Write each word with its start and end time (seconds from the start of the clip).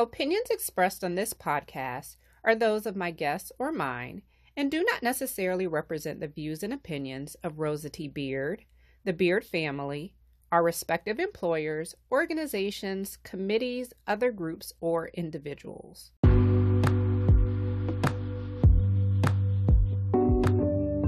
Opinions 0.00 0.48
expressed 0.48 1.04
on 1.04 1.14
this 1.14 1.34
podcast 1.34 2.16
are 2.42 2.54
those 2.54 2.86
of 2.86 2.96
my 2.96 3.10
guests 3.10 3.52
or 3.58 3.70
mine 3.70 4.22
and 4.56 4.70
do 4.70 4.82
not 4.82 5.02
necessarily 5.02 5.66
represent 5.66 6.20
the 6.20 6.26
views 6.26 6.62
and 6.62 6.72
opinions 6.72 7.34
of 7.44 7.58
Rosa 7.58 7.90
T. 7.90 8.08
Beard, 8.08 8.64
the 9.04 9.12
Beard 9.12 9.44
family, 9.44 10.14
our 10.50 10.62
respective 10.62 11.18
employers, 11.18 11.94
organizations, 12.10 13.18
committees, 13.24 13.92
other 14.06 14.32
groups, 14.32 14.72
or 14.80 15.08
individuals. 15.08 16.12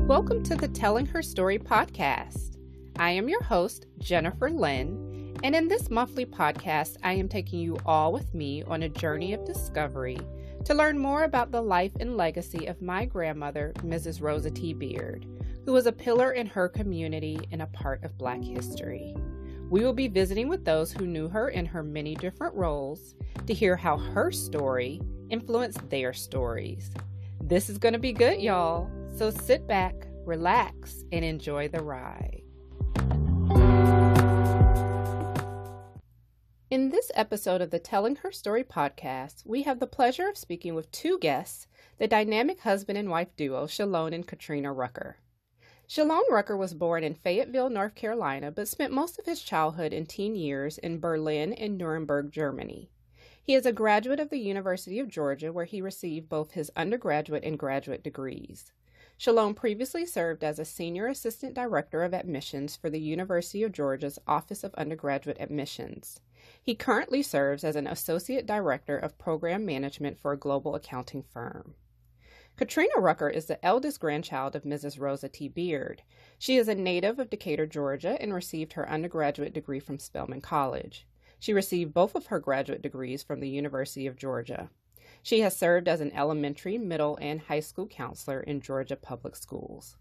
Welcome 0.07 0.43
to 0.43 0.55
the 0.55 0.69
Telling 0.69 1.07
Her 1.07 1.23
Story 1.23 1.59
podcast. 1.59 2.59
I 2.99 3.13
am 3.13 3.31
your 3.31 3.43
host, 3.43 3.87
Jennifer 4.01 4.51
Lynn, 4.51 5.12
and 5.43 5.57
in 5.57 5.67
this 5.67 5.91
monthly 5.91 6.25
podcast, 6.25 6.97
I 7.03 7.15
am 7.15 7.29
taking 7.29 7.59
you 7.59 7.77
all 7.85 8.13
with 8.13 8.33
me 8.33 8.63
on 8.63 8.85
a 8.85 8.89
journey 8.89 9.33
of 9.33 9.45
discovery 9.45 10.19
to 10.65 10.75
learn 10.75 10.97
more 10.97 11.25
about 11.25 11.51
the 11.51 11.61
life 11.61 11.91
and 11.99 12.17
legacy 12.17 12.67
of 12.67 12.81
my 12.81 13.05
grandmother, 13.05 13.73
Mrs. 13.79 14.23
Rosa 14.23 14.53
T. 14.53 14.73
Beard, 14.73 15.27
who 15.65 15.73
was 15.73 15.87
a 15.87 15.93
pillar 15.93 16.33
in 16.33 16.47
her 16.47 16.69
community 16.69 17.41
and 17.51 17.61
a 17.61 17.67
part 17.67 18.05
of 18.05 18.17
Black 18.19 18.41
history. 18.41 19.17
We 19.69 19.85
will 19.85 19.93
be 19.93 20.07
visiting 20.07 20.49
with 20.49 20.65
those 20.65 20.93
who 20.93 21.07
knew 21.07 21.29
her 21.29 21.49
in 21.49 21.67
her 21.67 21.83
many 21.83 22.15
different 22.15 22.55
roles 22.55 23.17
to 23.47 23.55
hear 23.55 23.75
how 23.75 23.97
her 23.97 24.31
story 24.31 25.01
influenced 25.29 25.91
their 25.91 26.13
stories. 26.13 26.93
This 27.41 27.69
is 27.69 27.79
going 27.79 27.95
to 27.95 27.99
be 27.99 28.13
good, 28.13 28.41
y'all. 28.41 28.89
So 29.17 29.31
sit 29.31 29.67
back, 29.67 29.95
relax, 30.25 31.03
and 31.11 31.25
enjoy 31.25 31.67
the 31.69 31.83
ride. 31.83 32.43
In 36.73 36.89
this 36.89 37.13
episode 37.15 37.61
of 37.61 37.69
the 37.69 37.79
Telling 37.79 38.17
Her 38.17 38.33
Story 38.33 38.65
podcast, 38.65 39.45
we 39.45 39.65
have 39.65 39.79
the 39.79 39.87
pleasure 39.87 40.27
of 40.27 40.39
speaking 40.39 40.75
with 40.75 40.91
two 40.91 41.19
guests, 41.19 41.67
the 41.99 42.09
dynamic 42.09 42.61
husband 42.61 42.97
and 42.97 43.11
wife 43.11 43.37
duo, 43.37 43.67
Shalone 43.67 44.15
and 44.15 44.27
Katrina 44.27 44.73
Rucker. 44.73 45.19
Shalone 45.87 46.31
Rucker 46.31 46.57
was 46.57 46.73
born 46.73 47.05
in 47.05 47.13
Fayetteville, 47.13 47.69
North 47.69 47.95
Carolina, 47.95 48.51
but 48.51 48.69
spent 48.69 48.91
most 48.91 49.19
of 49.19 49.27
his 49.27 49.43
childhood 49.43 49.93
and 49.93 50.09
teen 50.09 50.35
years 50.35 50.79
in 50.79 50.99
Berlin 50.99 51.53
and 51.53 51.77
Nuremberg, 51.77 52.33
Germany. 52.33 52.89
He 53.43 53.53
is 53.53 53.67
a 53.67 53.73
graduate 53.73 54.19
of 54.19 54.31
the 54.31 54.41
University 54.41 54.99
of 54.99 55.09
Georgia, 55.09 55.53
where 55.53 55.67
he 55.67 55.83
received 55.83 56.31
both 56.31 56.53
his 56.53 56.73
undergraduate 56.75 57.45
and 57.45 57.59
graduate 57.59 58.03
degrees. 58.03 58.73
Shalone 59.19 59.55
previously 59.55 60.07
served 60.07 60.43
as 60.43 60.59
a 60.59 60.65
Senior 60.65 61.07
Assistant 61.07 61.53
Director 61.53 62.03
of 62.03 62.15
Admissions 62.15 62.77
for 62.77 62.89
the 62.89 62.99
University 62.99 63.63
of 63.63 63.73
Georgia's 63.73 64.19
Office 64.27 64.65
of 64.65 64.73
Undergraduate 64.75 65.37
Admissions. 65.39 66.19
He 66.65 66.77
currently 66.77 67.23
serves 67.23 67.65
as 67.65 67.75
an 67.75 67.89
Associate 67.89 68.47
Director 68.47 68.97
of 68.97 69.19
Program 69.19 69.67
Management 69.67 70.21
for 70.21 70.33
a 70.33 70.39
global 70.39 70.77
accounting 70.77 71.25
firm. 71.25 71.75
Katrina 72.57 73.01
Rucker 73.01 73.29
is 73.29 73.47
the 73.47 73.65
eldest 73.65 73.99
grandchild 73.99 74.55
of 74.55 74.63
Mrs. 74.63 75.01
Rosa 75.01 75.29
T. 75.29 75.49
Beard. 75.49 76.03
She 76.39 76.57
is 76.57 76.69
a 76.69 76.77
native 76.77 77.19
of 77.19 77.31
Decatur, 77.31 77.67
Georgia, 77.67 78.17
and 78.21 78.33
received 78.33 78.75
her 78.75 78.89
undergraduate 78.89 79.53
degree 79.53 79.81
from 79.81 79.99
Spelman 79.99 80.41
College. 80.41 81.05
She 81.41 81.53
received 81.53 81.93
both 81.93 82.15
of 82.15 82.27
her 82.27 82.39
graduate 82.39 82.81
degrees 82.81 83.25
from 83.25 83.41
the 83.41 83.49
University 83.49 84.07
of 84.07 84.17
Georgia. 84.17 84.71
She 85.21 85.41
has 85.41 85.57
served 85.57 85.89
as 85.89 86.01
an 86.01 86.13
elementary, 86.13 86.79
middle, 86.79 87.19
and 87.21 87.41
high 87.41 87.61
school 87.61 87.89
counselor 87.89 88.41
in 88.41 88.61
Georgia 88.61 88.95
public 88.95 89.35
schools. 89.35 89.97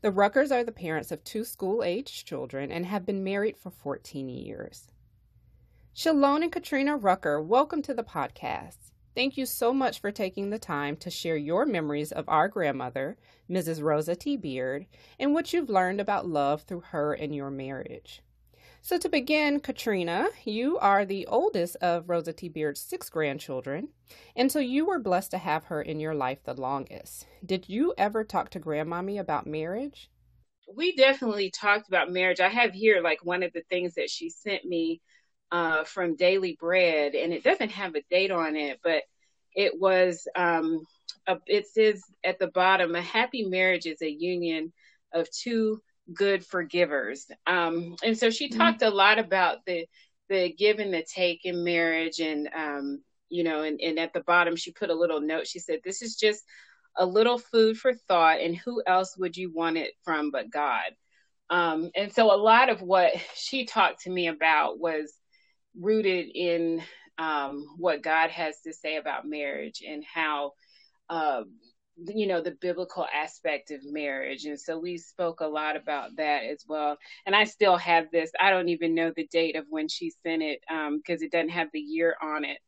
The 0.00 0.10
Ruckers 0.10 0.50
are 0.50 0.64
the 0.64 0.72
parents 0.72 1.12
of 1.12 1.22
two 1.22 1.44
school 1.44 1.84
aged 1.84 2.26
children 2.26 2.72
and 2.72 2.86
have 2.86 3.06
been 3.06 3.22
married 3.22 3.56
for 3.56 3.70
14 3.70 4.28
years. 4.28 4.88
Shalone 5.94 6.42
and 6.42 6.50
Katrina 6.50 6.96
Rucker, 6.96 7.38
welcome 7.38 7.82
to 7.82 7.92
the 7.92 8.02
podcast. 8.02 8.78
Thank 9.14 9.36
you 9.36 9.44
so 9.44 9.74
much 9.74 10.00
for 10.00 10.10
taking 10.10 10.48
the 10.48 10.58
time 10.58 10.96
to 10.96 11.10
share 11.10 11.36
your 11.36 11.66
memories 11.66 12.12
of 12.12 12.26
our 12.30 12.48
grandmother, 12.48 13.18
Mrs. 13.50 13.82
Rosa 13.82 14.16
T. 14.16 14.38
Beard, 14.38 14.86
and 15.18 15.34
what 15.34 15.52
you've 15.52 15.68
learned 15.68 16.00
about 16.00 16.26
love 16.26 16.62
through 16.62 16.80
her 16.80 17.12
and 17.12 17.34
your 17.34 17.50
marriage. 17.50 18.22
So, 18.80 18.96
to 18.96 19.08
begin, 19.10 19.60
Katrina, 19.60 20.28
you 20.46 20.78
are 20.78 21.04
the 21.04 21.26
oldest 21.26 21.76
of 21.82 22.08
Rosa 22.08 22.32
T. 22.32 22.48
Beard's 22.48 22.80
six 22.80 23.10
grandchildren, 23.10 23.88
and 24.34 24.50
so 24.50 24.60
you 24.60 24.86
were 24.86 24.98
blessed 24.98 25.32
to 25.32 25.38
have 25.38 25.64
her 25.64 25.82
in 25.82 26.00
your 26.00 26.14
life 26.14 26.42
the 26.42 26.54
longest. 26.54 27.26
Did 27.44 27.68
you 27.68 27.92
ever 27.98 28.24
talk 28.24 28.48
to 28.52 28.60
Grandmommy 28.60 29.20
about 29.20 29.46
marriage? 29.46 30.10
We 30.74 30.96
definitely 30.96 31.50
talked 31.50 31.86
about 31.86 32.10
marriage. 32.10 32.40
I 32.40 32.48
have 32.48 32.72
here 32.72 33.02
like 33.02 33.22
one 33.26 33.42
of 33.42 33.52
the 33.52 33.64
things 33.68 33.92
that 33.96 34.08
she 34.08 34.30
sent 34.30 34.64
me 34.64 35.02
uh, 35.52 35.84
from 35.84 36.16
Daily 36.16 36.56
Bread, 36.58 37.14
and 37.14 37.32
it 37.32 37.44
doesn't 37.44 37.70
have 37.72 37.94
a 37.94 38.02
date 38.10 38.30
on 38.30 38.56
it, 38.56 38.80
but 38.82 39.02
it 39.54 39.78
was, 39.78 40.26
um, 40.34 40.80
a, 41.26 41.36
it 41.46 41.68
says 41.68 42.02
at 42.24 42.38
the 42.38 42.48
bottom, 42.48 42.94
a 42.94 43.02
happy 43.02 43.44
marriage 43.44 43.84
is 43.84 44.00
a 44.00 44.10
union 44.10 44.72
of 45.12 45.30
two 45.30 45.80
good 46.12 46.44
forgivers. 46.44 47.26
Um, 47.46 47.96
and 48.02 48.16
so 48.16 48.30
she 48.30 48.48
mm-hmm. 48.48 48.58
talked 48.58 48.82
a 48.82 48.90
lot 48.90 49.18
about 49.18 49.58
the 49.66 49.86
the 50.28 50.54
give 50.56 50.78
and 50.78 50.94
the 50.94 51.04
take 51.04 51.44
in 51.44 51.62
marriage, 51.62 52.18
and 52.20 52.48
um, 52.56 53.02
you 53.28 53.44
know, 53.44 53.62
and, 53.62 53.78
and 53.80 53.98
at 53.98 54.14
the 54.14 54.22
bottom 54.22 54.56
she 54.56 54.72
put 54.72 54.88
a 54.88 54.94
little 54.94 55.20
note. 55.20 55.46
She 55.46 55.58
said, 55.58 55.80
"This 55.84 56.00
is 56.00 56.16
just 56.16 56.42
a 56.96 57.04
little 57.04 57.38
food 57.38 57.76
for 57.76 57.92
thought, 57.92 58.40
and 58.40 58.56
who 58.56 58.82
else 58.86 59.16
would 59.18 59.36
you 59.36 59.52
want 59.52 59.76
it 59.76 59.92
from 60.02 60.30
but 60.30 60.50
God?" 60.50 60.92
Um, 61.50 61.90
and 61.94 62.10
so 62.10 62.34
a 62.34 62.40
lot 62.40 62.70
of 62.70 62.80
what 62.80 63.12
she 63.34 63.66
talked 63.66 64.02
to 64.02 64.10
me 64.10 64.28
about 64.28 64.78
was 64.78 65.12
rooted 65.78 66.28
in 66.34 66.82
um, 67.18 67.66
what 67.76 68.02
God 68.02 68.30
has 68.30 68.60
to 68.62 68.72
say 68.72 68.96
about 68.96 69.26
marriage 69.26 69.82
and 69.86 70.02
how 70.04 70.52
uh, 71.08 71.42
you 71.96 72.26
know 72.26 72.40
the 72.40 72.56
biblical 72.60 73.06
aspect 73.12 73.70
of 73.70 73.80
marriage. 73.84 74.44
And 74.44 74.58
so 74.58 74.78
we 74.78 74.96
spoke 74.96 75.40
a 75.40 75.46
lot 75.46 75.76
about 75.76 76.16
that 76.16 76.44
as 76.44 76.64
well. 76.66 76.96
And 77.26 77.36
i 77.36 77.44
still 77.44 77.76
have 77.76 78.10
this. 78.10 78.30
I 78.40 78.50
don't 78.50 78.70
even 78.70 78.94
know 78.94 79.12
the 79.14 79.26
date 79.26 79.56
of 79.56 79.66
when 79.68 79.88
she 79.88 80.10
sent 80.24 80.42
it 80.42 80.60
because 80.60 80.88
um, 80.88 81.24
it 81.24 81.30
doesn't 81.30 81.50
have 81.50 81.68
the 81.72 81.80
year 81.80 82.16
on 82.22 82.44
it. 82.44 82.58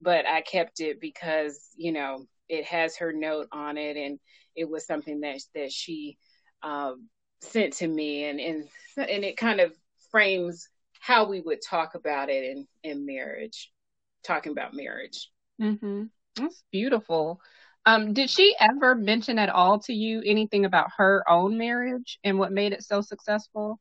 But 0.00 0.26
i 0.26 0.40
kept 0.40 0.80
it 0.80 1.00
because 1.00 1.68
you 1.76 1.92
know 1.92 2.24
it 2.48 2.64
has 2.64 2.96
her 2.96 3.12
note 3.12 3.48
on 3.52 3.76
it 3.76 3.96
and 3.96 4.18
it 4.56 4.68
was 4.68 4.86
something 4.86 5.20
that 5.20 5.40
that 5.54 5.70
she 5.70 6.16
um, 6.62 7.08
sent 7.42 7.74
to 7.74 7.86
me. 7.86 8.24
And 8.24 8.40
and 8.40 8.68
and 8.96 9.24
it 9.24 9.36
kind 9.36 9.60
of 9.60 9.72
frames 10.10 10.68
how 11.00 11.28
we 11.28 11.40
would 11.40 11.58
talk 11.68 11.94
about 11.94 12.30
it 12.30 12.44
in 12.44 12.66
in 12.84 13.04
marriage 13.04 13.72
talking 14.24 14.52
about 14.52 14.74
marriage 14.74 15.30
mm-hmm. 15.60 16.04
that's 16.36 16.62
beautiful 16.70 17.40
um, 17.86 18.12
did 18.12 18.28
she 18.28 18.54
ever 18.60 18.94
mention 18.94 19.38
at 19.38 19.48
all 19.48 19.78
to 19.80 19.92
you 19.92 20.22
anything 20.24 20.64
about 20.64 20.90
her 20.98 21.24
own 21.28 21.56
marriage 21.56 22.18
and 22.22 22.38
what 22.38 22.52
made 22.52 22.72
it 22.72 22.84
so 22.84 23.00
successful? 23.00 23.80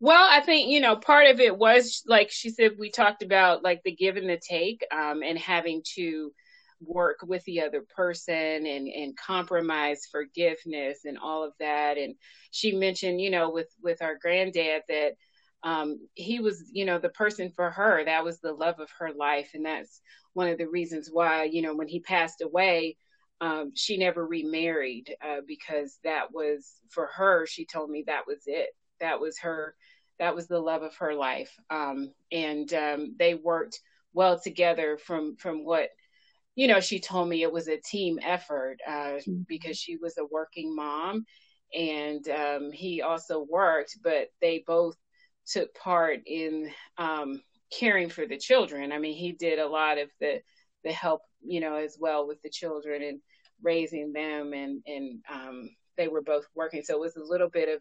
Well, 0.00 0.26
I 0.30 0.40
think, 0.40 0.68
you 0.68 0.80
know, 0.80 0.96
part 0.96 1.28
of 1.28 1.40
it 1.40 1.56
was 1.56 2.02
like 2.06 2.30
she 2.30 2.50
said, 2.50 2.72
we 2.78 2.90
talked 2.90 3.22
about 3.22 3.62
like 3.64 3.82
the 3.84 3.94
give 3.94 4.16
and 4.16 4.28
the 4.28 4.38
take 4.38 4.84
um, 4.92 5.22
and 5.22 5.38
having 5.38 5.82
to 5.94 6.32
work 6.80 7.20
with 7.22 7.42
the 7.44 7.62
other 7.62 7.82
person 7.96 8.34
and, 8.34 8.86
and 8.88 9.16
compromise 9.16 10.06
forgiveness 10.10 11.00
and 11.06 11.16
all 11.16 11.42
of 11.44 11.54
that. 11.60 11.96
And 11.96 12.16
she 12.50 12.72
mentioned, 12.72 13.20
you 13.20 13.30
know, 13.30 13.50
with, 13.50 13.68
with 13.82 14.02
our 14.02 14.18
granddad 14.20 14.82
that 14.88 15.12
um, 15.64 15.98
he 16.14 16.40
was, 16.40 16.70
you 16.72 16.84
know, 16.84 16.98
the 16.98 17.08
person 17.08 17.50
for 17.50 17.70
her. 17.70 18.04
That 18.04 18.22
was 18.22 18.38
the 18.38 18.52
love 18.52 18.80
of 18.80 18.90
her 18.98 19.12
life. 19.12 19.50
And 19.54 19.64
that's 19.64 20.00
one 20.34 20.48
of 20.48 20.58
the 20.58 20.68
reasons 20.68 21.08
why, 21.10 21.44
you 21.44 21.62
know, 21.62 21.74
when 21.74 21.88
he 21.88 22.00
passed 22.00 22.42
away, 22.42 22.96
um, 23.40 23.72
she 23.74 23.96
never 23.96 24.26
remarried 24.26 25.14
uh, 25.26 25.40
because 25.46 25.98
that 26.04 26.32
was 26.32 26.70
for 26.90 27.08
her. 27.14 27.46
She 27.46 27.64
told 27.64 27.90
me 27.90 28.04
that 28.06 28.26
was 28.26 28.42
it. 28.46 28.68
That 29.00 29.20
was 29.20 29.38
her. 29.40 29.74
That 30.18 30.34
was 30.34 30.46
the 30.46 30.60
love 30.60 30.82
of 30.82 30.94
her 30.96 31.14
life. 31.14 31.50
Um, 31.70 32.12
and 32.30 32.72
um, 32.74 33.16
they 33.18 33.34
worked 33.34 33.80
well 34.12 34.38
together. 34.38 34.98
From 34.98 35.36
from 35.36 35.64
what 35.64 35.88
you 36.54 36.68
know, 36.68 36.78
she 36.78 37.00
told 37.00 37.28
me 37.28 37.42
it 37.42 37.52
was 37.52 37.68
a 37.68 37.80
team 37.80 38.20
effort 38.22 38.76
uh, 38.86 39.18
mm-hmm. 39.18 39.42
because 39.48 39.76
she 39.76 39.96
was 39.96 40.18
a 40.18 40.26
working 40.30 40.74
mom, 40.74 41.24
and 41.74 42.28
um, 42.28 42.70
he 42.70 43.02
also 43.02 43.44
worked. 43.50 43.98
But 44.02 44.28
they 44.40 44.62
both 44.66 44.96
took 45.46 45.74
part 45.74 46.20
in 46.26 46.70
um, 46.98 47.40
caring 47.78 48.08
for 48.08 48.26
the 48.26 48.38
children. 48.38 48.92
I 48.92 48.98
mean, 48.98 49.16
he 49.16 49.32
did 49.32 49.58
a 49.58 49.68
lot 49.68 49.98
of 49.98 50.10
the 50.20 50.40
the 50.84 50.92
help, 50.92 51.22
you 51.42 51.60
know, 51.60 51.76
as 51.76 51.96
well 51.98 52.26
with 52.26 52.40
the 52.42 52.50
children 52.50 53.02
and 53.02 53.20
raising 53.62 54.12
them, 54.12 54.52
and 54.52 54.82
and 54.86 55.20
um, 55.32 55.70
they 55.96 56.08
were 56.08 56.22
both 56.22 56.44
working. 56.54 56.82
So 56.82 56.94
it 56.94 57.00
was 57.00 57.16
a 57.16 57.24
little 57.24 57.48
bit 57.48 57.68
of 57.68 57.80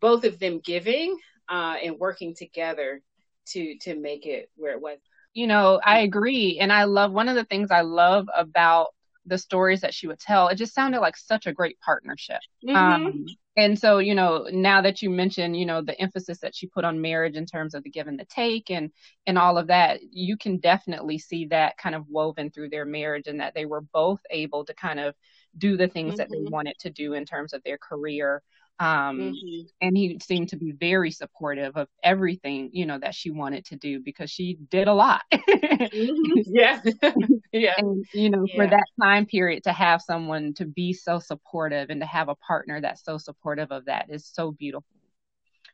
both 0.00 0.24
of 0.24 0.38
them 0.38 0.60
giving 0.64 1.18
uh, 1.48 1.76
and 1.82 1.98
working 1.98 2.34
together 2.36 3.02
to 3.48 3.76
to 3.78 3.94
make 3.96 4.26
it 4.26 4.50
where 4.56 4.72
it 4.72 4.80
was. 4.80 4.98
You 5.34 5.46
know, 5.46 5.80
I 5.84 6.00
agree, 6.00 6.58
and 6.60 6.72
I 6.72 6.84
love 6.84 7.12
one 7.12 7.28
of 7.28 7.34
the 7.34 7.44
things 7.44 7.70
I 7.70 7.82
love 7.82 8.26
about 8.34 8.88
the 9.26 9.38
stories 9.38 9.80
that 9.80 9.94
she 9.94 10.06
would 10.06 10.20
tell, 10.20 10.48
it 10.48 10.56
just 10.56 10.74
sounded 10.74 11.00
like 11.00 11.16
such 11.16 11.46
a 11.46 11.52
great 11.52 11.78
partnership. 11.80 12.40
Mm-hmm. 12.66 12.76
Um, 12.76 13.26
and 13.56 13.78
so, 13.78 13.98
you 13.98 14.14
know, 14.14 14.46
now 14.52 14.82
that 14.82 15.00
you 15.00 15.08
mentioned, 15.08 15.56
you 15.56 15.64
know, 15.64 15.80
the 15.82 15.98
emphasis 16.00 16.38
that 16.40 16.54
she 16.54 16.66
put 16.66 16.84
on 16.84 17.00
marriage 17.00 17.36
in 17.36 17.46
terms 17.46 17.74
of 17.74 17.82
the 17.82 17.90
give 17.90 18.06
and 18.06 18.18
the 18.18 18.26
take 18.26 18.70
and 18.70 18.90
and 19.26 19.38
all 19.38 19.56
of 19.56 19.68
that, 19.68 20.00
you 20.10 20.36
can 20.36 20.58
definitely 20.58 21.18
see 21.18 21.46
that 21.46 21.78
kind 21.78 21.94
of 21.94 22.04
woven 22.08 22.50
through 22.50 22.68
their 22.68 22.84
marriage 22.84 23.26
and 23.26 23.40
that 23.40 23.54
they 23.54 23.64
were 23.64 23.80
both 23.80 24.20
able 24.30 24.64
to 24.66 24.74
kind 24.74 25.00
of 25.00 25.14
do 25.56 25.76
the 25.76 25.88
things 25.88 26.10
mm-hmm. 26.10 26.16
that 26.18 26.30
they 26.30 26.38
mm-hmm. 26.38 26.52
wanted 26.52 26.76
to 26.80 26.90
do 26.90 27.14
in 27.14 27.24
terms 27.24 27.52
of 27.52 27.62
their 27.64 27.78
career 27.78 28.42
um, 28.78 29.18
mm-hmm. 29.18 29.66
and 29.80 29.96
he 29.96 30.18
seemed 30.22 30.50
to 30.50 30.56
be 30.56 30.72
very 30.72 31.10
supportive 31.10 31.76
of 31.76 31.88
everything, 32.02 32.70
you 32.72 32.84
know, 32.84 32.98
that 32.98 33.14
she 33.14 33.30
wanted 33.30 33.64
to 33.66 33.76
do 33.76 34.00
because 34.00 34.30
she 34.30 34.58
did 34.70 34.86
a 34.86 34.92
lot. 34.92 35.22
mm-hmm. 35.32 36.40
Yeah. 36.44 36.82
yeah. 37.52 37.72
And, 37.78 38.04
you 38.12 38.28
know, 38.28 38.44
yeah. 38.46 38.56
for 38.56 38.66
that 38.66 38.84
time 39.00 39.24
period 39.24 39.64
to 39.64 39.72
have 39.72 40.02
someone 40.02 40.52
to 40.54 40.66
be 40.66 40.92
so 40.92 41.18
supportive 41.18 41.88
and 41.88 42.02
to 42.02 42.06
have 42.06 42.28
a 42.28 42.34
partner 42.34 42.80
that's 42.80 43.02
so 43.02 43.16
supportive 43.16 43.72
of 43.72 43.86
that 43.86 44.06
is 44.10 44.26
so 44.26 44.52
beautiful. 44.52 44.84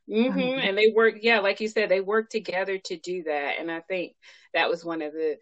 Mm-hmm. 0.09 0.39
Um, 0.39 0.59
and 0.59 0.77
they 0.77 0.93
work, 0.95 1.15
yeah, 1.21 1.39
like 1.39 1.59
you 1.59 1.67
said, 1.67 1.89
they 1.89 2.01
work 2.01 2.29
together 2.29 2.77
to 2.77 2.97
do 2.97 3.23
that. 3.23 3.55
And 3.59 3.69
I 3.69 3.81
think 3.81 4.13
that 4.53 4.69
was 4.69 4.85
one 4.85 5.01
of 5.01 5.11
the, 5.11 5.35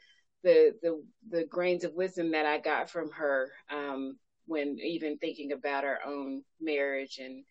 the, 0.43 0.73
the, 0.81 1.03
the 1.29 1.45
grains 1.45 1.83
of 1.83 1.93
wisdom 1.93 2.31
that 2.31 2.47
I 2.47 2.57
got 2.57 2.89
from 2.89 3.11
her. 3.11 3.51
Um, 3.71 4.17
when 4.47 4.77
even 4.79 5.17
thinking 5.17 5.53
about 5.53 5.85
our 5.85 5.99
own 6.05 6.43
marriage 6.59 7.19
and 7.19 7.45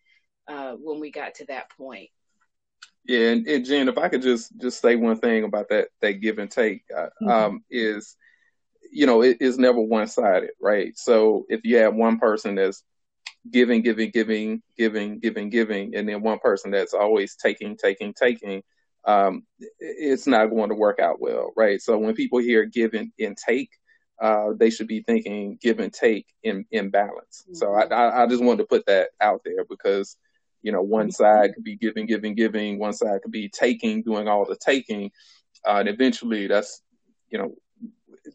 uh, 0.48 0.72
when 0.72 1.00
we 1.00 1.10
got 1.10 1.37
to 1.37 1.46
that 1.46 1.70
point. 1.76 2.10
Yeah, 3.04 3.31
and, 3.31 3.46
and, 3.46 3.64
Jen, 3.64 3.88
if 3.88 3.98
I 3.98 4.08
could 4.08 4.22
just 4.22 4.56
just 4.60 4.81
say 4.81 4.96
one 4.96 5.16
thing 5.16 5.44
about 5.44 5.70
that 5.70 5.88
that 6.00 6.20
give 6.20 6.38
and 6.38 6.50
take, 6.50 6.82
uh, 6.94 7.08
mm-hmm. 7.22 7.28
um, 7.28 7.64
is 7.70 8.16
you 8.92 9.06
know 9.06 9.22
it 9.22 9.38
is 9.40 9.58
never 9.58 9.81
one 9.81 10.06
sided, 10.06 10.50
right? 10.60 10.96
So 10.96 11.46
if 11.48 11.60
you 11.64 11.78
have 11.78 11.94
one 11.94 12.19
person 12.19 12.56
that's 12.56 12.82
giving, 13.48 13.82
giving, 13.82 14.10
giving, 14.10 14.62
giving, 14.76 15.19
giving, 15.19 15.50
giving, 15.50 15.94
and 15.94 16.08
then 16.08 16.22
one 16.22 16.38
person 16.38 16.70
that's 16.70 16.94
always 16.94 17.37
taking, 17.37 17.76
taking, 17.76 18.12
taking, 18.12 18.62
um, 19.04 19.44
it's 19.78 20.26
not 20.26 20.50
going 20.50 20.69
to 20.69 20.75
work 20.75 20.98
out 20.98 21.20
well, 21.20 21.52
right? 21.56 21.81
So 21.81 21.96
when 21.98 22.14
people 22.14 22.38
hear 22.38 22.64
give 22.64 22.94
and, 22.94 23.12
and 23.19 23.37
take, 23.37 23.70
uh, 24.20 24.50
they 24.58 24.69
should 24.69 24.88
be 24.88 25.02
thinking 25.02 25.58
give 25.60 25.81
and 25.81 25.92
take 25.92 26.26
in, 26.42 26.66
in 26.70 26.90
balance. 26.90 27.44
Mm-hmm. 27.44 27.54
So 27.54 27.72
I, 27.72 27.84
I, 27.84 28.22
I, 28.22 28.26
just 28.26 28.44
wanted 28.44 28.58
to 28.58 28.69
put 28.69 28.84
that 28.87 29.10
out 29.20 29.40
there 29.44 29.64
because, 29.64 30.16
you 30.62 30.72
know, 30.72 30.82
one 30.82 31.10
side 31.10 31.54
could 31.54 31.64
be 31.64 31.76
giving, 31.76 32.06
giving, 32.06 32.34
giving, 32.34 32.78
one 32.78 32.92
side 32.92 33.22
could 33.22 33.32
be 33.32 33.48
taking, 33.48 34.02
doing 34.02 34.28
all 34.28 34.44
the 34.44 34.56
taking. 34.56 35.10
Uh, 35.66 35.76
and 35.76 35.88
eventually 35.88 36.46
that's, 36.46 36.82
you 37.30 37.38
know, 37.38 37.54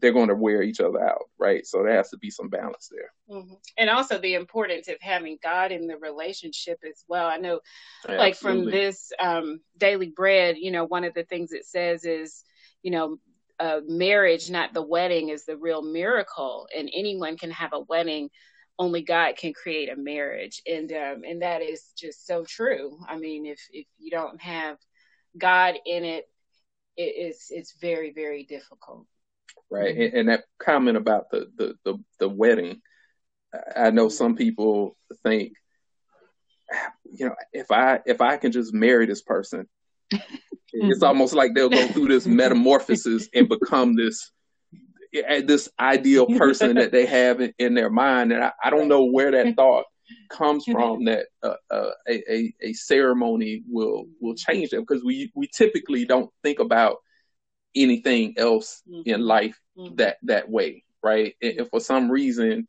they're 0.01 0.13
going 0.13 0.29
to 0.29 0.35
wear 0.35 0.63
each 0.63 0.79
other 0.79 1.01
out, 1.01 1.29
right? 1.37 1.65
So 1.65 1.83
there 1.83 1.95
has 1.95 2.09
to 2.09 2.17
be 2.17 2.29
some 2.29 2.49
balance 2.49 2.89
there. 2.91 3.37
Mm-hmm. 3.37 3.53
And 3.77 3.89
also 3.89 4.17
the 4.17 4.33
importance 4.33 4.87
of 4.87 4.95
having 5.01 5.37
God 5.41 5.71
in 5.71 5.87
the 5.87 5.97
relationship 5.97 6.79
as 6.87 7.03
well. 7.07 7.27
I 7.27 7.37
know, 7.37 7.59
Absolutely. 8.03 8.25
like 8.25 8.35
from 8.35 8.65
this 8.65 9.11
um, 9.19 9.61
daily 9.77 10.09
bread, 10.09 10.57
you 10.57 10.71
know, 10.71 10.85
one 10.85 11.03
of 11.03 11.13
the 11.13 11.23
things 11.23 11.51
it 11.51 11.65
says 11.65 12.03
is, 12.03 12.43
you 12.81 12.91
know, 12.91 13.17
a 13.59 13.81
marriage, 13.87 14.49
not 14.49 14.73
the 14.73 14.81
wedding, 14.81 15.29
is 15.29 15.45
the 15.45 15.57
real 15.57 15.81
miracle. 15.81 16.67
And 16.75 16.89
anyone 16.93 17.37
can 17.37 17.51
have 17.51 17.73
a 17.73 17.79
wedding. 17.81 18.29
Only 18.77 19.01
God 19.01 19.37
can 19.37 19.53
create 19.53 19.89
a 19.89 19.95
marriage, 19.95 20.61
and 20.67 20.91
um, 20.91 21.23
and 21.25 21.41
that 21.41 21.61
is 21.61 21.93
just 21.97 22.27
so 22.27 22.43
true. 22.43 22.99
I 23.07 23.17
mean, 23.17 23.45
if 23.45 23.59
if 23.71 23.87
you 23.97 24.11
don't 24.11 24.41
have 24.41 24.77
God 25.37 25.75
in 25.85 26.03
it, 26.03 26.25
it 26.97 27.01
is 27.01 27.47
it's 27.49 27.75
very 27.79 28.11
very 28.11 28.43
difficult. 28.43 29.05
Right, 29.71 29.95
and, 29.95 30.13
and 30.13 30.29
that 30.29 30.43
comment 30.59 30.97
about 30.97 31.29
the, 31.31 31.47
the 31.55 31.75
the 31.85 31.97
the 32.19 32.29
wedding, 32.29 32.81
I 33.75 33.91
know 33.91 34.09
some 34.09 34.35
people 34.35 34.97
think, 35.23 35.53
you 37.05 37.27
know, 37.27 37.35
if 37.53 37.71
I 37.71 38.01
if 38.05 38.19
I 38.19 38.37
can 38.37 38.51
just 38.51 38.73
marry 38.73 39.05
this 39.05 39.21
person, 39.21 39.67
Mm-hmm. 40.13 40.91
It's 40.91 41.03
almost 41.03 41.33
like 41.33 41.53
they'll 41.53 41.69
go 41.69 41.87
through 41.87 42.07
this 42.07 42.27
metamorphosis 42.27 43.29
and 43.33 43.47
become 43.47 43.95
this 43.95 44.31
this 45.45 45.69
ideal 45.79 46.25
person 46.25 46.75
that 46.75 46.91
they 46.91 47.05
have 47.05 47.41
in, 47.41 47.53
in 47.57 47.73
their 47.73 47.89
mind. 47.89 48.31
And 48.31 48.43
I, 48.43 48.51
I, 48.63 48.69
don't 48.69 48.87
know 48.87 49.05
where 49.05 49.31
that 49.31 49.55
thought 49.55 49.85
comes 50.29 50.65
from 50.65 51.05
that 51.05 51.27
uh, 51.43 51.55
uh, 51.71 51.91
a, 52.07 52.53
a 52.61 52.73
ceremony 52.73 53.63
will 53.67 54.05
will 54.19 54.35
change 54.35 54.69
them 54.69 54.81
because 54.81 55.03
we 55.03 55.31
we 55.35 55.47
typically 55.47 56.05
don't 56.05 56.31
think 56.43 56.59
about 56.59 56.97
anything 57.75 58.33
else 58.37 58.81
mm-hmm. 58.89 59.09
in 59.09 59.21
life 59.21 59.59
mm-hmm. 59.77 59.95
that 59.95 60.17
that 60.23 60.49
way, 60.49 60.83
right? 61.03 61.35
And, 61.41 61.59
and 61.59 61.69
for 61.69 61.79
some 61.79 62.11
reason, 62.11 62.67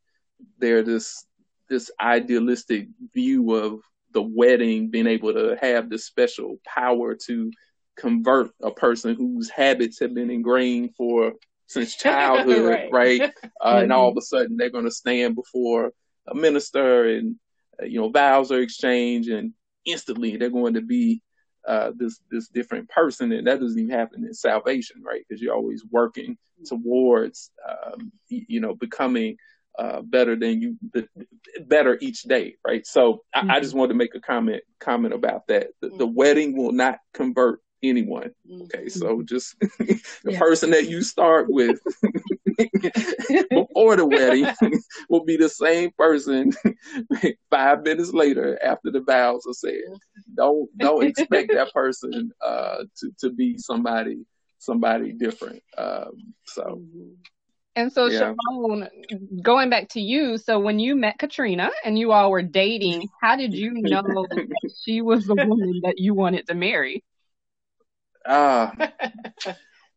there's 0.58 0.86
this 0.86 1.26
this 1.68 1.90
idealistic 2.00 2.88
view 3.12 3.54
of 3.54 3.80
the 4.12 4.22
wedding 4.22 4.88
being 4.88 5.06
able 5.06 5.32
to 5.32 5.56
have 5.60 5.90
this 5.90 6.06
special 6.06 6.58
power 6.64 7.14
to 7.14 7.50
convert 7.96 8.50
a 8.62 8.70
person 8.70 9.14
whose 9.14 9.50
habits 9.50 9.98
have 10.00 10.14
been 10.14 10.30
ingrained 10.30 10.94
for 10.96 11.32
since 11.66 11.94
childhood, 11.94 12.64
right? 12.92 12.92
right? 12.92 13.22
Uh, 13.60 13.74
mm-hmm. 13.74 13.84
And 13.84 13.92
all 13.92 14.10
of 14.10 14.16
a 14.16 14.22
sudden 14.22 14.56
they're 14.56 14.70
going 14.70 14.84
to 14.84 14.90
stand 14.90 15.34
before 15.34 15.92
a 16.26 16.34
minister 16.34 17.04
and 17.08 17.36
uh, 17.80 17.86
you 17.86 18.00
know 18.00 18.08
vows 18.08 18.50
are 18.52 18.60
exchanged, 18.60 19.28
and 19.28 19.52
instantly 19.84 20.36
they're 20.36 20.50
going 20.50 20.74
to 20.74 20.82
be 20.82 21.22
uh, 21.66 21.92
this 21.96 22.20
this 22.30 22.48
different 22.48 22.88
person, 22.88 23.32
and 23.32 23.46
that 23.46 23.60
doesn't 23.60 23.78
even 23.78 23.90
happen 23.90 24.24
in 24.24 24.34
salvation, 24.34 25.02
right? 25.02 25.24
Because 25.28 25.42
you're 25.42 25.54
always 25.54 25.84
working 25.90 26.38
towards 26.64 27.50
um, 27.68 28.12
you 28.28 28.60
know 28.60 28.74
becoming 28.74 29.36
uh, 29.78 30.00
better 30.00 30.36
than 30.36 30.60
you 30.62 30.78
better 31.66 31.98
each 32.00 32.22
day 32.22 32.54
right 32.66 32.86
so 32.86 33.24
mm-hmm. 33.36 33.50
I, 33.50 33.56
I, 33.56 33.60
just 33.60 33.74
wanted 33.74 33.92
to 33.92 33.98
make 33.98 34.14
a 34.14 34.20
comment 34.20 34.62
comment 34.80 35.12
about 35.12 35.46
that 35.48 35.68
the, 35.82 35.90
the, 35.90 36.06
wedding 36.06 36.56
will 36.56 36.72
not 36.72 36.98
convert 37.12 37.60
anyone. 37.82 38.30
Okay, 38.62 38.88
so 38.88 39.16
mm-hmm. 39.16 39.24
just 39.26 39.58
the 39.60 40.00
yeah. 40.24 40.38
person 40.38 40.70
that 40.70 40.88
you 40.88 41.02
start 41.02 41.46
with 41.48 41.78
before 43.50 43.96
the 43.96 44.06
wedding 44.06 44.46
will 45.08 45.24
be 45.24 45.36
the 45.36 45.48
same 45.48 45.90
person 45.98 46.52
five 47.50 47.82
minutes 47.82 48.12
later 48.12 48.58
after 48.64 48.90
the 48.90 49.00
vows 49.00 49.46
are 49.46 49.54
said. 49.54 49.80
Don't 50.34 50.68
don't 50.78 51.04
expect 51.04 51.52
that 51.52 51.72
person 51.72 52.32
uh, 52.44 52.84
to 52.98 53.10
to 53.20 53.30
be 53.30 53.58
somebody 53.58 54.24
somebody 54.58 55.12
different. 55.12 55.62
Um, 55.78 56.34
so. 56.44 56.62
Mm-hmm. 56.62 57.12
And 57.76 57.92
so, 57.92 58.06
yeah. 58.06 58.32
going 59.42 59.68
back 59.68 59.90
to 59.90 60.00
you, 60.00 60.38
so 60.38 60.58
when 60.58 60.78
you 60.78 60.96
met 60.96 61.18
Katrina 61.18 61.70
and 61.84 61.98
you 61.98 62.10
all 62.10 62.30
were 62.30 62.40
dating, 62.40 63.06
how 63.20 63.36
did 63.36 63.52
you 63.52 63.70
know 63.70 64.00
that 64.00 64.72
she 64.82 65.02
was 65.02 65.26
the 65.26 65.34
woman 65.34 65.82
that 65.82 65.98
you 65.98 66.14
wanted 66.14 66.46
to 66.46 66.54
marry? 66.54 67.04
Uh, 68.26 68.70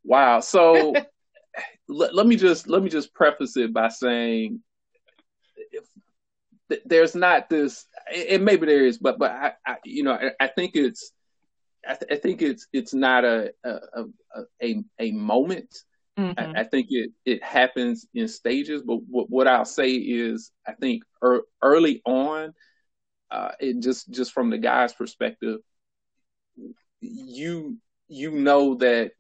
wow. 0.04 0.40
So 0.40 0.94
let, 1.90 2.14
let 2.16 2.28
me 2.28 2.36
just 2.36 2.68
let 2.68 2.84
me 2.84 2.90
just 2.90 3.14
preface 3.14 3.58
it 3.58 3.74
by 3.74 3.90
saying 3.90 4.62
if, 5.56 5.86
there's 6.86 7.16
not 7.16 7.50
this 7.50 7.86
and 8.30 8.46
maybe 8.46 8.68
there 8.68 8.86
is 8.86 9.00
but 9.00 9.18
but 9.18 9.32
I, 9.32 9.54
I 9.66 9.76
you 9.84 10.04
know 10.04 10.14
I, 10.14 10.32
I, 10.40 10.48
think 10.48 10.76
it's 10.76 11.12
I, 11.88 11.96
th- 11.96 12.12
I, 12.12 12.16
think 12.16 12.42
it's 12.42 12.68
it's 12.72 12.94
not 12.94 13.26
a 13.26 13.52
a 13.64 14.06
a, 14.62 14.84
a 15.00 15.12
moment 15.12 15.76
mm-hmm. 16.18 16.56
I, 16.56 16.64
think 16.64 16.88
it 16.92 17.12
it 17.26 17.44
happens 17.44 18.06
in 18.14 18.28
stages 18.28 18.84
but 18.84 19.00
what, 19.10 19.30
what 19.30 19.48
I'll 19.48 19.66
say 19.66 19.94
is 19.94 20.52
I 20.68 20.74
think 20.74 21.04
er, 21.24 21.42
early 21.64 22.04
on 22.06 22.54
uh, 23.32 23.52
it 23.60 23.80
just 23.80 24.12
just 24.12 24.32
from 24.32 24.52
the 24.52 24.60
guy's 24.60 24.94
perspective 24.94 25.60
you 27.02 27.78
you 28.10 28.32
know 28.32 28.76
that 28.76 29.12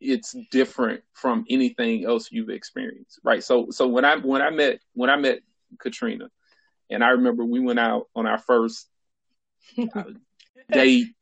it's 0.00 0.34
different 0.50 1.02
from 1.12 1.44
anything 1.48 2.04
else 2.04 2.32
you've 2.32 2.48
experienced, 2.48 3.20
right? 3.22 3.44
So, 3.44 3.68
so 3.70 3.86
when 3.86 4.04
I 4.04 4.16
when 4.16 4.42
I 4.42 4.50
met 4.50 4.80
when 4.94 5.10
I 5.10 5.16
met 5.16 5.40
Katrina, 5.78 6.30
and 6.90 7.04
I 7.04 7.10
remember 7.10 7.44
we 7.44 7.60
went 7.60 7.78
out 7.78 8.08
on 8.16 8.26
our 8.26 8.38
first 8.38 8.88
uh, 9.94 10.04
date 10.72 11.14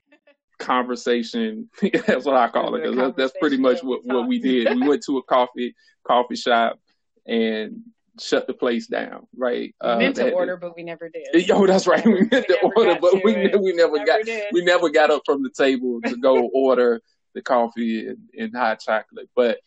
conversation. 0.59 1.69
that's 2.07 2.25
what 2.25 2.37
I 2.37 2.49
call 2.49 2.77
it 2.77 3.17
that's 3.17 3.33
pretty 3.41 3.59
much 3.59 3.83
what, 3.83 4.05
what 4.05 4.29
we 4.29 4.39
did. 4.39 4.75
We 4.75 4.87
went 4.87 5.03
to 5.05 5.19
a 5.19 5.23
coffee 5.23 5.75
coffee 6.07 6.37
shop 6.37 6.79
and 7.27 7.83
shut 8.21 8.47
the 8.47 8.55
place 8.55 8.87
down, 8.87 9.27
right? 9.37 9.75
We 9.83 9.89
uh, 9.89 9.99
meant 9.99 10.17
to 10.17 10.31
order, 10.33 10.57
but 10.57 10.77
we 10.77 10.83
never 10.83 11.09
did. 11.09 11.47
Yo, 11.49 11.67
that's 11.67 11.87
right. 11.87 12.05
We 12.05 12.21
meant 12.21 12.33
we 12.33 12.43
to 12.43 12.59
order, 12.77 12.99
but 13.01 13.15
we, 13.15 13.21
we 13.23 13.35
never, 13.35 13.73
never 13.75 14.05
got 14.05 14.25
did. 14.25 14.47
we 14.53 14.65
never 14.65 14.91
got 14.91 15.11
up 15.11 15.23
from 15.25 15.43
the 15.43 15.51
table 15.51 16.01
to 16.07 16.17
go 16.17 16.49
order 16.55 17.01
the 17.35 17.43
coffee 17.43 18.07
and, 18.09 18.19
and 18.39 18.57
hot 18.57 18.81
chocolate. 18.81 19.29
But 19.35 19.59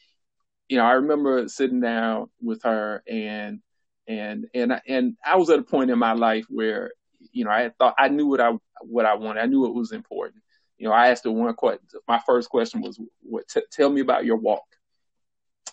you 0.69 0.77
know, 0.77 0.85
I 0.85 0.93
remember 0.93 1.47
sitting 1.47 1.81
down 1.81 2.29
with 2.41 2.63
her 2.63 3.03
and 3.07 3.59
and 4.07 4.47
and 4.53 4.81
and 4.87 5.17
I 5.25 5.37
was 5.37 5.49
at 5.49 5.59
a 5.59 5.63
point 5.63 5.91
in 5.91 5.99
my 5.99 6.13
life 6.13 6.45
where 6.49 6.91
you 7.31 7.45
know 7.45 7.51
I 7.51 7.71
thought 7.77 7.95
I 7.97 8.09
knew 8.09 8.27
what 8.27 8.41
I 8.41 8.53
what 8.81 9.05
I 9.05 9.15
wanted. 9.15 9.41
I 9.41 9.45
knew 9.45 9.65
it 9.65 9.73
was 9.73 9.91
important. 9.91 10.41
You 10.77 10.87
know, 10.87 10.93
I 10.93 11.09
asked 11.09 11.25
her 11.25 11.31
one 11.31 11.53
question. 11.53 11.85
My 12.07 12.19
first 12.25 12.49
question 12.49 12.81
was, 12.81 12.99
"What? 13.21 13.47
T- 13.47 13.61
tell 13.71 13.89
me 13.89 14.01
about 14.01 14.25
your 14.25 14.37
walk." 14.37 14.63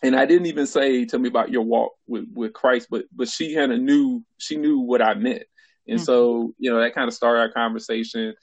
And 0.02 0.14
I 0.16 0.26
didn't 0.26 0.46
even 0.46 0.66
say, 0.66 1.04
tell 1.04 1.20
me 1.20 1.28
about 1.28 1.50
your 1.50 1.62
walk 1.62 1.92
with, 2.06 2.26
with 2.32 2.52
Christ, 2.52 2.88
but, 2.90 3.04
but 3.14 3.28
she 3.28 3.54
kind 3.54 3.72
of 3.72 3.80
knew, 3.80 4.24
she 4.38 4.56
knew 4.56 4.80
what 4.80 5.02
I 5.02 5.14
meant. 5.14 5.44
And 5.86 5.98
mm-hmm. 5.98 6.04
so, 6.04 6.54
you 6.58 6.70
know, 6.70 6.80
that 6.80 6.94
kind 6.94 7.08
of 7.08 7.14
started 7.14 7.40
our 7.40 7.52
conversation 7.52 8.34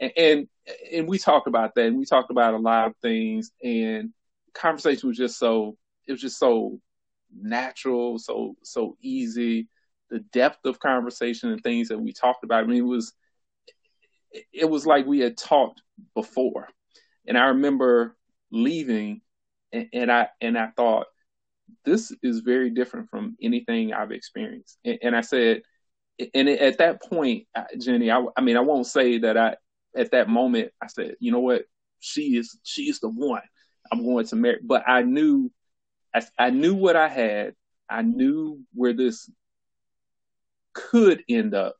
and, 0.00 0.12
and, 0.16 0.48
and 0.92 1.08
we 1.08 1.18
talked 1.18 1.46
about 1.46 1.74
that 1.74 1.86
and 1.86 1.98
we 1.98 2.04
talked 2.04 2.30
about 2.30 2.54
a 2.54 2.58
lot 2.58 2.88
of 2.88 2.96
things 3.00 3.52
and 3.62 4.12
conversation 4.54 5.08
was 5.08 5.18
just 5.18 5.38
so, 5.38 5.76
it 6.06 6.12
was 6.12 6.20
just 6.20 6.38
so 6.38 6.80
natural, 7.36 8.18
so, 8.18 8.56
so 8.62 8.96
easy. 9.00 9.68
The 10.10 10.20
depth 10.32 10.64
of 10.64 10.80
conversation 10.80 11.50
and 11.50 11.62
things 11.62 11.88
that 11.88 11.98
we 11.98 12.12
talked 12.12 12.44
about. 12.44 12.64
I 12.64 12.66
mean, 12.66 12.78
it 12.78 12.82
was, 12.82 13.12
it 14.52 14.68
was 14.68 14.86
like 14.86 15.06
we 15.06 15.20
had 15.20 15.36
talked 15.36 15.82
before. 16.14 16.68
And 17.26 17.38
I 17.38 17.46
remember 17.46 18.16
leaving 18.50 19.22
and, 19.74 19.88
and 19.92 20.12
I 20.12 20.28
and 20.40 20.56
I 20.56 20.68
thought 20.68 21.06
this 21.84 22.12
is 22.22 22.40
very 22.40 22.70
different 22.70 23.10
from 23.10 23.36
anything 23.42 23.92
I've 23.92 24.12
experienced. 24.12 24.78
And, 24.84 24.98
and 25.02 25.16
I 25.16 25.22
said, 25.22 25.62
and 26.34 26.48
at 26.48 26.78
that 26.78 27.02
point, 27.02 27.46
Jenny, 27.78 28.10
I, 28.10 28.24
I 28.36 28.40
mean, 28.40 28.56
I 28.56 28.60
won't 28.60 28.86
say 28.86 29.18
that 29.18 29.36
I 29.36 29.56
at 29.96 30.12
that 30.12 30.28
moment 30.28 30.72
I 30.82 30.86
said, 30.86 31.16
you 31.20 31.32
know 31.32 31.40
what, 31.40 31.64
she 32.00 32.36
is 32.36 32.58
she 32.62 32.84
is 32.84 33.00
the 33.00 33.08
one 33.08 33.42
I'm 33.90 34.04
going 34.04 34.26
to 34.26 34.36
marry. 34.36 34.60
But 34.62 34.84
I 34.86 35.02
knew, 35.02 35.50
I, 36.14 36.22
I 36.38 36.50
knew 36.50 36.74
what 36.74 36.96
I 36.96 37.08
had. 37.08 37.54
I 37.88 38.02
knew 38.02 38.60
where 38.72 38.92
this 38.92 39.30
could 40.72 41.22
end 41.28 41.54
up. 41.54 41.76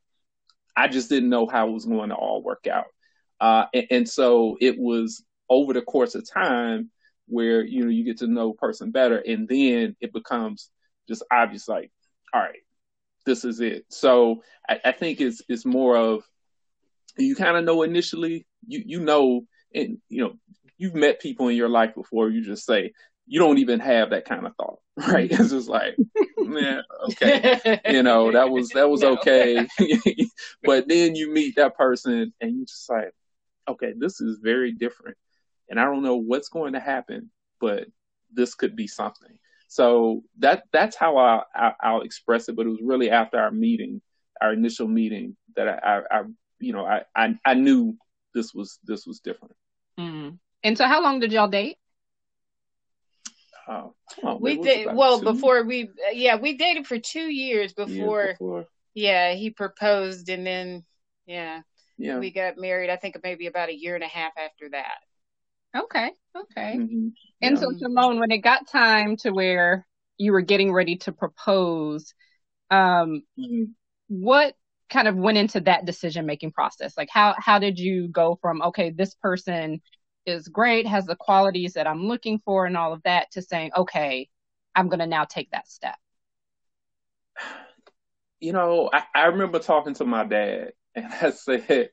I 0.76 0.88
just 0.88 1.08
didn't 1.08 1.30
know 1.30 1.46
how 1.46 1.68
it 1.68 1.72
was 1.72 1.86
going 1.86 2.10
to 2.10 2.16
all 2.16 2.42
work 2.42 2.66
out. 2.66 2.86
Uh, 3.40 3.66
and, 3.72 3.86
and, 3.90 4.08
so 4.08 4.56
it 4.60 4.78
was 4.78 5.24
over 5.48 5.72
the 5.72 5.82
course 5.82 6.14
of 6.14 6.28
time 6.28 6.90
where 7.26 7.64
you 7.64 7.84
know 7.84 7.90
you 7.90 8.04
get 8.04 8.18
to 8.18 8.26
know 8.26 8.50
a 8.50 8.54
person 8.54 8.90
better, 8.90 9.18
and 9.18 9.48
then 9.48 9.96
it 10.00 10.12
becomes 10.12 10.70
just 11.08 11.24
obvious, 11.30 11.68
like, 11.68 11.90
all 12.32 12.40
right, 12.40 12.62
this 13.26 13.44
is 13.44 13.60
it. 13.60 13.84
So 13.90 14.42
I, 14.68 14.80
I 14.86 14.92
think 14.92 15.20
it's 15.20 15.42
it's 15.48 15.64
more 15.64 15.96
of 15.96 16.24
you 17.16 17.34
kind 17.36 17.56
of 17.56 17.64
know 17.64 17.82
initially, 17.82 18.46
you 18.66 18.82
you 18.84 19.00
know, 19.00 19.46
and 19.74 19.98
you 20.08 20.22
know 20.22 20.34
you've 20.76 20.94
met 20.94 21.20
people 21.20 21.48
in 21.48 21.56
your 21.56 21.68
life 21.68 21.94
before. 21.94 22.28
You 22.30 22.44
just 22.44 22.66
say 22.66 22.92
you 23.26 23.40
don't 23.40 23.58
even 23.58 23.80
have 23.80 24.10
that 24.10 24.26
kind 24.26 24.46
of 24.46 24.54
thought, 24.56 24.78
right? 24.96 25.30
It's 25.30 25.50
just 25.50 25.68
like, 25.68 25.96
man, 26.38 26.82
okay, 27.10 27.80
you 27.88 28.02
know, 28.02 28.32
that 28.32 28.50
was 28.50 28.70
that 28.70 28.88
was 28.88 29.02
no. 29.02 29.16
okay, 29.16 29.66
but 30.62 30.88
then 30.88 31.14
you 31.14 31.32
meet 31.32 31.56
that 31.56 31.76
person 31.76 32.32
and 32.40 32.56
you 32.56 32.66
just 32.66 32.88
like, 32.90 33.12
okay, 33.68 33.94
this 33.96 34.20
is 34.20 34.38
very 34.42 34.72
different 34.72 35.16
and 35.68 35.80
I 35.80 35.84
don't 35.84 36.02
know 36.02 36.16
what's 36.16 36.48
going 36.48 36.74
to 36.74 36.80
happen, 36.80 37.30
but 37.60 37.86
this 38.32 38.54
could 38.54 38.76
be 38.76 38.86
something. 38.86 39.38
So 39.68 40.22
that 40.38 40.64
that's 40.72 40.96
how 40.96 41.16
I, 41.16 41.72
I 41.80 41.92
will 41.92 42.02
express 42.02 42.48
it. 42.48 42.56
But 42.56 42.66
it 42.66 42.70
was 42.70 42.80
really 42.82 43.10
after 43.10 43.38
our 43.38 43.50
meeting, 43.50 44.00
our 44.40 44.52
initial 44.52 44.86
meeting, 44.86 45.36
that 45.56 45.68
I, 45.68 45.78
I, 45.78 46.02
I 46.10 46.22
you 46.60 46.72
know 46.72 46.86
I, 46.86 47.02
I, 47.16 47.36
I 47.44 47.54
knew 47.54 47.96
this 48.34 48.54
was 48.54 48.78
this 48.84 49.06
was 49.06 49.20
different. 49.20 49.56
Mm. 49.98 50.38
And 50.62 50.78
so, 50.78 50.86
how 50.86 51.02
long 51.02 51.20
did 51.20 51.32
y'all 51.32 51.48
date? 51.48 51.78
Oh, 53.66 53.94
on, 54.22 54.40
we 54.40 54.58
did 54.58 54.94
well 54.94 55.18
two? 55.18 55.24
before 55.24 55.64
we 55.64 55.88
yeah 56.12 56.36
we 56.36 56.56
dated 56.56 56.86
for 56.86 56.98
two 56.98 57.30
years 57.30 57.72
before, 57.72 58.24
years 58.24 58.32
before 58.34 58.66
yeah 58.92 59.32
he 59.32 59.48
proposed 59.50 60.28
and 60.28 60.46
then 60.46 60.84
yeah 61.26 61.62
yeah 61.96 62.18
we 62.18 62.30
got 62.30 62.58
married 62.58 62.90
I 62.90 62.96
think 62.96 63.16
maybe 63.22 63.46
about 63.46 63.70
a 63.70 63.74
year 63.74 63.94
and 63.94 64.04
a 64.04 64.08
half 64.08 64.32
after 64.36 64.68
that. 64.70 64.98
Okay. 65.74 66.10
Okay. 66.36 66.76
Mm-hmm. 66.76 67.08
And 67.42 67.56
yeah. 67.56 67.60
so 67.60 67.72
Shalone, 67.72 68.20
when 68.20 68.30
it 68.30 68.38
got 68.38 68.68
time 68.68 69.16
to 69.18 69.30
where 69.30 69.86
you 70.18 70.32
were 70.32 70.40
getting 70.40 70.72
ready 70.72 70.96
to 70.98 71.12
propose, 71.12 72.14
um, 72.70 73.22
mm-hmm. 73.38 73.64
what 74.08 74.54
kind 74.90 75.08
of 75.08 75.16
went 75.16 75.38
into 75.38 75.60
that 75.60 75.84
decision 75.84 76.26
making 76.26 76.52
process? 76.52 76.96
Like 76.96 77.08
how 77.10 77.34
how 77.38 77.58
did 77.58 77.78
you 77.78 78.08
go 78.08 78.38
from 78.40 78.62
okay, 78.62 78.90
this 78.90 79.14
person 79.14 79.80
is 80.26 80.48
great, 80.48 80.86
has 80.86 81.04
the 81.04 81.16
qualities 81.16 81.74
that 81.74 81.86
I'm 81.86 82.06
looking 82.06 82.40
for 82.44 82.66
and 82.66 82.76
all 82.76 82.92
of 82.92 83.02
that 83.02 83.30
to 83.32 83.42
saying, 83.42 83.72
okay, 83.76 84.28
I'm 84.74 84.88
gonna 84.88 85.06
now 85.06 85.24
take 85.24 85.50
that 85.50 85.68
step? 85.68 85.96
You 88.40 88.52
know, 88.52 88.90
I, 88.92 89.04
I 89.14 89.24
remember 89.26 89.58
talking 89.58 89.94
to 89.94 90.04
my 90.04 90.24
dad 90.24 90.72
and 90.94 91.06
I 91.06 91.30
said 91.30 91.90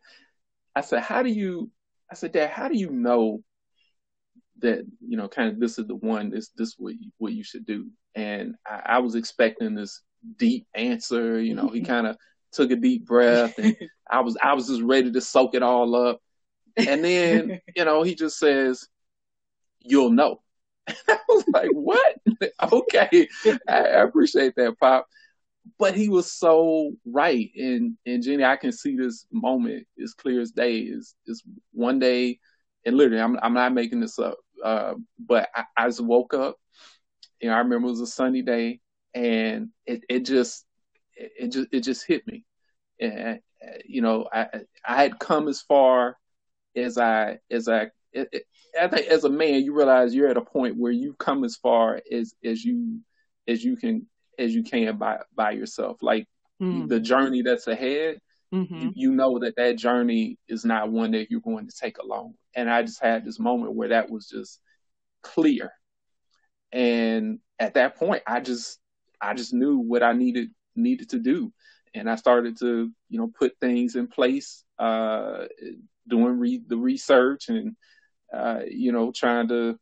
I 0.76 0.82
said, 0.82 1.02
How 1.02 1.24
do 1.24 1.30
you 1.30 1.72
I 2.12 2.16
said, 2.16 2.34
Dad, 2.34 2.50
how 2.50 2.68
do 2.68 2.78
you 2.78 2.90
know 2.90 3.42
that 4.62 4.86
you 5.08 5.18
know 5.18 5.28
kind 5.28 5.50
of 5.50 5.60
this 5.60 5.78
is 5.78 5.88
the 5.88 5.96
one 5.96 6.30
this 6.30 6.50
this 6.58 6.76
what 6.78 6.94
you, 6.94 7.12
what 7.18 7.34
you 7.34 7.44
should 7.44 7.66
do. 7.66 7.88
And 8.16 8.56
I, 8.66 8.82
I 8.86 9.00
was 9.00 9.16
expecting 9.16 9.76
this 9.76 10.02
deep 10.38 10.68
answer 10.76 11.42
you 11.42 11.56
know 11.56 11.70
he 11.70 11.82
kind 11.94 12.08
of 12.08 12.18
took 12.52 12.72
a 12.72 12.76
deep 12.76 13.06
breath 13.06 13.58
and 13.58 13.76
I 14.10 14.20
was 14.22 14.38
I 14.42 14.54
was 14.54 14.68
just 14.68 14.82
ready 14.82 15.12
to 15.12 15.22
soak 15.22 15.56
it 15.56 15.64
all 15.64 15.96
up. 15.96 16.20
And 16.76 17.04
then 17.04 17.60
you 17.76 17.86
know 17.86 18.04
he 18.04 18.16
just 18.16 18.38
says 18.38 18.88
you'll 19.80 20.12
know. 20.12 20.42
I 20.88 21.18
was 21.30 21.46
like 21.54 21.72
what? 21.72 22.16
Okay. 22.72 23.28
I, 23.68 23.74
I 23.74 24.04
appreciate 24.04 24.56
that 24.58 24.78
pop. 24.80 25.08
But 25.78 25.96
he 25.96 26.10
was 26.10 26.32
so 26.32 26.92
right. 27.06 27.50
And 27.56 27.98
and 28.06 28.22
Jenny 28.22 28.44
I 28.44 28.58
can 28.58 28.72
see 28.72 28.96
this 28.96 29.26
moment 29.32 29.88
as 30.04 30.14
clear 30.14 30.42
as 30.42 30.52
day 30.52 30.80
is 30.80 31.16
is 31.28 31.44
one 31.72 32.00
day. 32.00 32.40
And 32.86 32.98
literally 32.98 33.22
I'm 33.22 33.40
I'm 33.42 33.54
not 33.54 33.74
making 33.74 34.02
this 34.02 34.20
up 34.20 34.38
uh, 34.64 34.96
but 35.20 35.50
I, 35.56 35.64
I, 35.78 35.88
just 35.88 36.02
woke 36.02 36.34
up. 36.34 36.58
You 37.40 37.50
know, 37.50 37.56
I 37.56 37.60
remember 37.60 37.88
it 37.88 37.92
was 37.92 38.02
a 38.02 38.08
sunny 38.08 38.42
day, 38.42 38.80
and 39.14 39.70
it, 39.86 40.04
it 40.10 40.20
just 40.26 40.66
it, 41.16 41.32
it 41.40 41.48
just 41.48 41.68
it 41.72 41.80
just 41.82 42.08
hit 42.08 42.26
me. 42.28 42.46
And 43.00 43.40
you 43.86 44.02
know, 44.02 44.28
I 44.32 44.48
I 44.86 45.02
had 45.02 45.20
come 45.20 45.48
as 45.48 45.62
far 45.62 46.18
as 46.76 46.98
I 46.98 47.40
as 47.50 47.68
I 47.68 47.90
it, 48.14 48.30
it, 48.32 48.44
I 48.80 48.88
think 48.88 49.08
as 49.08 49.24
a 49.24 49.30
man, 49.30 49.64
you 49.64 49.74
realize 49.74 50.14
you're 50.14 50.30
at 50.30 50.38
a 50.38 50.42
point 50.42 50.78
where 50.78 50.92
you've 50.92 51.18
come 51.18 51.44
as 51.44 51.56
far 51.56 52.02
as 52.12 52.34
as 52.44 52.64
you 52.64 53.00
as 53.48 53.64
you 53.64 53.76
can 53.76 54.08
as 54.38 54.54
you 54.54 54.64
can 54.64 54.98
by 54.98 55.20
by 55.36 55.52
yourself. 55.52 55.98
Like 56.02 56.28
mm. 56.62 56.88
the 56.88 57.00
journey 57.00 57.42
that's 57.42 57.68
ahead, 57.68 58.20
mm-hmm. 58.54 58.90
you, 58.94 59.12
know 59.12 59.40
that 59.40 59.56
that 59.58 59.78
journey 59.78 60.38
is 60.48 60.66
not 60.66 60.92
one 60.92 61.12
that 61.12 61.30
you're 61.30 61.42
going 61.42 61.68
to 61.68 61.76
take 61.76 61.98
alone. 61.98 62.34
And 62.56 62.70
I 62.70 62.82
just 62.82 63.02
had 63.02 63.26
this 63.26 63.40
moment 63.40 63.74
where 63.74 63.90
that 63.90 64.10
was 64.10 64.28
just 64.28 64.60
clear. 65.22 65.72
And 66.72 67.40
at 67.60 67.76
that 67.76 67.96
point, 67.96 68.24
I 68.26 68.40
just, 68.40 68.80
I 69.22 69.34
just 69.34 69.54
knew 69.54 69.78
what 69.78 70.04
I 70.04 70.14
needed, 70.14 70.50
needed 70.76 71.10
to 71.10 71.20
do. 71.20 71.52
And 71.94 72.10
I 72.10 72.16
started 72.16 72.58
to, 72.60 72.90
you 73.10 73.20
know, 73.20 73.28
put 73.28 73.54
things 73.60 73.96
in 73.96 74.08
place, 74.08 74.64
uh, 74.80 75.46
doing 76.08 76.40
re- 76.40 76.64
the 76.66 76.78
research 76.78 77.50
and, 77.50 77.76
uh, 78.34 78.62
you 78.70 78.92
know, 78.92 79.12
trying 79.12 79.50
to, 79.50 79.78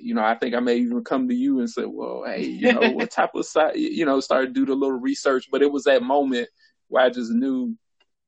you 0.00 0.14
know, 0.14 0.22
I 0.22 0.36
think 0.36 0.54
I 0.54 0.60
may 0.60 0.76
even 0.76 1.02
come 1.02 1.28
to 1.28 1.34
you 1.34 1.58
and 1.58 1.68
say, 1.68 1.84
well, 1.84 2.22
hey, 2.24 2.44
you 2.44 2.72
know, 2.72 2.90
what 2.92 3.10
type 3.12 3.34
of 3.34 3.44
site, 3.44 3.76
you 3.76 4.04
know, 4.04 4.20
started 4.20 4.54
to 4.54 4.60
do 4.60 4.66
the 4.66 4.74
little 4.74 4.98
research. 4.98 5.48
But 5.50 5.62
it 5.62 5.72
was 5.72 5.84
that 5.84 6.02
moment 6.02 6.48
where 6.88 7.04
I 7.04 7.10
just 7.10 7.32
knew, 7.32 7.76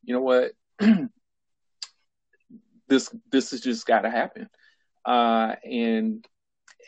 you 0.07 0.15
know 0.15 0.23
what, 0.23 0.53
this 2.89 3.15
this 3.31 3.51
has 3.51 3.61
just 3.61 3.87
got 3.87 4.03
to 4.03 4.11
happen, 4.11 4.49
uh, 5.05 5.57
and 5.65 6.27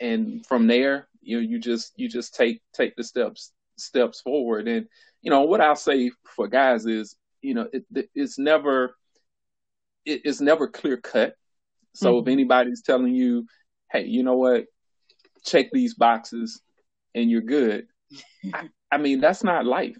and 0.01 0.45
from 0.47 0.67
there, 0.67 1.07
you 1.21 1.37
know, 1.37 1.47
you 1.47 1.59
just 1.59 1.91
you 1.97 2.09
just 2.09 2.33
take 2.33 2.61
take 2.73 2.95
the 2.95 3.03
steps 3.03 3.51
steps 3.77 4.21
forward, 4.21 4.67
and 4.67 4.87
you 5.21 5.29
know 5.29 5.41
what 5.41 5.61
I'll 5.61 5.75
say 5.75 6.11
for 6.35 6.47
guys 6.47 6.85
is, 6.85 7.17
you 7.41 7.53
know, 7.53 7.67
it, 7.73 8.09
it's 8.15 8.39
never 8.39 8.95
it, 10.05 10.21
it's 10.23 10.39
never 10.41 10.67
clear 10.67 10.97
cut. 10.97 11.35
So 11.93 12.13
mm-hmm. 12.13 12.27
if 12.29 12.31
anybody's 12.31 12.81
telling 12.81 13.13
you, 13.13 13.45
hey, 13.91 14.05
you 14.05 14.23
know 14.23 14.37
what, 14.37 14.65
check 15.45 15.67
these 15.73 15.93
boxes 15.93 16.61
and 17.13 17.29
you're 17.29 17.41
good. 17.41 17.87
I, 18.53 18.69
I 18.91 18.97
mean, 18.97 19.19
that's 19.19 19.43
not 19.43 19.65
life, 19.65 19.97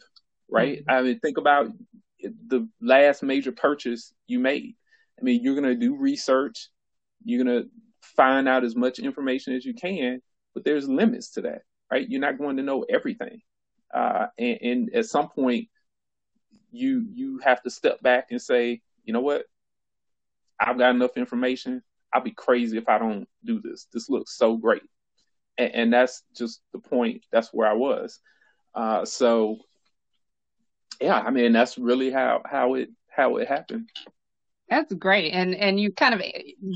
right? 0.50 0.80
Mm-hmm. 0.80 0.90
I 0.90 1.02
mean, 1.02 1.20
think 1.20 1.38
about 1.38 1.68
the 2.22 2.68
last 2.82 3.24
major 3.24 3.52
purchase 3.52 4.14
you 4.28 4.40
made. 4.40 4.76
I 5.20 5.24
mean, 5.24 5.44
you're 5.44 5.56
going 5.56 5.66
to 5.66 5.76
do 5.76 5.96
research, 5.96 6.70
you're 7.24 7.44
going 7.44 7.64
to 7.64 7.70
find 8.02 8.48
out 8.48 8.64
as 8.64 8.76
much 8.76 9.00
information 9.00 9.54
as 9.54 9.66
you 9.66 9.74
can, 9.74 10.22
but 10.54 10.64
there's 10.64 10.88
limits 10.88 11.32
to 11.32 11.42
that, 11.42 11.64
right? 11.92 12.08
You're 12.10 12.22
not 12.22 12.38
going 12.38 12.58
to 12.58 12.64
know 12.64 12.86
everything. 12.90 13.42
Uh, 13.94 14.28
and, 14.38 14.58
and 14.62 14.96
at 14.96 15.06
some 15.06 15.30
point, 15.30 15.68
you 16.72 17.06
you 17.12 17.40
have 17.40 17.62
to 17.64 17.70
step 17.70 18.02
back 18.02 18.28
and 18.30 18.42
say, 18.42 18.82
you 19.04 19.14
know 19.14 19.22
what? 19.22 19.46
I've 20.60 20.78
got 20.78 20.94
enough 20.94 21.18
information. 21.18 21.82
I'll 22.14 22.22
be 22.22 22.32
crazy 22.32 22.78
if 22.78 22.90
I 22.90 23.00
don't 23.00 23.28
do 23.44 23.62
this. 23.62 23.88
This 23.92 24.10
looks 24.10 24.38
so 24.38 24.58
great. 24.58 24.84
And, 25.58 25.74
and 25.74 25.94
that's 25.94 26.24
just 26.36 26.62
the 26.74 26.80
point. 26.80 27.24
That's 27.32 27.50
where 27.54 27.68
I 27.68 27.74
was. 27.74 28.20
Uh, 28.76 29.06
so 29.06 29.58
yeah, 31.00 31.20
I 31.20 31.32
mean, 31.32 31.52
that's 31.52 31.78
really 31.78 32.12
how, 32.12 32.42
how 32.46 32.76
it, 32.76 32.90
how 33.08 33.38
it 33.38 33.48
happened. 33.48 33.90
That's 34.70 34.94
great. 34.94 35.32
And, 35.32 35.56
and 35.56 35.80
you 35.80 35.92
kind 35.92 36.14
of 36.14 36.22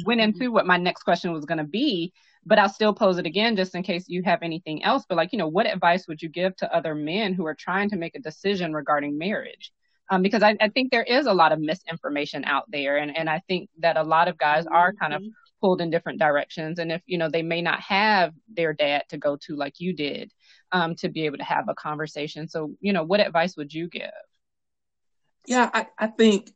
went 0.06 0.22
into 0.22 0.52
what 0.52 0.66
my 0.66 0.78
next 0.78 1.04
question 1.04 1.32
was 1.32 1.46
going 1.46 1.60
to 1.60 1.64
be. 1.64 2.14
but 2.46 2.60
I'll 2.60 2.70
still 2.70 2.94
pose 2.94 3.18
it 3.18 3.26
again 3.26 3.56
just 3.56 3.76
in 3.76 3.84
case 3.84 4.06
you 4.08 4.24
have 4.24 4.40
anything 4.42 4.84
else. 4.84 5.06
But 5.08 5.16
like, 5.16 5.32
you 5.32 5.40
know, 5.40 5.48
what 5.48 5.66
advice 5.66 6.08
would 6.08 6.22
you 6.22 6.30
give 6.30 6.56
to 6.58 6.76
other 6.76 6.96
men 6.96 7.34
who 7.34 7.46
are 7.46 7.56
trying 7.56 7.90
to 7.92 7.96
make 7.96 8.16
a 8.16 8.20
decision 8.20 8.74
regarding 8.74 9.18
marriage? 9.18 9.72
Um, 10.10 10.22
because 10.22 10.44
I, 10.44 10.56
I 10.60 10.70
think 10.70 10.92
there 10.92 11.04
is 11.04 11.28
a 11.28 11.34
lot 11.34 11.54
of 11.54 11.60
misinformation 11.60 12.44
out 12.44 12.66
there, 12.70 12.98
and 12.98 13.18
and 13.18 13.30
I 13.30 13.42
think 13.48 13.70
that 13.80 13.96
a 13.96 14.04
lot 14.04 14.28
of 14.28 14.38
guys 14.38 14.66
are 14.68 14.94
kind 14.94 15.14
of 15.14 15.22
mm-hmm. 15.22 15.30
pulled 15.62 15.80
in 15.80 15.90
different 15.90 16.20
directions, 16.20 16.78
and 16.78 16.92
if 16.92 17.02
you 17.06 17.18
know 17.18 17.30
they 17.30 17.42
may 17.42 17.62
not 17.62 17.80
have 17.80 18.34
their 18.54 18.74
dad 18.74 19.04
to 19.10 19.18
go 19.18 19.38
to 19.48 19.56
like 19.56 19.80
you 19.80 19.94
did, 19.94 20.32
um, 20.74 20.96
to 20.96 21.08
be 21.08 21.26
able 21.26 21.38
to 21.38 21.44
have 21.44 21.70
a 21.70 21.76
conversation. 21.76 22.50
So 22.50 22.72
you 22.82 22.92
know, 22.92 23.04
what 23.04 23.22
advice 23.22 23.56
would 23.56 23.74
you 23.74 23.88
give? 23.88 24.12
Yeah, 25.48 25.70
I, 25.74 25.88
I 25.98 26.08
think 26.08 26.52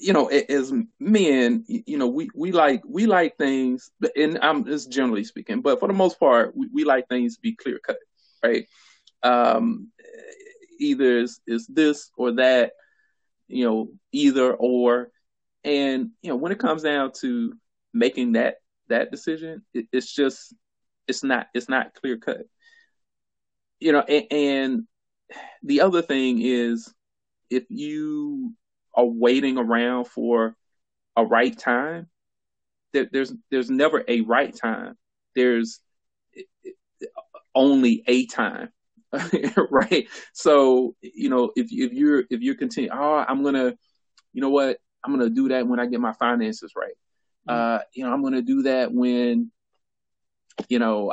you 0.00 0.14
know, 0.14 0.28
as 0.28 0.72
men, 0.98 1.64
you 1.68 1.98
know, 1.98 2.08
we, 2.08 2.30
we 2.34 2.52
like 2.52 2.82
we 2.88 3.04
like 3.04 3.36
things, 3.36 3.90
and 4.16 4.38
I'm 4.40 4.64
just 4.64 4.90
generally 4.90 5.24
speaking, 5.24 5.60
but 5.60 5.78
for 5.78 5.88
the 5.88 5.94
most 5.94 6.18
part, 6.18 6.56
we, 6.56 6.68
we 6.72 6.84
like 6.84 7.06
things 7.08 7.36
to 7.36 7.42
be 7.42 7.54
clear 7.54 7.78
cut, 7.78 7.98
right? 8.42 8.66
Um, 9.22 9.88
either 10.78 11.18
is 11.18 11.40
is 11.46 11.66
this 11.66 12.10
or 12.16 12.32
that, 12.32 12.72
you 13.46 13.66
know, 13.66 13.88
either 14.10 14.54
or, 14.54 15.10
and 15.64 16.10
you 16.22 16.30
know, 16.30 16.36
when 16.36 16.52
it 16.52 16.58
comes 16.58 16.82
down 16.82 17.12
to 17.20 17.52
making 17.92 18.32
that 18.32 18.56
that 18.88 19.10
decision, 19.10 19.62
it, 19.74 19.86
it's 19.92 20.10
just 20.10 20.54
it's 21.06 21.22
not 21.22 21.48
it's 21.52 21.68
not 21.68 21.94
clear 21.94 22.16
cut, 22.16 22.46
you 23.80 23.92
know, 23.92 24.00
and, 24.00 24.26
and 24.30 24.86
the 25.62 25.80
other 25.80 26.02
thing 26.02 26.40
is 26.40 26.92
if 27.48 27.64
you 27.68 28.54
are 28.94 29.04
waiting 29.04 29.58
around 29.58 30.06
for 30.06 30.54
a 31.16 31.24
right 31.24 31.56
time, 31.56 32.08
there, 32.92 33.08
there's 33.10 33.32
there's 33.50 33.70
never 33.70 34.04
a 34.06 34.20
right 34.22 34.54
time. 34.54 34.96
There's 35.34 35.80
only 37.54 38.02
a 38.06 38.26
time, 38.26 38.70
right? 39.70 40.08
So 40.32 40.94
you 41.00 41.30
know 41.30 41.52
if 41.56 41.68
if 41.70 41.92
you're 41.92 42.24
if 42.30 42.40
you're 42.40 42.56
continuing, 42.56 42.96
oh, 42.96 43.24
I'm 43.26 43.42
gonna, 43.42 43.74
you 44.32 44.40
know 44.40 44.50
what, 44.50 44.78
I'm 45.04 45.12
gonna 45.12 45.30
do 45.30 45.48
that 45.48 45.66
when 45.66 45.80
I 45.80 45.86
get 45.86 46.00
my 46.00 46.12
finances 46.12 46.72
right. 46.76 46.94
Mm-hmm. 47.48 47.76
Uh, 47.76 47.78
you 47.94 48.04
know, 48.04 48.12
I'm 48.12 48.22
gonna 48.22 48.42
do 48.42 48.62
that 48.62 48.92
when, 48.92 49.50
you 50.68 50.78
know, 50.78 51.12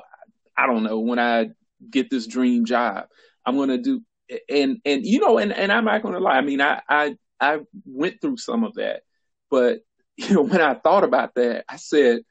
I 0.58 0.68
don't 0.68 0.84
know 0.84 1.00
when 1.00 1.20
I 1.20 1.50
get 1.90 2.10
this 2.10 2.28
dream 2.28 2.66
job. 2.66 3.06
I'm 3.46 3.58
gonna 3.58 3.78
do 3.78 4.02
and 4.50 4.80
and 4.86 5.06
you 5.06 5.20
know 5.20 5.38
and 5.38 5.54
and 5.54 5.72
I'm 5.72 5.86
not 5.86 6.02
gonna 6.04 6.20
lie. 6.20 6.38
I 6.38 6.42
mean, 6.42 6.62
I 6.62 6.82
I 6.88 7.16
I 7.40 7.60
went 7.86 8.22
through 8.22 8.38
some 8.38 8.64
of 8.64 8.76
that, 8.76 9.02
but 9.50 9.80
you 10.18 10.34
know, 10.34 10.42
when 10.42 10.62
I 10.62 10.74
thought 10.74 11.04
about 11.04 11.36
that, 11.36 11.66
I 11.70 11.78
said, 11.78 12.22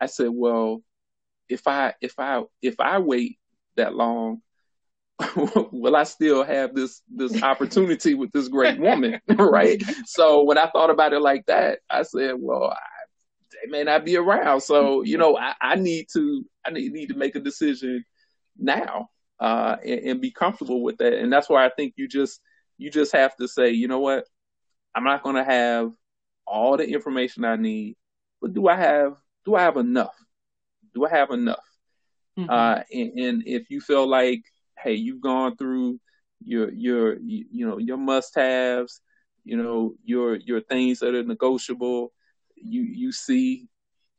I 0.00 0.06
said, 0.06 0.30
well, 0.32 0.82
if 1.48 1.66
I 1.66 1.94
if 2.00 2.14
I 2.18 2.42
if 2.62 2.80
I 2.80 2.98
wait 2.98 3.38
that 3.76 3.94
long, 3.94 4.42
will 5.36 5.96
I 5.96 6.04
still 6.04 6.44
have 6.44 6.74
this 6.74 7.00
this 7.08 7.42
opportunity 7.42 8.14
with 8.14 8.32
this 8.32 8.48
great 8.48 8.78
woman, 8.78 9.20
right? 9.28 9.82
So 10.06 10.44
when 10.44 10.58
I 10.58 10.68
thought 10.70 10.90
about 10.90 11.12
it 11.12 11.20
like 11.20 11.46
that, 11.46 11.80
I 11.88 12.02
said, 12.02 12.34
well, 12.38 12.70
I, 12.70 12.76
they 13.52 13.70
may 13.70 13.84
not 13.84 14.04
be 14.04 14.16
around, 14.16 14.60
so 14.60 15.02
you 15.02 15.16
mm-hmm. 15.16 15.20
know, 15.20 15.38
I, 15.38 15.54
I 15.60 15.74
need 15.76 16.06
to 16.12 16.44
I 16.64 16.70
need, 16.70 16.92
need 16.92 17.08
to 17.08 17.16
make 17.16 17.36
a 17.36 17.40
decision 17.40 18.04
now 18.58 19.08
uh, 19.40 19.76
and, 19.84 20.00
and 20.00 20.20
be 20.20 20.30
comfortable 20.30 20.82
with 20.82 20.98
that, 20.98 21.14
and 21.14 21.32
that's 21.32 21.48
why 21.48 21.64
I 21.64 21.70
think 21.70 21.94
you 21.96 22.08
just 22.08 22.40
you 22.76 22.90
just 22.90 23.12
have 23.12 23.36
to 23.36 23.48
say, 23.48 23.70
you 23.70 23.88
know 23.88 24.00
what, 24.00 24.24
I'm 24.94 25.04
not 25.04 25.22
going 25.22 25.36
to 25.36 25.44
have 25.44 25.92
all 26.46 26.76
the 26.76 26.88
information 26.88 27.44
I 27.44 27.56
need, 27.56 27.96
but 28.40 28.54
do 28.54 28.68
I 28.68 28.76
have 28.76 29.14
do 29.44 29.54
I 29.54 29.62
have 29.62 29.76
enough? 29.76 30.14
Do 30.94 31.06
I 31.06 31.10
have 31.10 31.30
enough? 31.30 31.64
Mm-hmm. 32.38 32.50
Uh, 32.50 32.82
and, 32.92 33.18
and, 33.18 33.42
if 33.46 33.68
you 33.70 33.80
feel 33.80 34.06
like, 34.06 34.42
hey, 34.78 34.94
you've 34.94 35.20
gone 35.20 35.56
through 35.56 35.98
your 36.44 36.70
your 36.72 37.18
you, 37.18 37.46
you 37.50 37.66
know 37.66 37.78
your 37.78 37.96
must 37.96 38.34
haves, 38.34 39.00
you 39.44 39.56
know 39.56 39.94
your 40.04 40.36
your 40.36 40.60
things 40.60 41.00
that 41.00 41.14
are 41.14 41.24
negotiable, 41.24 42.12
you 42.54 42.82
you 42.82 43.12
see 43.12 43.68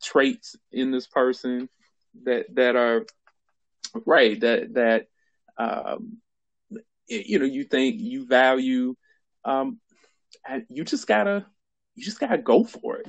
traits 0.02 0.56
in 0.72 0.90
this 0.90 1.06
person 1.06 1.68
that 2.24 2.46
that 2.54 2.76
are 2.76 3.06
right 4.06 4.40
that 4.40 4.74
that 4.74 5.06
um, 5.56 6.18
you 7.08 7.38
know 7.38 7.44
you 7.44 7.64
think 7.64 8.00
you 8.00 8.26
value 8.26 8.94
um, 9.44 9.78
you 10.68 10.84
just 10.84 11.06
gotta 11.06 11.46
you 11.94 12.04
just 12.04 12.20
gotta 12.20 12.38
go 12.38 12.64
for 12.64 12.98
it. 12.98 13.06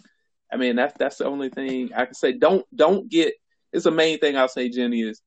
I 0.51 0.57
mean, 0.57 0.75
that's 0.75 0.97
that's 0.97 1.17
the 1.17 1.25
only 1.25 1.49
thing 1.49 1.93
I 1.93 2.05
can 2.05 2.13
say. 2.13 2.33
Don't 2.33 2.65
don't 2.75 3.09
get. 3.09 3.33
It's 3.71 3.85
the 3.85 3.91
main 3.91 4.19
thing 4.19 4.35
I'll 4.35 4.49
say, 4.49 4.69
Jenny, 4.69 5.01
is 5.01 5.21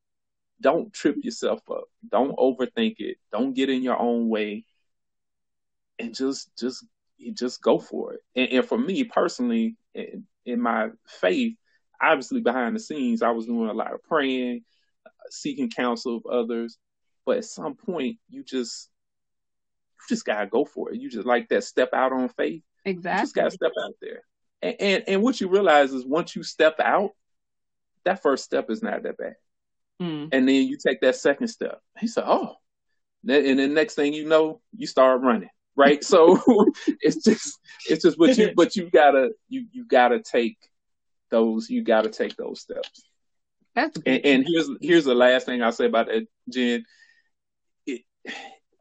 don't 0.60 0.92
trip 0.92 1.16
yourself 1.22 1.60
up. 1.70 1.84
Don't 2.10 2.36
overthink 2.36 2.96
it. 2.98 3.16
Don't 3.32 3.54
get 3.54 3.70
in 3.70 3.82
your 3.82 3.98
own 3.98 4.28
way, 4.28 4.64
and 5.98 6.14
just 6.14 6.50
just 6.58 6.84
just 7.32 7.62
go 7.62 7.78
for 7.78 8.14
it. 8.14 8.20
And, 8.36 8.48
and 8.50 8.64
for 8.66 8.78
me 8.78 9.04
personally, 9.04 9.76
in, 9.94 10.24
in, 10.44 10.60
my 10.60 10.90
faith, 11.06 11.56
obviously 12.02 12.40
behind 12.40 12.76
the 12.76 12.80
scenes, 12.80 13.22
I 13.22 13.30
was 13.30 13.46
doing 13.46 13.70
a 13.70 13.74
lot 13.74 13.94
of 13.94 14.02
praying, 14.02 14.64
seeking 15.30 15.70
counsel 15.70 16.16
of 16.16 16.26
others. 16.26 16.78
But 17.26 17.38
at 17.38 17.44
some 17.44 17.74
point, 17.74 18.18
you 18.28 18.44
just 18.44 18.90
you 19.98 20.16
just 20.16 20.24
gotta 20.24 20.46
go 20.46 20.64
for 20.64 20.92
it. 20.92 21.00
You 21.00 21.10
just 21.10 21.26
like 21.26 21.48
that 21.48 21.64
step 21.64 21.90
out 21.92 22.12
on 22.12 22.28
faith. 22.28 22.62
Exactly. 22.84 23.18
You 23.18 23.22
just 23.22 23.34
gotta 23.34 23.50
step 23.50 23.72
out 23.82 23.94
there. 24.00 24.22
And, 24.62 24.76
and 24.80 25.04
and, 25.08 25.22
what 25.22 25.40
you 25.40 25.48
realize 25.48 25.92
is 25.92 26.04
once 26.04 26.36
you 26.36 26.42
step 26.42 26.80
out, 26.80 27.10
that 28.04 28.22
first 28.22 28.44
step 28.44 28.70
is 28.70 28.82
not 28.82 29.02
that 29.02 29.16
bad. 29.16 29.36
Mm. 30.00 30.28
And 30.32 30.48
then 30.48 30.66
you 30.66 30.76
take 30.76 31.00
that 31.00 31.16
second 31.16 31.48
step. 31.48 31.80
He 31.98 32.06
said, 32.06 32.24
"Oh," 32.26 32.56
and 33.26 33.58
then 33.58 33.74
next 33.74 33.94
thing 33.94 34.12
you 34.12 34.26
know, 34.26 34.60
you 34.76 34.86
start 34.86 35.22
running. 35.22 35.50
Right. 35.76 36.04
so 36.04 36.38
it's 37.00 37.24
just 37.24 37.58
it's 37.88 38.02
just 38.02 38.16
but 38.16 38.36
you 38.38 38.52
but 38.54 38.76
you 38.76 38.90
gotta 38.90 39.30
you 39.48 39.66
you 39.72 39.84
gotta 39.84 40.20
take 40.20 40.56
those 41.30 41.68
you 41.68 41.82
gotta 41.82 42.10
take 42.10 42.36
those 42.36 42.60
steps. 42.60 43.02
That's 43.74 43.98
and, 44.06 44.24
and 44.24 44.46
here's 44.46 44.70
here's 44.80 45.04
the 45.04 45.14
last 45.14 45.46
thing 45.46 45.62
I'll 45.62 45.72
say 45.72 45.86
about 45.86 46.06
that, 46.06 46.26
Jen. 46.48 46.84
It, 47.86 48.02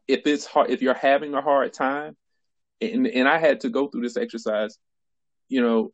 if 0.06 0.26
it's 0.26 0.46
hard, 0.46 0.70
if 0.70 0.82
you're 0.82 0.94
having 0.94 1.34
a 1.34 1.42
hard 1.42 1.72
time, 1.72 2.16
and 2.80 3.06
and 3.06 3.28
I 3.28 3.38
had 3.38 3.60
to 3.60 3.70
go 3.70 3.88
through 3.88 4.02
this 4.02 4.16
exercise, 4.16 4.78
you 5.48 5.62
know, 5.62 5.92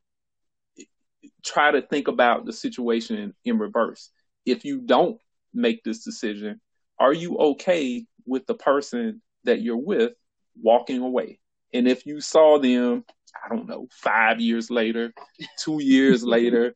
try 1.44 1.70
to 1.70 1.82
think 1.82 2.08
about 2.08 2.44
the 2.44 2.52
situation 2.52 3.34
in 3.44 3.58
reverse. 3.58 4.10
If 4.44 4.64
you 4.64 4.80
don't 4.80 5.18
make 5.54 5.82
this 5.82 6.04
decision, 6.04 6.60
are 6.98 7.12
you 7.12 7.36
okay 7.38 8.04
with 8.26 8.46
the 8.46 8.54
person 8.54 9.22
that 9.44 9.62
you're 9.62 9.76
with 9.76 10.12
walking 10.60 11.00
away? 11.00 11.40
And 11.72 11.88
if 11.88 12.04
you 12.04 12.20
saw 12.20 12.58
them, 12.58 13.04
I 13.44 13.54
don't 13.54 13.68
know, 13.68 13.86
five 13.90 14.40
years 14.40 14.70
later, 14.70 15.12
two 15.58 15.82
years 15.82 16.24
later, 16.24 16.74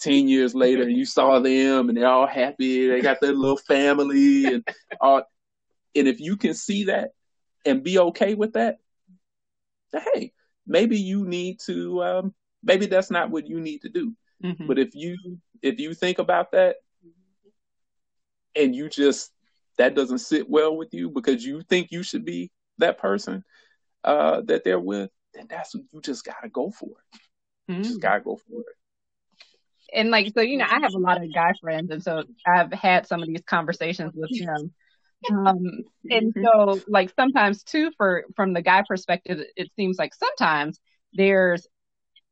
10 0.00 0.28
years 0.28 0.54
later, 0.54 0.88
you 0.88 1.04
saw 1.04 1.38
them 1.38 1.88
and 1.88 1.96
they're 1.96 2.06
all 2.06 2.26
happy, 2.26 2.88
they 2.88 3.00
got 3.00 3.20
their 3.20 3.32
little 3.32 3.56
family 3.56 4.46
and 4.46 4.68
all, 5.00 5.22
and 5.94 6.08
if 6.08 6.20
you 6.20 6.36
can 6.36 6.54
see 6.54 6.84
that 6.84 7.10
and 7.64 7.82
be 7.82 7.98
okay 7.98 8.34
with 8.34 8.52
that, 8.52 8.76
hey, 9.92 10.32
maybe 10.66 10.98
you 10.98 11.24
need 11.24 11.58
to 11.66 12.02
um, 12.02 12.34
maybe 12.62 12.86
that's 12.86 13.10
not 13.10 13.30
what 13.30 13.46
you 13.46 13.60
need 13.60 13.82
to 13.82 13.88
do. 13.88 14.12
Mm-hmm. 14.44 14.66
But 14.66 14.78
if 14.78 14.94
you 14.94 15.16
if 15.62 15.80
you 15.80 15.94
think 15.94 16.18
about 16.18 16.52
that 16.52 16.76
and 18.54 18.74
you 18.74 18.88
just 18.88 19.30
that 19.78 19.94
doesn't 19.94 20.18
sit 20.18 20.48
well 20.48 20.76
with 20.76 20.92
you 20.92 21.10
because 21.10 21.44
you 21.44 21.62
think 21.62 21.88
you 21.90 22.02
should 22.02 22.24
be 22.24 22.50
that 22.78 22.98
person 22.98 23.44
uh, 24.04 24.42
that 24.42 24.64
they're 24.64 24.80
with, 24.80 25.10
then 25.34 25.46
that's 25.48 25.74
what 25.74 25.84
you 25.92 26.00
just 26.00 26.24
gotta 26.24 26.48
go 26.48 26.70
for 26.70 26.90
it. 26.90 27.72
Mm-hmm. 27.72 27.82
just 27.82 28.00
gotta 28.00 28.20
go 28.20 28.36
for 28.36 28.60
it. 28.60 28.76
And 29.92 30.10
like 30.10 30.32
so, 30.34 30.40
you 30.40 30.58
know, 30.58 30.66
I 30.68 30.80
have 30.80 30.94
a 30.94 30.98
lot 30.98 31.22
of 31.22 31.32
guy 31.34 31.52
friends, 31.60 31.90
and 31.90 32.02
so 32.02 32.24
I've 32.46 32.72
had 32.72 33.06
some 33.06 33.22
of 33.22 33.28
these 33.28 33.42
conversations 33.46 34.12
with 34.14 34.30
them 34.38 34.72
um, 35.30 35.84
and 36.10 36.34
mm-hmm. 36.34 36.44
so 36.44 36.80
like 36.88 37.12
sometimes 37.16 37.62
too 37.62 37.90
for 37.96 38.24
from 38.34 38.52
the 38.52 38.62
guy 38.62 38.82
perspective 38.86 39.40
it 39.56 39.70
seems 39.76 39.98
like 39.98 40.14
sometimes 40.14 40.80
there's 41.14 41.66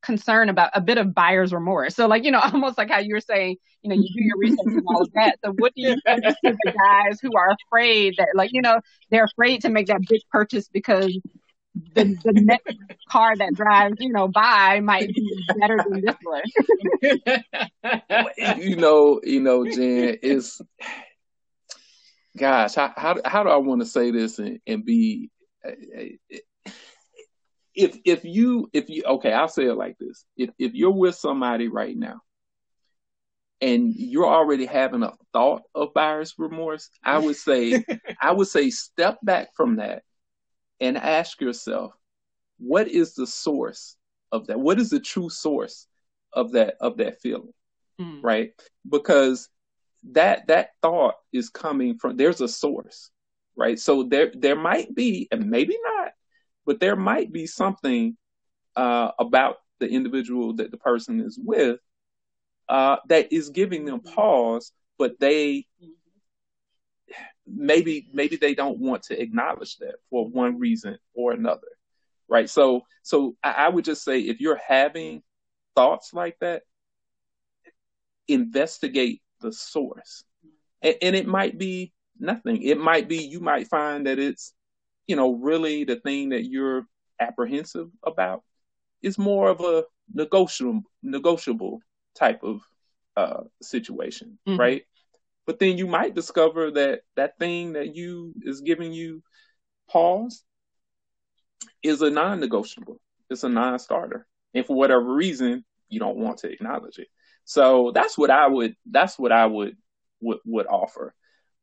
concern 0.02 0.50
about 0.50 0.70
a 0.74 0.82
bit 0.82 0.98
of 0.98 1.14
buyer's 1.14 1.52
remorse. 1.52 1.94
So 1.94 2.06
like 2.06 2.24
you 2.24 2.30
know 2.30 2.40
almost 2.52 2.78
like 2.78 2.90
how 2.90 2.98
you 2.98 3.14
were 3.14 3.20
saying 3.20 3.56
you 3.82 3.90
know 3.90 3.96
you 3.96 4.08
do 4.14 4.22
your 4.22 4.38
research 4.38 4.66
and 4.66 4.82
all 4.86 5.02
of 5.02 5.12
that. 5.14 5.38
So 5.44 5.52
what 5.58 5.72
do 5.74 5.82
you 5.82 5.96
think 6.04 6.24
to 6.24 6.34
the 6.42 6.72
guys 6.72 7.20
who 7.20 7.30
are 7.36 7.56
afraid 7.66 8.14
that 8.18 8.28
like 8.34 8.50
you 8.52 8.62
know 8.62 8.80
they're 9.10 9.24
afraid 9.24 9.62
to 9.62 9.70
make 9.70 9.86
that 9.86 10.00
big 10.08 10.20
purchase 10.30 10.68
because 10.68 11.18
the, 11.74 12.16
the 12.24 12.32
next 12.32 12.76
car 13.10 13.36
that 13.36 13.54
drives, 13.54 13.96
you 13.98 14.12
know, 14.12 14.28
by 14.28 14.80
might 14.80 15.08
be 15.08 15.44
better 15.58 15.78
than 15.88 16.00
this 16.00 16.16
one. 16.22 16.42
you 18.58 18.76
know, 18.76 19.20
you 19.22 19.40
know, 19.40 19.64
Jen, 19.64 20.18
it's 20.22 20.60
gosh, 22.36 22.74
how 22.74 22.92
how, 22.96 23.16
how 23.24 23.42
do 23.42 23.48
I 23.48 23.56
want 23.56 23.80
to 23.80 23.86
say 23.86 24.10
this 24.10 24.38
and, 24.38 24.60
and 24.66 24.84
be 24.84 25.30
if 27.74 27.98
if 28.04 28.24
you 28.24 28.68
if 28.72 28.88
you 28.88 29.02
okay, 29.04 29.32
I'll 29.32 29.48
say 29.48 29.64
it 29.64 29.74
like 29.74 29.98
this. 29.98 30.24
If 30.36 30.50
if 30.58 30.74
you're 30.74 30.92
with 30.92 31.16
somebody 31.16 31.68
right 31.68 31.96
now 31.96 32.20
and 33.60 33.92
you're 33.96 34.26
already 34.26 34.66
having 34.66 35.02
a 35.02 35.12
thought 35.32 35.62
of 35.74 35.94
buyer's 35.94 36.34
remorse, 36.38 36.88
I 37.02 37.18
would 37.18 37.36
say, 37.36 37.84
I 38.20 38.32
would 38.32 38.48
say 38.48 38.70
step 38.70 39.18
back 39.22 39.48
from 39.56 39.76
that 39.76 40.02
and 40.80 40.96
ask 40.96 41.40
yourself, 41.40 41.92
what 42.58 42.88
is 42.88 43.14
the 43.14 43.26
source 43.26 43.96
of 44.32 44.46
that? 44.46 44.58
What 44.58 44.78
is 44.78 44.90
the 44.90 45.00
true 45.00 45.30
source 45.30 45.86
of 46.32 46.52
that 46.52 46.76
of 46.80 46.98
that 46.98 47.20
feeling? 47.20 47.52
Mm. 48.00 48.22
Right? 48.22 48.52
Because 48.88 49.48
that 50.12 50.46
that 50.48 50.70
thought 50.82 51.16
is 51.32 51.48
coming 51.48 51.98
from 51.98 52.16
there's 52.16 52.40
a 52.40 52.48
source, 52.48 53.10
right? 53.56 53.78
So 53.78 54.02
there 54.04 54.32
there 54.34 54.56
might 54.56 54.94
be, 54.94 55.28
and 55.30 55.50
maybe 55.50 55.76
not, 55.96 56.12
but 56.66 56.80
there 56.80 56.96
might 56.96 57.32
be 57.32 57.46
something 57.46 58.16
uh, 58.76 59.12
about 59.18 59.56
the 59.80 59.88
individual 59.88 60.54
that 60.54 60.70
the 60.70 60.76
person 60.76 61.20
is 61.20 61.38
with 61.42 61.78
uh, 62.68 62.96
that 63.08 63.32
is 63.32 63.50
giving 63.50 63.84
them 63.84 64.00
pause, 64.00 64.72
but 64.98 65.18
they 65.20 65.66
maybe 67.46 68.08
maybe 68.12 68.36
they 68.36 68.54
don't 68.54 68.78
want 68.78 69.02
to 69.04 69.20
acknowledge 69.20 69.76
that 69.78 69.96
for 70.10 70.26
one 70.26 70.58
reason 70.58 70.98
or 71.14 71.32
another, 71.32 71.68
right? 72.28 72.48
So 72.48 72.82
so 73.02 73.36
I, 73.42 73.52
I 73.52 73.68
would 73.68 73.84
just 73.84 74.04
say 74.04 74.20
if 74.20 74.40
you're 74.40 74.60
having 74.66 75.22
thoughts 75.74 76.14
like 76.14 76.38
that, 76.40 76.62
investigate 78.28 79.22
the 79.40 79.52
source, 79.52 80.24
and, 80.82 80.96
and 81.02 81.16
it 81.16 81.26
might 81.26 81.58
be 81.58 81.92
nothing. 82.18 82.62
It 82.62 82.78
might 82.78 83.08
be 83.08 83.18
you 83.18 83.40
might 83.40 83.68
find 83.68 84.06
that 84.06 84.18
it's 84.18 84.54
you 85.06 85.16
know 85.16 85.34
really 85.34 85.84
the 85.84 85.96
thing 85.96 86.30
that 86.30 86.44
you're 86.44 86.86
apprehensive 87.20 87.88
about 88.04 88.42
is 89.02 89.18
more 89.18 89.50
of 89.50 89.60
a 89.60 89.84
negotiable 90.12 90.82
negotiable 91.02 91.80
type 92.14 92.42
of 92.42 92.60
uh, 93.16 93.42
situation, 93.62 94.38
mm-hmm. 94.48 94.58
right? 94.58 94.82
But 95.46 95.58
then 95.58 95.78
you 95.78 95.86
might 95.86 96.14
discover 96.14 96.70
that 96.72 97.00
that 97.16 97.38
thing 97.38 97.74
that 97.74 97.94
you 97.94 98.34
is 98.42 98.60
giving 98.60 98.92
you 98.92 99.22
pause 99.90 100.42
is 101.82 102.00
a 102.02 102.10
non-negotiable. 102.10 103.00
It's 103.30 103.44
a 103.44 103.48
non-starter, 103.48 104.26
and 104.54 104.64
for 104.66 104.76
whatever 104.76 105.14
reason, 105.14 105.64
you 105.88 106.00
don't 106.00 106.16
want 106.16 106.38
to 106.38 106.50
acknowledge 106.50 106.98
it. 106.98 107.08
So 107.44 107.92
that's 107.94 108.16
what 108.16 108.30
I 108.30 108.46
would. 108.46 108.74
That's 108.90 109.18
what 109.18 109.32
I 109.32 109.46
would 109.46 109.76
would, 110.20 110.38
would 110.44 110.66
offer, 110.66 111.14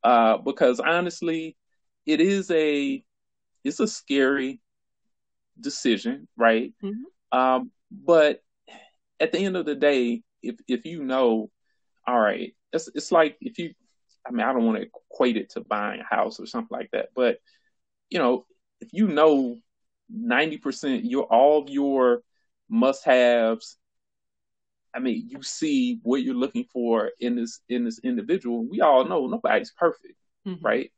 uh, 0.03 0.37
because 0.37 0.79
honestly, 0.79 1.57
it 2.05 2.21
is 2.21 2.51
a 2.51 3.03
it's 3.63 3.79
a 3.79 3.87
scary 3.87 4.59
decision, 5.59 6.27
right? 6.37 6.73
Mm-hmm. 6.83 7.37
Um, 7.37 7.71
but 7.91 8.41
at 9.19 9.31
the 9.31 9.39
end 9.39 9.55
of 9.57 9.65
the 9.65 9.75
day, 9.75 10.23
if 10.41 10.55
if 10.67 10.85
you 10.85 11.03
know, 11.03 11.49
all 12.07 12.19
right, 12.19 12.53
it's 12.73 12.89
it's 12.95 13.11
like 13.11 13.37
if 13.41 13.57
you, 13.59 13.73
I 14.27 14.31
mean, 14.31 14.45
I 14.45 14.53
don't 14.53 14.65
want 14.65 14.79
to 14.79 14.87
equate 15.11 15.37
it 15.37 15.51
to 15.51 15.61
buying 15.61 16.01
a 16.01 16.03
house 16.15 16.39
or 16.39 16.45
something 16.45 16.77
like 16.77 16.89
that, 16.91 17.09
but 17.15 17.39
you 18.09 18.19
know, 18.19 18.45
if 18.79 18.89
you 18.91 19.07
know 19.07 19.57
ninety 20.09 20.57
percent, 20.57 21.05
your 21.05 21.23
all 21.23 21.61
of 21.61 21.69
your 21.69 22.21
must 22.69 23.05
haves. 23.05 23.77
I 24.93 24.99
mean, 24.99 25.29
you 25.29 25.41
see 25.41 25.99
what 26.03 26.21
you're 26.21 26.35
looking 26.35 26.65
for 26.65 27.11
in 27.19 27.35
this 27.35 27.61
in 27.69 27.85
this 27.85 27.99
individual. 28.03 28.67
We 28.67 28.81
all 28.81 29.05
know 29.05 29.27
nobody's 29.27 29.71
perfect, 29.71 30.15
mm-hmm. 30.45 30.65
right? 30.65 30.91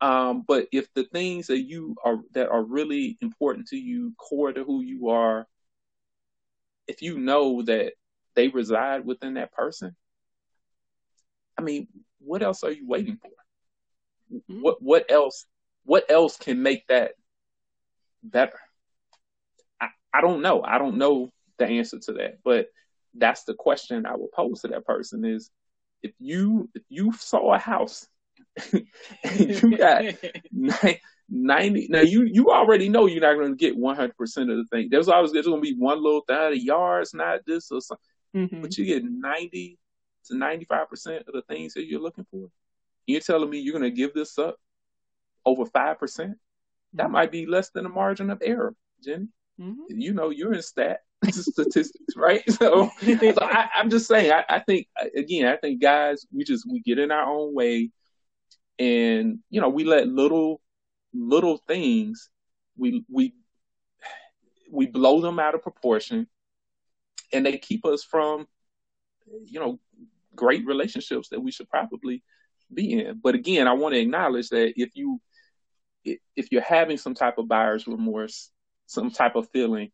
Um, 0.00 0.44
but 0.46 0.68
if 0.72 0.92
the 0.94 1.04
things 1.04 1.46
that 1.48 1.60
you 1.60 1.96
are 2.04 2.18
that 2.32 2.48
are 2.48 2.62
really 2.62 3.18
important 3.20 3.68
to 3.68 3.76
you, 3.76 4.14
core 4.18 4.52
to 4.52 4.64
who 4.64 4.82
you 4.82 5.08
are, 5.08 5.46
if 6.86 7.02
you 7.02 7.18
know 7.18 7.62
that 7.62 7.92
they 8.34 8.48
reside 8.48 9.04
within 9.04 9.34
that 9.34 9.52
person, 9.52 9.96
I 11.58 11.62
mean, 11.62 11.88
what 12.20 12.42
else 12.42 12.62
are 12.64 12.70
you 12.70 12.86
waiting 12.86 13.18
for? 13.20 13.30
Mm-hmm. 14.32 14.62
What 14.62 14.82
what 14.82 15.10
else 15.10 15.46
what 15.84 16.10
else 16.10 16.36
can 16.36 16.62
make 16.62 16.86
that 16.88 17.12
better? 18.22 18.58
I, 19.80 19.88
I 20.12 20.20
don't 20.20 20.42
know. 20.42 20.62
I 20.62 20.78
don't 20.78 20.98
know 20.98 21.30
the 21.58 21.66
answer 21.66 21.98
to 22.00 22.12
that, 22.14 22.38
but 22.44 22.66
that's 23.14 23.44
the 23.44 23.54
question 23.54 24.06
I 24.06 24.16
would 24.16 24.32
pose 24.32 24.62
to 24.62 24.68
that 24.68 24.84
person 24.84 25.24
is 25.24 25.50
if 26.02 26.12
you 26.18 26.68
if 26.74 26.82
you 26.88 27.12
saw 27.12 27.54
a 27.54 27.58
house 27.58 28.06
and 28.72 28.84
you 29.62 29.76
got 29.76 30.04
90 31.28 31.88
now 31.90 32.00
you 32.00 32.22
you 32.24 32.50
already 32.50 32.88
know 32.88 33.06
you're 33.06 33.20
not 33.20 33.34
going 33.34 33.50
to 33.50 33.56
get 33.56 33.76
100% 33.76 34.10
of 34.10 34.46
the 34.46 34.64
thing 34.70 34.88
there's 34.90 35.08
always 35.08 35.32
there's 35.32 35.46
going 35.46 35.62
to 35.62 35.74
be 35.74 35.76
one 35.76 36.02
little 36.02 36.22
thing 36.26 36.50
the 36.50 36.58
yards 36.58 37.14
not 37.14 37.40
this 37.46 37.70
or 37.70 37.80
something 37.80 38.04
mm-hmm. 38.34 38.60
but 38.62 38.76
you 38.76 38.84
get 38.84 39.04
90 39.04 39.78
to 40.26 40.34
95% 40.34 41.26
of 41.26 41.32
the 41.32 41.42
things 41.48 41.74
that 41.74 41.86
you're 41.86 42.00
looking 42.00 42.26
for 42.30 42.48
you're 43.06 43.20
telling 43.20 43.48
me 43.48 43.58
you're 43.58 43.78
going 43.78 43.82
to 43.82 43.96
give 43.96 44.14
this 44.14 44.38
up 44.38 44.56
over 45.44 45.64
5% 45.64 46.34
that 46.94 47.02
mm-hmm. 47.04 47.12
might 47.12 47.32
be 47.32 47.46
less 47.46 47.70
than 47.70 47.86
a 47.86 47.88
margin 47.88 48.30
of 48.30 48.42
error 48.44 48.74
jenny 49.02 49.28
mm-hmm. 49.60 49.80
you 49.88 50.12
know 50.12 50.30
you're 50.30 50.54
in 50.54 50.62
stat 50.62 51.00
statistics 51.30 52.16
right 52.16 52.42
so, 52.50 52.90
so 53.00 53.38
I, 53.40 53.68
am 53.76 53.90
just 53.90 54.06
saying 54.06 54.32
I, 54.32 54.44
I 54.48 54.58
think 54.60 54.86
again 55.16 55.46
i 55.46 55.56
think 55.56 55.80
guys 55.80 56.26
we 56.32 56.44
just 56.44 56.66
we 56.70 56.80
get 56.80 56.98
in 56.98 57.10
our 57.10 57.30
own 57.30 57.54
way 57.54 57.90
and 58.78 59.38
you 59.50 59.60
know 59.60 59.68
we 59.68 59.84
let 59.84 60.08
little 60.08 60.60
little 61.14 61.56
things 61.56 62.28
we 62.76 63.04
we 63.10 63.32
we 64.70 64.86
blow 64.86 65.20
them 65.20 65.38
out 65.38 65.54
of 65.54 65.62
proportion 65.62 66.26
and 67.32 67.46
they 67.46 67.56
keep 67.56 67.84
us 67.84 68.04
from 68.04 68.46
you 69.44 69.58
know 69.58 69.78
great 70.36 70.66
relationships 70.66 71.28
that 71.30 71.40
we 71.40 71.50
should 71.50 71.68
probably 71.68 72.22
be 72.72 73.00
in 73.00 73.20
but 73.22 73.34
again 73.34 73.68
i 73.68 73.72
want 73.72 73.94
to 73.94 74.00
acknowledge 74.00 74.48
that 74.48 74.72
if 74.76 74.90
you 74.94 75.20
if 76.04 76.52
you're 76.52 76.62
having 76.62 76.96
some 76.96 77.14
type 77.14 77.38
of 77.38 77.48
buyer's 77.48 77.86
remorse 77.86 78.50
some 78.86 79.10
type 79.10 79.36
of 79.36 79.48
feeling 79.50 79.90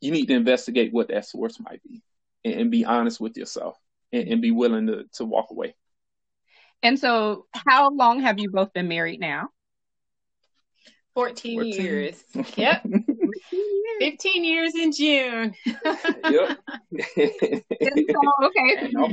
you 0.00 0.10
need 0.10 0.26
to 0.26 0.34
investigate 0.34 0.92
what 0.92 1.08
that 1.08 1.26
source 1.26 1.58
might 1.60 1.82
be 1.82 2.02
and, 2.44 2.54
and 2.54 2.70
be 2.70 2.84
honest 2.84 3.20
with 3.20 3.36
yourself 3.36 3.76
and, 4.12 4.28
and 4.28 4.42
be 4.42 4.50
willing 4.50 4.86
to, 4.86 5.04
to 5.12 5.24
walk 5.24 5.48
away 5.50 5.74
and 6.82 6.98
so, 6.98 7.46
how 7.52 7.90
long 7.90 8.20
have 8.20 8.38
you 8.38 8.50
both 8.50 8.72
been 8.72 8.88
married 8.88 9.20
now? 9.20 9.48
14, 11.14 11.58
14. 11.58 11.72
years. 11.72 12.24
Yep. 12.56 12.86
15 13.98 14.44
years 14.44 14.74
in 14.74 14.92
June. 14.92 15.54
yep. 15.64 16.58
so, 16.92 18.20
okay, 18.44 18.90
so 18.92 19.08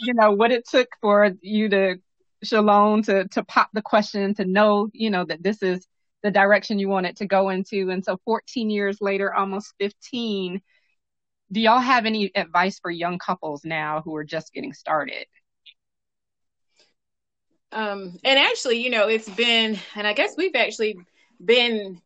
you 0.00 0.14
know, 0.14 0.32
what 0.32 0.52
it 0.52 0.68
took 0.68 0.88
for 1.00 1.32
you 1.40 1.68
to, 1.68 1.96
Shalone, 2.44 3.04
to, 3.06 3.28
to 3.28 3.44
pop 3.44 3.70
the 3.72 3.82
question, 3.82 4.34
to 4.34 4.44
know, 4.44 4.88
you 4.92 5.10
know, 5.10 5.24
that 5.24 5.42
this 5.42 5.62
is 5.62 5.86
the 6.22 6.30
direction 6.30 6.78
you 6.78 6.88
want 6.88 7.06
it 7.06 7.16
to 7.16 7.26
go 7.26 7.50
into. 7.50 7.90
And 7.90 8.04
so 8.04 8.18
14 8.24 8.70
years 8.70 8.98
later, 9.00 9.32
almost 9.32 9.74
15, 9.78 10.60
do 11.52 11.60
y'all 11.60 11.78
have 11.78 12.06
any 12.06 12.30
advice 12.34 12.78
for 12.78 12.90
young 12.90 13.18
couples 13.18 13.64
now 13.64 14.02
who 14.04 14.14
are 14.16 14.24
just 14.24 14.52
getting 14.52 14.72
started? 14.72 15.26
Um, 17.72 18.18
and 18.24 18.38
actually, 18.38 18.82
you 18.82 18.90
know, 18.90 19.08
it's 19.08 19.28
been, 19.28 19.78
and 19.94 20.06
I 20.06 20.12
guess 20.12 20.34
we've 20.36 20.56
actually 20.56 20.98
been 21.44 22.00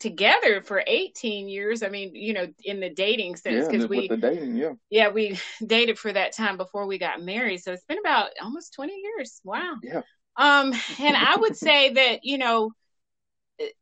together 0.00 0.62
for 0.62 0.82
18 0.86 1.48
years. 1.48 1.82
I 1.82 1.88
mean, 1.88 2.14
you 2.14 2.32
know, 2.32 2.46
in 2.64 2.80
the 2.80 2.90
dating 2.90 3.36
sense, 3.36 3.66
because 3.66 3.82
yeah, 3.82 3.88
we, 3.88 4.08
dating, 4.08 4.56
yeah, 4.56 4.72
yeah, 4.90 5.08
we 5.08 5.38
dated 5.66 5.98
for 5.98 6.12
that 6.12 6.32
time 6.32 6.56
before 6.56 6.86
we 6.86 6.98
got 6.98 7.22
married. 7.22 7.58
So 7.58 7.72
it's 7.72 7.84
been 7.84 7.98
about 7.98 8.30
almost 8.40 8.74
20 8.74 8.94
years. 8.94 9.40
Wow. 9.44 9.76
Yeah. 9.82 10.02
Um, 10.36 10.72
and 11.00 11.16
I 11.16 11.36
would 11.36 11.56
say 11.56 11.92
that, 11.94 12.24
you 12.24 12.38
know, 12.38 12.72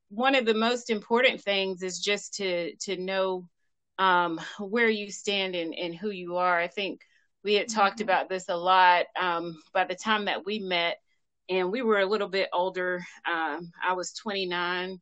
one 0.09 0.35
of 0.35 0.47
the 0.47 0.55
most 0.55 0.89
important 0.89 1.43
things 1.43 1.83
is 1.83 1.99
just 1.99 2.35
to, 2.35 2.75
to 2.77 2.97
know, 2.97 3.47
um, 3.99 4.41
where 4.59 4.89
you 4.89 5.11
stand 5.11 5.55
and, 5.55 5.75
and 5.75 5.95
who 5.95 6.11
you 6.11 6.37
are. 6.37 6.59
I 6.59 6.69
think 6.69 7.01
we 7.45 7.55
had 7.55 7.69
talked 7.69 7.97
mm-hmm. 7.97 8.05
about 8.05 8.29
this 8.29 8.49
a 8.49 8.57
lot. 8.57 9.07
Um, 9.19 9.59
by 9.75 9.85
the 9.85 9.95
time 9.95 10.27
that 10.27 10.47
we 10.47 10.59
met, 10.59 10.99
and 11.49 11.71
we 11.71 11.83
were 11.83 12.01
a 12.01 12.07
little 12.07 12.29
bit 12.29 12.49
older. 12.53 13.05
Um, 13.31 13.71
I 13.87 13.93
was 13.93 14.13
29 14.15 15.01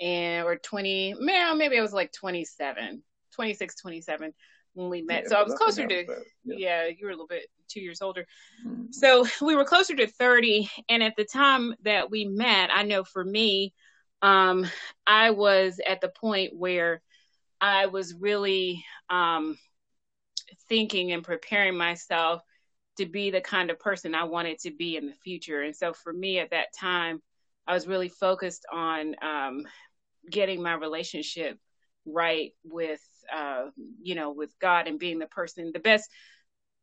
and 0.00 0.46
or 0.46 0.56
20, 0.56 1.14
man, 1.18 1.58
maybe 1.58 1.78
I 1.78 1.82
was 1.82 1.92
like 1.92 2.12
27, 2.12 3.02
26, 3.34 3.76
27 3.76 4.34
when 4.74 4.90
we 4.90 5.02
met. 5.02 5.24
Yeah, 5.24 5.28
so 5.28 5.36
I 5.36 5.42
was 5.42 5.54
closer 5.54 5.86
to, 5.86 6.04
yeah. 6.44 6.56
yeah. 6.56 6.86
you 6.86 7.06
were 7.06 7.10
a 7.10 7.14
little 7.14 7.26
bit 7.26 7.46
two 7.68 7.80
years 7.80 8.02
older. 8.02 8.26
Mm-hmm. 8.66 8.92
So 8.92 9.26
we 9.44 9.56
were 9.56 9.64
closer 9.64 9.94
to 9.96 10.06
30. 10.06 10.70
And 10.88 11.02
at 11.02 11.14
the 11.16 11.24
time 11.24 11.74
that 11.82 12.10
we 12.10 12.24
met, 12.24 12.70
I 12.72 12.82
know 12.82 13.04
for 13.04 13.24
me, 13.24 13.72
um, 14.22 14.66
I 15.06 15.30
was 15.30 15.80
at 15.86 16.00
the 16.00 16.08
point 16.08 16.56
where 16.56 17.02
I 17.60 17.86
was 17.86 18.14
really 18.14 18.84
um, 19.10 19.58
thinking 20.68 21.12
and 21.12 21.22
preparing 21.22 21.76
myself 21.76 22.42
to 22.96 23.06
be 23.06 23.30
the 23.30 23.40
kind 23.40 23.70
of 23.70 23.78
person 23.78 24.14
I 24.14 24.24
wanted 24.24 24.58
to 24.60 24.70
be 24.70 24.96
in 24.96 25.06
the 25.06 25.14
future. 25.14 25.62
And 25.62 25.74
so 25.74 25.92
for 25.92 26.12
me 26.12 26.38
at 26.38 26.50
that 26.50 26.68
time, 26.78 27.22
I 27.66 27.74
was 27.74 27.86
really 27.86 28.08
focused 28.08 28.66
on 28.72 29.14
um, 29.22 29.66
getting 30.30 30.62
my 30.62 30.74
relationship 30.74 31.58
right 32.06 32.52
with, 32.64 33.00
uh, 33.34 33.66
you 34.02 34.14
know, 34.14 34.32
with 34.32 34.54
God 34.60 34.86
and 34.86 34.98
being 34.98 35.18
the 35.18 35.26
person, 35.26 35.70
the 35.72 35.80
best 35.80 36.10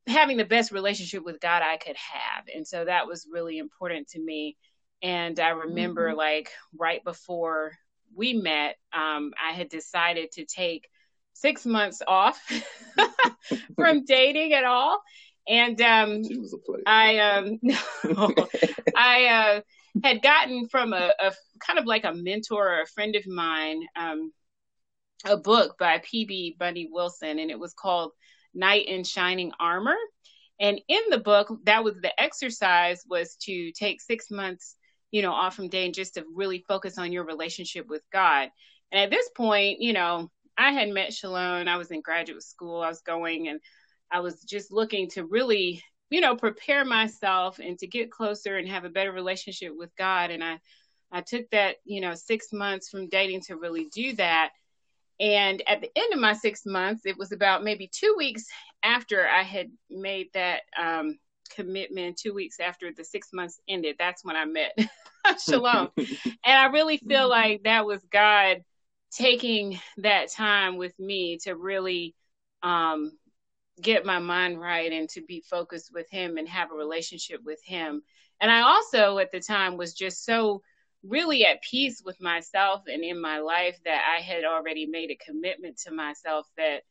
having 0.08 0.38
the 0.38 0.46
best 0.46 0.72
relationship 0.72 1.24
with 1.24 1.40
God 1.40 1.62
I 1.62 1.78
could 1.78 1.96
have. 1.96 2.46
And 2.54 2.68
so 2.68 2.86
that 2.86 3.08
was 3.08 3.28
really 3.32 3.58
important 3.58 4.10
to 4.10 4.20
me. 4.20 4.58
And 5.02 5.40
I 5.40 5.50
remember 5.50 6.10
mm-hmm. 6.10 6.18
like 6.18 6.50
right 6.78 7.04
before 7.04 7.74
we 8.16 8.34
met, 8.34 8.78
um, 8.94 9.32
I 9.42 9.54
had 9.54 9.70
decided 9.70 10.32
to 10.34 10.46
take 10.46 10.88
six 11.34 11.66
months 11.66 12.02
off 12.08 12.40
from 13.76 14.06
dating 14.08 14.54
at 14.54 14.64
all. 14.64 15.02
And 15.48 15.82
um, 15.82 16.22
I 16.86 17.18
um, 17.18 17.60
I 18.96 19.26
uh, 19.26 19.62
had 20.04 20.22
gotten 20.22 20.68
from 20.70 20.94
a, 20.94 21.12
a, 21.20 21.32
kind 21.60 21.80
of 21.80 21.86
like 21.86 22.06
a 22.06 22.14
mentor 22.14 22.70
or 22.70 22.82
a 22.82 22.88
friend 22.88 23.16
of 23.16 23.28
mine 23.28 23.86
um, 23.96 24.32
a 25.26 25.38
book 25.38 25.78
by 25.78 26.02
P.B. 26.04 26.56
Bundy 26.60 26.90
Wilson, 26.92 27.40
and 27.40 27.52
it 27.52 27.60
was 27.60 27.74
called 27.74 28.12
Knight 28.54 28.88
in 28.88 29.04
Shining 29.04 29.52
Armor. 29.60 29.98
And 30.60 30.80
in 30.88 31.02
the 31.10 31.18
book, 31.20 31.52
that 31.66 31.84
was 31.84 31.96
the 32.02 32.20
exercise 32.22 33.04
was 33.08 33.36
to 33.44 33.72
take 33.72 34.02
six 34.02 34.30
months, 34.30 34.76
you 35.10 35.22
know, 35.22 35.32
off 35.32 35.56
from 35.56 35.70
day 35.70 35.86
and 35.86 35.94
just 35.94 36.16
to 36.16 36.26
really 36.34 36.64
focus 36.68 36.98
on 36.98 37.12
your 37.12 37.26
relationship 37.26 37.88
with 37.88 38.04
God. 38.12 38.50
And 38.92 39.02
at 39.02 39.10
this 39.10 39.30
point, 39.36 39.82
you 39.82 39.94
know, 39.94 40.30
I 40.58 40.72
had 40.72 40.90
met 40.90 41.14
Shalone. 41.14 41.68
I 41.68 41.78
was 41.78 41.92
in 41.92 42.02
graduate 42.02 42.44
school. 42.44 42.82
I 42.82 42.90
was 42.90 43.02
going 43.02 43.48
and 43.48 43.60
I 44.12 44.20
was 44.20 44.42
just 44.44 44.72
looking 44.72 45.10
to 45.12 45.26
really, 45.26 45.84
you 46.12 46.20
know, 46.22 46.36
prepare 46.36 46.86
myself 46.86 47.60
and 47.60 47.80
to 47.80 47.88
get 47.88 48.12
closer 48.12 48.58
and 48.58 48.68
have 48.68 48.84
a 48.84 48.90
better 48.90 49.12
relationship 49.12 49.74
with 49.76 49.96
God. 49.96 50.30
And 50.30 50.44
I, 50.44 50.60
I 51.12 51.22
took 51.22 51.50
that, 51.52 51.78
you 51.86 52.02
know, 52.02 52.14
six 52.14 52.52
months 52.52 52.90
from 52.90 53.08
dating 53.08 53.42
to 53.48 53.56
really 53.56 53.86
do 53.86 54.14
that. 54.18 54.52
And 55.20 55.64
at 55.68 55.82
the 55.82 55.90
end 55.96 56.14
of 56.14 56.20
my 56.20 56.34
six 56.34 56.66
months, 56.66 57.06
it 57.06 57.18
was 57.18 57.32
about 57.32 57.64
maybe 57.64 57.90
two 57.92 58.14
weeks 58.18 58.46
after 58.84 59.26
I 59.26 59.44
had 59.44 59.72
made 59.90 60.28
that 60.34 60.64
um, 60.78 61.18
commitment, 61.56 62.18
two 62.18 62.34
weeks 62.34 62.60
after 62.60 62.92
the 62.92 63.06
six 63.06 63.30
months 63.32 63.62
ended, 63.68 63.96
that's 63.98 64.26
when 64.26 64.36
I 64.36 64.46
met 64.46 64.78
Shalone. 65.48 65.92
and 65.98 66.08
I 66.46 66.66
really 66.66 66.98
feel 66.98 67.30
like 67.30 67.64
that 67.64 67.86
was 67.86 68.02
God 68.12 68.64
taking 69.12 69.80
that 69.98 70.30
time 70.32 70.78
with 70.78 70.98
me 71.00 71.38
to 71.44 71.56
really 71.56 72.16
um, 72.64 73.18
get 73.82 74.06
my 74.06 74.20
mind 74.20 74.60
right 74.60 74.92
and 74.92 75.10
to 75.10 75.22
be 75.22 75.44
focused 75.50 75.92
with 75.94 76.10
him 76.10 76.38
and 76.38 76.48
have 76.48 76.72
a 76.72 76.76
relationship 76.76 77.42
with 77.44 77.60
him. 77.64 78.02
And 78.40 78.52
I 78.52 78.62
also 78.62 79.20
at 79.20 79.32
the 79.32 79.40
time 79.40 79.78
was 79.78 79.94
just 79.94 80.26
so 80.26 80.62
really 81.04 81.46
at 81.46 81.62
peace 81.62 82.02
with 82.04 82.20
myself 82.22 82.84
and 82.88 83.04
in 83.04 83.20
my 83.20 83.40
life 83.40 83.80
that 83.86 84.02
I 84.18 84.22
had 84.22 84.44
already 84.44 84.86
made 84.86 85.12
a 85.12 85.26
commitment 85.26 85.78
to 85.80 85.92
myself 85.92 86.48
that 86.58 86.82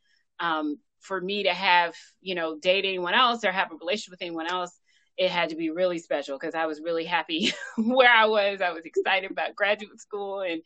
um, 0.41 0.79
for 1.01 1.21
me 1.21 1.45
to 1.45 1.55
have, 1.55 1.95
you 2.21 2.35
know, 2.35 2.59
date 2.59 2.85
anyone 2.85 3.15
else 3.15 3.45
or 3.45 3.53
have 3.53 3.71
a 3.71 3.77
relationship 3.77 4.13
with 4.13 4.23
anyone 4.23 4.47
else, 4.47 4.73
it 5.17 5.31
had 5.31 5.51
to 5.51 5.57
be 5.57 5.71
really 5.71 5.99
special 5.99 6.39
because 6.39 6.55
I 6.55 6.67
was 6.67 6.81
really 6.81 7.05
happy 7.05 7.53
where 7.77 8.11
I 8.11 8.27
was. 8.27 8.61
I 8.61 8.73
was 8.73 8.85
excited 8.85 9.31
about 9.31 9.55
graduate 9.55 10.01
school 10.01 10.41
and 10.41 10.63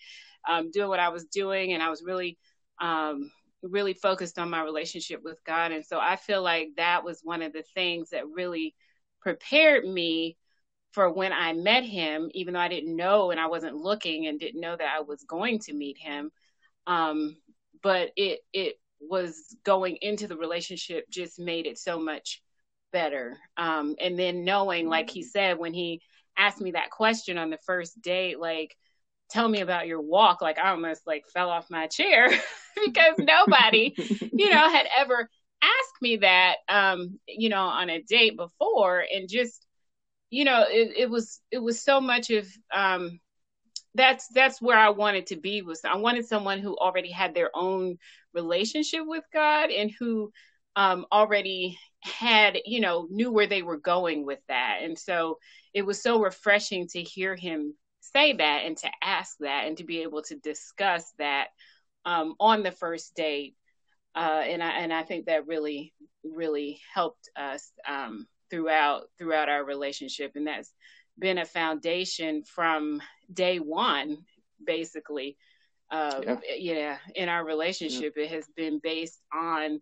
um, 0.49 0.71
doing 0.71 0.89
what 0.89 1.01
I 1.01 1.09
was 1.09 1.25
doing, 1.25 1.73
and 1.73 1.83
I 1.83 1.91
was 1.91 2.03
really, 2.05 2.39
um, 2.81 3.31
really 3.65 3.95
focused 3.95 4.39
on 4.39 4.51
my 4.51 4.63
relationship 4.63 5.23
with 5.25 5.43
God. 5.45 5.73
And 5.73 5.85
so 5.85 5.99
I 5.99 6.17
feel 6.17 6.43
like 6.43 6.69
that 6.77 7.05
was 7.05 7.21
one 7.23 7.43
of 7.43 7.53
the 7.53 7.65
things 7.75 8.11
that 8.11 8.29
really 8.29 8.75
prepared 9.21 9.85
me 9.85 10.37
for 10.93 11.11
when 11.11 11.33
I 11.33 11.53
met 11.55 11.85
him, 11.85 12.31
even 12.35 12.55
though 12.55 12.61
I 12.61 12.69
didn't 12.69 12.95
know 12.95 13.31
and 13.31 13.41
I 13.41 13.47
wasn't 13.47 13.77
looking 13.77 14.27
and 14.27 14.39
didn't 14.39 14.61
know 14.61 14.77
that 14.77 14.95
I 14.97 15.01
was 15.01 15.25
going 15.25 15.59
to 15.61 15.73
meet 15.73 15.99
him. 15.99 16.31
Um, 16.87 17.37
but 17.83 18.11
it 18.17 18.41
it 18.53 18.77
was 19.01 19.57
going 19.65 19.99
into 20.01 20.29
the 20.29 20.37
relationship 20.37 21.05
just 21.11 21.39
made 21.39 21.67
it 21.67 21.79
so 21.79 21.99
much 21.99 22.43
better. 22.93 23.39
Um, 23.57 23.97
and 24.01 24.19
then 24.19 24.45
knowing, 24.45 24.89
like 24.89 25.11
he 25.11 25.23
said, 25.23 25.59
when 25.59 25.75
he 25.75 26.01
asked 26.37 26.61
me 26.61 26.73
that 26.73 26.91
question 26.91 27.39
on 27.39 27.51
the 27.51 27.59
first 27.67 28.01
date, 28.01 28.39
like, 28.39 28.77
tell 29.31 29.49
me 29.49 29.61
about 29.61 29.87
your 29.87 30.01
walk, 30.01 30.43
like 30.43 30.59
I 30.59 30.71
almost 30.71 31.07
like 31.07 31.27
fell 31.33 31.51
off 31.51 31.71
my 31.71 31.87
chair 31.87 32.29
because 32.85 33.15
nobody, 33.19 33.95
you 33.97 34.51
know, 34.51 34.69
had 34.71 34.87
ever 34.97 35.29
asked 35.63 36.03
me 36.03 36.19
that, 36.19 36.57
um, 36.69 37.19
you 37.27 37.49
know, 37.49 37.63
on 37.63 37.91
a 37.91 38.03
date 38.03 38.37
before. 38.37 39.05
And 39.13 39.29
just, 39.29 39.67
you 40.31 40.45
know, 40.45 40.65
it, 40.69 40.93
it 40.97 41.11
was, 41.11 41.41
it 41.51 41.59
was 41.59 41.83
so 41.83 42.01
much 42.01 42.31
of, 42.31 42.47
um, 42.73 43.21
that's 43.95 44.27
that's 44.29 44.61
where 44.61 44.77
I 44.79 44.91
wanted 44.91 45.29
to 45.29 45.37
be 45.37 45.63
was 45.63 45.85
I 45.85 45.97
wanted 45.97 46.27
someone 46.27 46.59
who 46.59 46.77
already 46.77 47.11
had 47.11 47.35
their 47.35 47.51
own 47.55 47.99
relationship 48.33 49.03
with 49.05 49.25
God 49.33 49.71
and 49.71 49.91
who 49.99 50.33
um, 50.77 51.07
already 51.13 51.79
had 52.03 52.59
you 52.67 52.81
know 52.81 53.07
knew 53.11 53.31
where 53.31 53.47
they 53.47 53.63
were 53.63 53.79
going 53.79 54.27
with 54.27 54.41
that 54.49 54.81
and 54.83 54.99
so 54.99 55.39
it 55.73 55.83
was 55.83 56.03
so 56.03 56.21
refreshing 56.21 56.87
to 56.89 57.03
hear 57.03 57.35
him 57.35 57.75
say 58.13 58.33
that 58.35 58.63
and 58.65 58.77
to 58.79 58.91
ask 59.03 59.37
that 59.41 59.67
and 59.67 59.79
to 59.79 59.85
be 59.85 60.03
able 60.03 60.23
to 60.23 60.37
discuss 60.37 61.13
that 61.19 61.49
um, 62.05 62.35
on 62.39 62.63
the 62.63 62.73
first 62.73 63.15
date 63.15 63.55
uh, 64.15 64.43
and 64.45 64.63
I 64.63 64.71
and 64.71 64.93
I 64.93 65.03
think 65.03 65.27
that 65.27 65.47
really 65.47 65.93
really 66.23 66.81
helped 66.95 67.29
us 67.37 67.73
um, 67.89 68.27
throughout 68.51 69.05
throughout 69.19 69.49
our 69.49 69.65
relationship 69.65 70.33
and 70.35 70.47
that's 70.47 70.73
been 71.19 71.39
a 71.39 71.45
foundation 71.45 72.43
from 72.43 73.01
day 73.33 73.59
one, 73.59 74.19
basically. 74.65 75.37
Uh, 75.91 76.21
yeah. 76.23 76.39
yeah, 76.57 76.99
in 77.15 77.29
our 77.29 77.45
relationship, 77.45 78.15
yeah. 78.17 78.25
it 78.25 78.31
has 78.31 78.47
been 78.57 78.81
based 78.83 79.21
on 79.33 79.81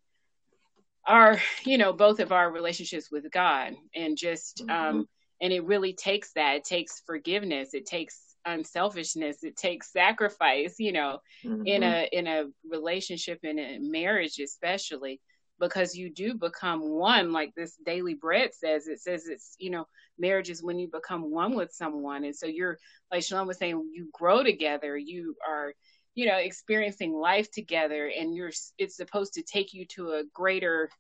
our, 1.07 1.41
you 1.65 1.79
know, 1.79 1.93
both 1.93 2.21
of 2.21 2.33
our 2.33 2.51
relationships 2.51 3.11
with 3.11 3.31
God, 3.31 3.75
and 3.95 4.17
just, 4.17 4.59
mm-hmm. 4.59 4.71
um, 4.71 5.09
and 5.43 5.53
it 5.53 5.65
really 5.65 5.93
takes 5.93 6.33
that. 6.35 6.57
It 6.57 6.65
takes 6.65 7.03
forgiveness. 7.05 7.75
It 7.75 7.85
takes 7.85 8.19
unselfishness. 8.47 9.43
It 9.43 9.57
takes 9.57 9.93
sacrifice. 9.93 10.77
You 10.79 10.93
know, 10.93 11.19
mm-hmm. 11.45 11.67
in 11.67 11.83
a 11.83 12.09
in 12.13 12.27
a 12.27 12.45
relationship 12.71 13.41
in 13.43 13.59
a 13.59 13.79
marriage, 13.81 14.39
especially 14.39 15.21
because 15.63 15.95
you 15.95 16.11
do 16.11 16.35
become 16.35 16.81
one 16.89 17.31
like 17.33 17.55
this 17.55 17.77
daily 17.87 18.15
bread 18.15 18.51
says 18.53 18.89
it 18.89 19.01
says 19.01 19.29
it's 19.29 19.55
you 19.59 19.71
know 19.71 19.87
marriage 20.19 20.51
is 20.51 20.63
when 20.63 20.77
you 20.79 20.89
become 20.89 21.31
one 21.31 21.55
with 21.55 21.71
someone 21.73 22.25
and 22.25 22.35
so 22.35 22.47
you're 22.47 22.77
like 23.13 23.23
Shalone 23.23 23.47
was 23.47 23.59
saying 23.59 23.91
you 23.93 24.09
grow 24.13 24.43
together 24.43 24.97
you 24.97 25.37
are 25.49 25.73
you 26.17 26.27
know 26.27 26.37
experiencing 26.37 27.15
life 27.15 27.49
together 27.51 28.11
and 28.19 28.35
you're 28.35 28.51
it's 28.77 28.97
supposed 28.97 29.35
to 29.35 29.43
take 29.43 29.73
you 29.73 29.87
to 29.87 30.11
a 30.11 30.25
greater 30.35 30.91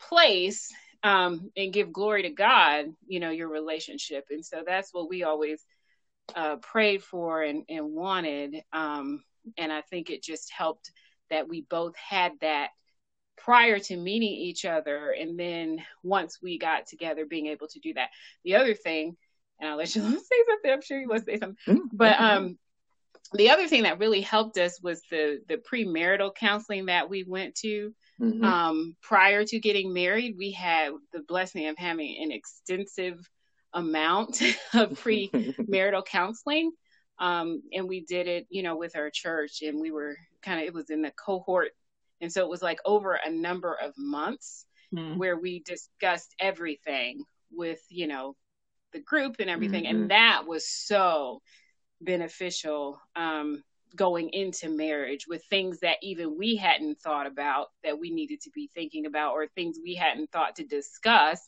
place 0.00 0.72
um 1.02 1.50
and 1.56 1.72
give 1.72 1.92
glory 1.92 2.22
to 2.22 2.30
god 2.30 2.86
you 3.06 3.20
know 3.20 3.30
your 3.30 3.48
relationship. 3.48 4.26
And 4.30 4.44
so 4.44 4.62
that's 4.66 4.92
what 4.92 5.08
we 5.08 5.22
always 5.22 5.64
uh 6.34 6.56
prayed 6.56 7.02
for 7.02 7.42
and 7.42 7.64
and 7.68 7.92
wanted. 7.92 8.56
Um 8.72 9.22
and 9.56 9.72
i 9.72 9.80
think 9.80 10.10
it 10.10 10.22
just 10.22 10.50
helped 10.52 10.90
that 11.30 11.48
we 11.48 11.62
both 11.62 11.94
had 11.96 12.32
that 12.40 12.70
prior 13.36 13.78
to 13.78 13.96
meeting 13.96 14.32
each 14.32 14.64
other. 14.64 15.10
And 15.10 15.38
then 15.38 15.82
once 16.02 16.38
we 16.42 16.58
got 16.58 16.86
together 16.86 17.26
being 17.26 17.46
able 17.46 17.68
to 17.68 17.80
do 17.80 17.94
that. 17.94 18.10
The 18.44 18.56
other 18.56 18.74
thing 18.74 19.16
and 19.60 19.70
i'll 19.70 19.76
let 19.76 19.94
you 19.94 20.02
say 20.02 20.44
something. 20.48 20.70
I'm 20.70 20.82
sure 20.82 21.00
you 21.00 21.08
want 21.08 21.24
to 21.26 21.32
say 21.32 21.38
something. 21.38 21.56
Mm-hmm. 21.68 21.96
but 21.96 22.20
um 22.20 22.58
the 23.32 23.50
other 23.50 23.66
thing 23.66 23.82
that 23.84 23.98
really 23.98 24.20
helped 24.20 24.58
us 24.58 24.80
was 24.80 25.02
the 25.10 25.40
the 25.48 25.56
premarital 25.56 26.34
counseling 26.34 26.86
that 26.86 27.10
we 27.10 27.24
went 27.24 27.54
to 27.56 27.94
mm-hmm. 28.20 28.44
um 28.44 28.96
prior 29.02 29.44
to 29.44 29.58
getting 29.58 29.92
married 29.92 30.36
we 30.38 30.50
had 30.50 30.92
the 31.12 31.22
blessing 31.28 31.66
of 31.66 31.76
having 31.78 32.16
an 32.22 32.30
extensive 32.30 33.18
amount 33.72 34.40
of 34.74 34.90
premarital 35.02 36.04
counseling 36.04 36.70
um 37.18 37.62
and 37.72 37.88
we 37.88 38.04
did 38.04 38.26
it 38.26 38.46
you 38.50 38.62
know 38.62 38.76
with 38.76 38.96
our 38.96 39.10
church 39.10 39.62
and 39.62 39.80
we 39.80 39.90
were 39.90 40.16
kind 40.42 40.60
of 40.60 40.66
it 40.66 40.74
was 40.74 40.90
in 40.90 41.02
the 41.02 41.12
cohort 41.12 41.72
and 42.20 42.32
so 42.32 42.42
it 42.42 42.48
was 42.48 42.62
like 42.62 42.78
over 42.84 43.14
a 43.14 43.30
number 43.30 43.74
of 43.74 43.92
months 43.98 44.66
mm. 44.94 45.16
where 45.16 45.38
we 45.38 45.60
discussed 45.60 46.34
everything 46.40 47.24
with, 47.52 47.80
you 47.88 48.06
know, 48.06 48.34
the 48.92 49.00
group 49.00 49.36
and 49.38 49.50
everything. 49.50 49.84
Mm-hmm. 49.84 49.96
And 49.96 50.10
that 50.10 50.46
was 50.46 50.68
so 50.68 51.40
beneficial 52.00 53.00
um, 53.14 53.62
going 53.94 54.30
into 54.30 54.68
marriage 54.68 55.26
with 55.28 55.44
things 55.44 55.80
that 55.80 55.96
even 56.02 56.36
we 56.38 56.56
hadn't 56.56 57.00
thought 57.00 57.26
about 57.26 57.68
that 57.84 57.98
we 57.98 58.10
needed 58.10 58.40
to 58.42 58.50
be 58.50 58.68
thinking 58.74 59.06
about 59.06 59.32
or 59.32 59.46
things 59.46 59.78
we 59.82 59.94
hadn't 59.94 60.30
thought 60.30 60.56
to 60.56 60.64
discuss 60.64 61.40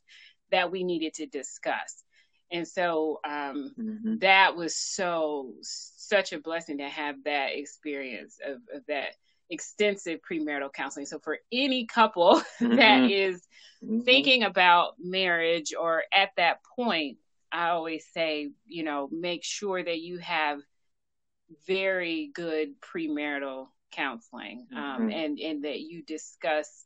that 0.51 0.71
we 0.71 0.85
needed 0.85 1.15
to 1.15 1.27
discuss. 1.27 2.05
And 2.51 2.67
so 2.67 3.21
um, 3.25 3.75
mm-hmm. 3.79 4.19
that 4.19 4.57
was 4.57 4.77
so 4.77 5.53
such 5.61 6.33
a 6.33 6.39
blessing 6.41 6.79
to 6.79 6.89
have 6.89 7.17
that 7.25 7.51
experience 7.55 8.39
of, 8.45 8.57
of 8.75 8.87
that 8.87 9.15
extensive 9.51 10.21
premarital 10.31 10.73
counseling. 10.73 11.07
So 11.07 11.19
for 11.19 11.39
any 11.53 11.87
couple 11.87 12.43
mm-hmm. 12.61 12.77
that 12.77 13.11
is 13.11 13.47
mm-hmm. 13.85 14.01
thinking 14.01 14.43
about 14.45 14.95
marriage 14.99 15.75
or 15.79 16.05
at 16.13 16.31
that 16.37 16.61
point, 16.77 17.19
I 17.51 17.71
always 17.71 18.07
say, 18.13 18.51
you 18.67 18.83
know, 18.83 19.09
make 19.11 19.45
sure 19.45 19.83
that 19.83 20.01
you 20.01 20.19
have 20.19 20.61
very 21.67 22.31
good 22.35 22.81
premarital 22.81 23.69
counseling 23.93 24.67
um, 24.77 24.83
mm-hmm. 24.83 25.11
and 25.11 25.39
and 25.39 25.65
that 25.65 25.81
you 25.81 26.03
discuss 26.03 26.85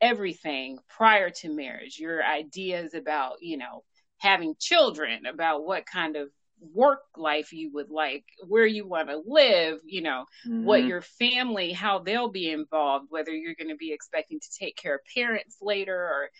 everything 0.00 0.78
prior 0.88 1.30
to 1.30 1.48
marriage, 1.52 1.98
your 1.98 2.24
ideas 2.24 2.94
about, 2.94 3.36
you 3.40 3.56
know, 3.56 3.84
having 4.18 4.54
children, 4.58 5.26
about 5.26 5.64
what 5.64 5.86
kind 5.86 6.16
of 6.16 6.28
work 6.74 7.00
life 7.16 7.52
you 7.52 7.70
would 7.72 7.90
like, 7.90 8.24
where 8.46 8.66
you 8.66 8.86
want 8.86 9.08
to 9.08 9.22
live, 9.24 9.80
you 9.84 10.02
know, 10.02 10.24
mm-hmm. 10.46 10.64
what 10.64 10.84
your 10.84 11.02
family, 11.02 11.72
how 11.72 12.00
they'll 12.00 12.30
be 12.30 12.50
involved, 12.50 13.06
whether 13.10 13.32
you're 13.32 13.54
going 13.54 13.70
to 13.70 13.76
be 13.76 13.92
expecting 13.92 14.40
to 14.40 14.58
take 14.58 14.76
care 14.76 14.96
of 14.96 15.00
parents 15.14 15.56
later 15.60 15.96
or 15.96 16.30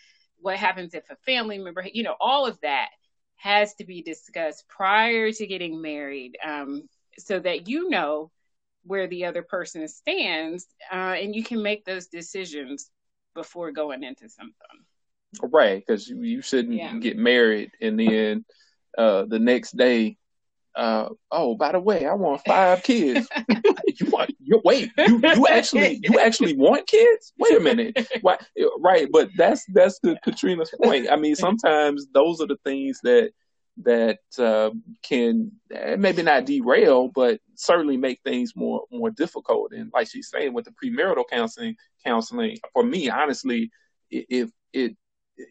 what 0.41 0.57
happens 0.57 0.93
if 0.93 1.03
a 1.09 1.15
family 1.25 1.57
member, 1.57 1.85
you 1.93 2.03
know, 2.03 2.15
all 2.19 2.45
of 2.45 2.59
that 2.61 2.89
has 3.35 3.73
to 3.75 3.85
be 3.85 4.01
discussed 4.01 4.65
prior 4.67 5.31
to 5.31 5.47
getting 5.47 5.81
married 5.81 6.37
um, 6.45 6.83
so 7.19 7.39
that 7.39 7.67
you 7.67 7.89
know 7.89 8.31
where 8.83 9.07
the 9.07 9.25
other 9.25 9.43
person 9.43 9.87
stands 9.87 10.65
uh, 10.91 11.15
and 11.17 11.35
you 11.35 11.43
can 11.43 11.61
make 11.61 11.85
those 11.85 12.07
decisions 12.07 12.89
before 13.35 13.71
going 13.71 14.03
into 14.03 14.29
something. 14.29 14.53
Right, 15.41 15.83
because 15.85 16.07
you, 16.07 16.41
shouldn't 16.41 16.75
yeah. 16.75 16.95
get 16.97 17.17
married 17.17 17.71
and 17.81 17.99
then 17.99 18.45
uh, 18.97 19.25
the 19.25 19.39
next 19.39 19.77
day, 19.77 20.17
uh, 20.75 21.09
oh, 21.31 21.55
by 21.55 21.71
the 21.71 21.79
way, 21.79 22.05
I 22.05 22.13
want 22.13 22.41
five 22.45 22.83
kids. 22.83 23.27
you 23.47 24.09
want 24.09 24.31
you 24.39 24.61
wait, 24.63 24.91
you 24.97 25.19
you 25.21 25.47
actually 25.47 25.99
you 26.03 26.19
actually 26.19 26.55
want 26.55 26.87
kids? 26.87 27.33
Wait 27.37 27.57
a 27.57 27.59
minute. 27.59 28.07
Why, 28.21 28.37
right, 28.79 29.07
but 29.11 29.29
that's 29.35 29.65
that's 29.73 29.99
the 30.03 30.17
Katrina's 30.23 30.71
point. 30.81 31.09
I 31.11 31.15
mean, 31.15 31.35
sometimes 31.35 32.07
those 32.13 32.39
are 32.39 32.47
the 32.47 32.57
things 32.63 32.99
that 33.03 33.31
that 33.83 34.19
uh, 34.37 34.71
can 35.03 35.51
eh, 35.73 35.95
maybe 35.95 36.21
not 36.21 36.45
derail, 36.45 37.07
but 37.07 37.39
certainly 37.55 37.97
make 37.97 38.19
things 38.23 38.53
more 38.55 38.83
more 38.91 39.09
difficult. 39.09 39.71
And 39.73 39.91
like 39.93 40.09
she's 40.09 40.29
saying, 40.29 40.53
with 40.53 40.65
the 40.65 40.71
premarital 40.71 41.23
counseling, 41.29 41.75
counseling 42.05 42.57
for 42.73 42.83
me, 42.83 43.09
honestly, 43.09 43.71
if 44.09 44.49
it, 44.73 44.95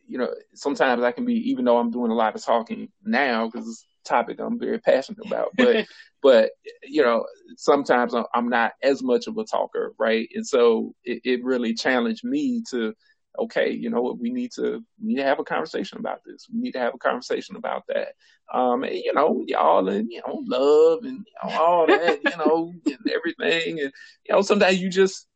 you 0.06 0.18
know, 0.18 0.34
sometimes 0.54 1.02
I 1.02 1.12
can 1.12 1.24
be, 1.24 1.50
even 1.50 1.64
though 1.64 1.78
I'm 1.78 1.90
doing 1.90 2.10
a 2.10 2.14
lot 2.14 2.34
of 2.34 2.44
talking 2.44 2.88
now 3.04 3.46
because 3.46 3.68
it's 3.68 3.86
a 4.04 4.08
topic 4.08 4.38
I'm 4.40 4.58
very 4.58 4.78
passionate 4.78 5.26
about, 5.26 5.50
but 5.56 5.86
but 6.22 6.50
you 6.82 7.02
know, 7.02 7.24
sometimes 7.56 8.14
I'm 8.34 8.48
not 8.48 8.72
as 8.82 9.02
much 9.02 9.26
of 9.26 9.38
a 9.38 9.44
talker, 9.44 9.94
right? 9.98 10.28
And 10.34 10.46
so 10.46 10.94
it, 11.04 11.22
it 11.24 11.44
really 11.44 11.74
challenged 11.74 12.24
me 12.24 12.62
to 12.70 12.94
okay, 13.38 13.70
you 13.70 13.90
know 13.90 14.00
what, 14.00 14.18
we 14.18 14.30
need 14.30 14.52
to 14.52 14.84
we 15.00 15.08
need 15.08 15.16
to 15.16 15.24
have 15.24 15.38
a 15.38 15.44
conversation 15.44 15.98
about 15.98 16.20
this. 16.24 16.46
We 16.52 16.60
need 16.60 16.72
to 16.72 16.78
have 16.80 16.94
a 16.94 16.98
conversation 16.98 17.56
about 17.56 17.84
that. 17.88 18.08
Um, 18.52 18.84
and, 18.84 18.96
you 18.96 19.12
know, 19.12 19.44
y'all 19.46 19.88
and 19.88 20.10
you 20.10 20.20
know, 20.26 20.42
love 20.46 21.04
and 21.04 21.18
you 21.26 21.50
know, 21.50 21.58
all 21.58 21.86
that, 21.88 22.22
you 22.22 22.36
know, 22.36 22.72
and 22.86 23.12
everything. 23.12 23.80
And 23.80 23.92
you 24.26 24.34
know, 24.34 24.42
sometimes 24.42 24.80
you 24.80 24.90
just 24.90 25.26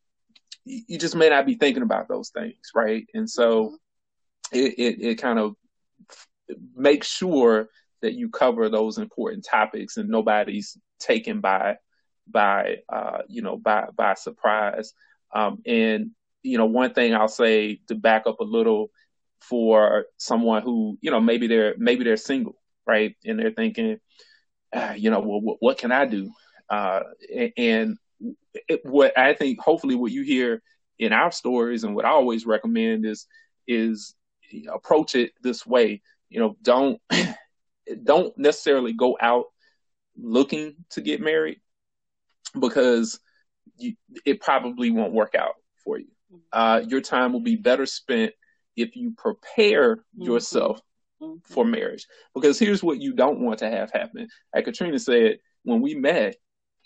you 0.65 0.99
just 0.99 1.17
may 1.17 1.29
not 1.29 1.47
be 1.47 1.55
thinking 1.55 1.83
about 1.83 2.09
those 2.09 2.31
things, 2.31 2.71
right? 2.75 3.07
And 3.15 3.29
so 3.29 3.77
it 4.53 4.75
it, 4.79 5.01
it 5.01 5.15
kind 5.17 5.39
of 5.39 5.55
makes 6.75 7.09
sure 7.09 7.69
that 8.03 8.15
you 8.15 8.29
cover 8.29 8.69
those 8.69 8.99
important 8.99 9.47
topics 9.49 9.97
and 9.97 10.09
nobody's 10.09 10.77
taken 10.99 11.41
by 11.41 11.77
by 12.29 12.79
uh, 12.89 13.19
you 13.29 13.43
know 13.43 13.57
by 13.57 13.87
by 13.97 14.15
surprise. 14.15 14.93
Um, 15.35 15.63
and 15.67 16.11
you 16.43 16.59
know, 16.59 16.67
one 16.67 16.93
thing 16.93 17.15
I'll 17.15 17.29
say 17.29 17.81
to 17.89 17.95
back 17.95 18.27
up 18.27 18.41
a 18.41 18.45
little 18.45 18.91
for 19.41 20.07
someone 20.19 20.63
who, 20.63 20.99
you 21.01 21.11
know, 21.11 21.21
maybe 21.21 21.47
they're 21.47 21.75
maybe 21.79 22.05
they're 22.05 22.17
single, 22.17 22.57
right, 22.87 23.15
and 23.25 23.39
they're 23.39 23.53
thinking, 23.53 23.99
uh, 24.73 24.95
you 24.97 25.11
know, 25.11 25.21
well, 25.21 25.41
what, 25.41 25.57
what, 25.61 25.79
can 25.79 25.93
I 25.93 26.07
do? 26.07 26.31
Uh, 26.69 27.01
and 27.57 27.97
it, 28.69 28.81
what 28.85 29.17
I 29.19 29.35
think, 29.35 29.61
hopefully, 29.61 29.95
what 29.95 30.13
you 30.13 30.23
hear 30.23 30.63
in 30.99 31.13
our 31.13 31.33
stories, 31.33 31.85
and 31.85 31.95
what 31.95 32.05
I 32.05 32.11
always 32.11 32.47
recommend 32.47 33.07
is 33.07 33.27
is 33.67 34.15
approach 34.73 35.15
it 35.15 35.33
this 35.43 35.67
way. 35.67 36.03
You 36.29 36.41
know, 36.41 36.57
don't 36.63 37.01
don't 38.05 38.37
necessarily 38.39 38.93
go 38.93 39.17
out 39.21 39.47
looking 40.17 40.77
to 40.91 41.01
get 41.01 41.21
married 41.21 41.61
because 42.59 43.19
you, 43.77 43.95
it 44.27 44.41
probably 44.41 44.91
won't 44.91 45.13
work 45.13 45.35
out 45.35 45.55
for 45.83 45.99
you 45.99 46.09
uh, 46.53 46.83
your 46.87 47.01
time 47.01 47.33
will 47.33 47.41
be 47.41 47.57
better 47.57 47.87
spent 47.87 48.33
if 48.77 48.97
you 48.97 49.13
prepare 49.17 49.97
mm-hmm. 49.97 50.23
yourself 50.23 50.81
mm-hmm. 51.21 51.37
for 51.45 51.65
marriage. 51.65 52.07
Because 52.35 52.59
here's 52.59 52.83
what 52.83 53.01
you 53.01 53.13
don't 53.15 53.41
want 53.41 53.59
to 53.61 53.71
have 53.71 53.91
happen. 53.91 54.29
Like 54.55 54.65
Katrina 54.65 54.99
said, 54.99 55.39
when 55.65 55.81
we 55.81 55.95
met, 55.95 56.37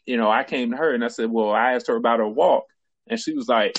you 0.05 0.17
know, 0.17 0.31
I 0.31 0.45
came 0.45 0.71
to 0.71 0.77
her 0.77 0.95
and 0.95 1.05
I 1.05 1.09
said, 1.09 1.31
well, 1.31 1.51
I 1.51 1.73
asked 1.73 1.89
her 1.89 1.97
about 1.97 2.21
her 2.21 2.29
walk, 2.29 2.65
and 3.09 3.19
she 3.19 3.35
was 3.35 3.49
like, 3.49 3.77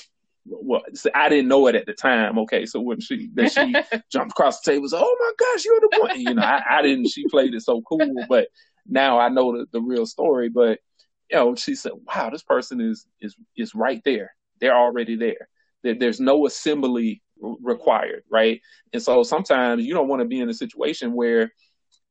well, 0.50 0.82
I 1.14 1.30
didn't 1.30 1.50
know 1.50 1.68
it 1.68 1.76
at 1.76 1.86
the 1.86 1.94
time. 1.94 2.40
Okay, 2.40 2.66
so 2.66 2.80
when 2.80 3.00
she 3.00 3.30
then 3.34 3.50
she 3.50 3.74
jumped 4.12 4.32
across 4.32 4.62
the 4.62 4.72
table, 4.72 4.84
and 4.84 4.92
said, 4.92 5.02
"Oh 5.02 5.18
my 5.20 5.32
gosh, 5.38 5.66
you're 5.66 5.80
the 5.80 6.00
point." 6.00 6.20
You 6.20 6.34
know, 6.34 6.42
I, 6.42 6.62
I, 6.70 6.82
didn't. 6.82 7.10
She 7.10 7.28
played 7.28 7.54
it 7.54 7.62
so 7.62 7.82
cool, 7.82 8.26
but 8.30 8.48
now 8.88 9.20
I 9.20 9.30
know 9.30 9.58
the, 9.58 9.66
the 9.72 9.82
real 9.82 10.06
story. 10.06 10.50
But 10.50 10.80
you 11.30 11.38
know, 11.38 11.56
she 11.56 11.76
said, 11.76 11.94
"Wow, 12.06 12.30
this 12.30 12.44
person 12.44 12.80
is 12.82 13.06
is 13.20 13.36
is 13.56 13.76
right 13.76 14.02
there. 14.06 14.34
They're 14.60 14.76
already 14.76 15.16
there." 15.16 15.50
There's 15.84 16.20
no 16.20 16.46
assembly 16.46 17.22
required, 17.40 18.24
right? 18.30 18.62
And 18.94 19.02
so 19.02 19.24
sometimes 19.24 19.86
you 19.86 19.94
don't 19.94 20.08
want 20.08 20.22
to 20.22 20.28
be 20.28 20.40
in 20.40 20.50
a 20.50 20.54
situation 20.54 21.14
where 21.14 21.52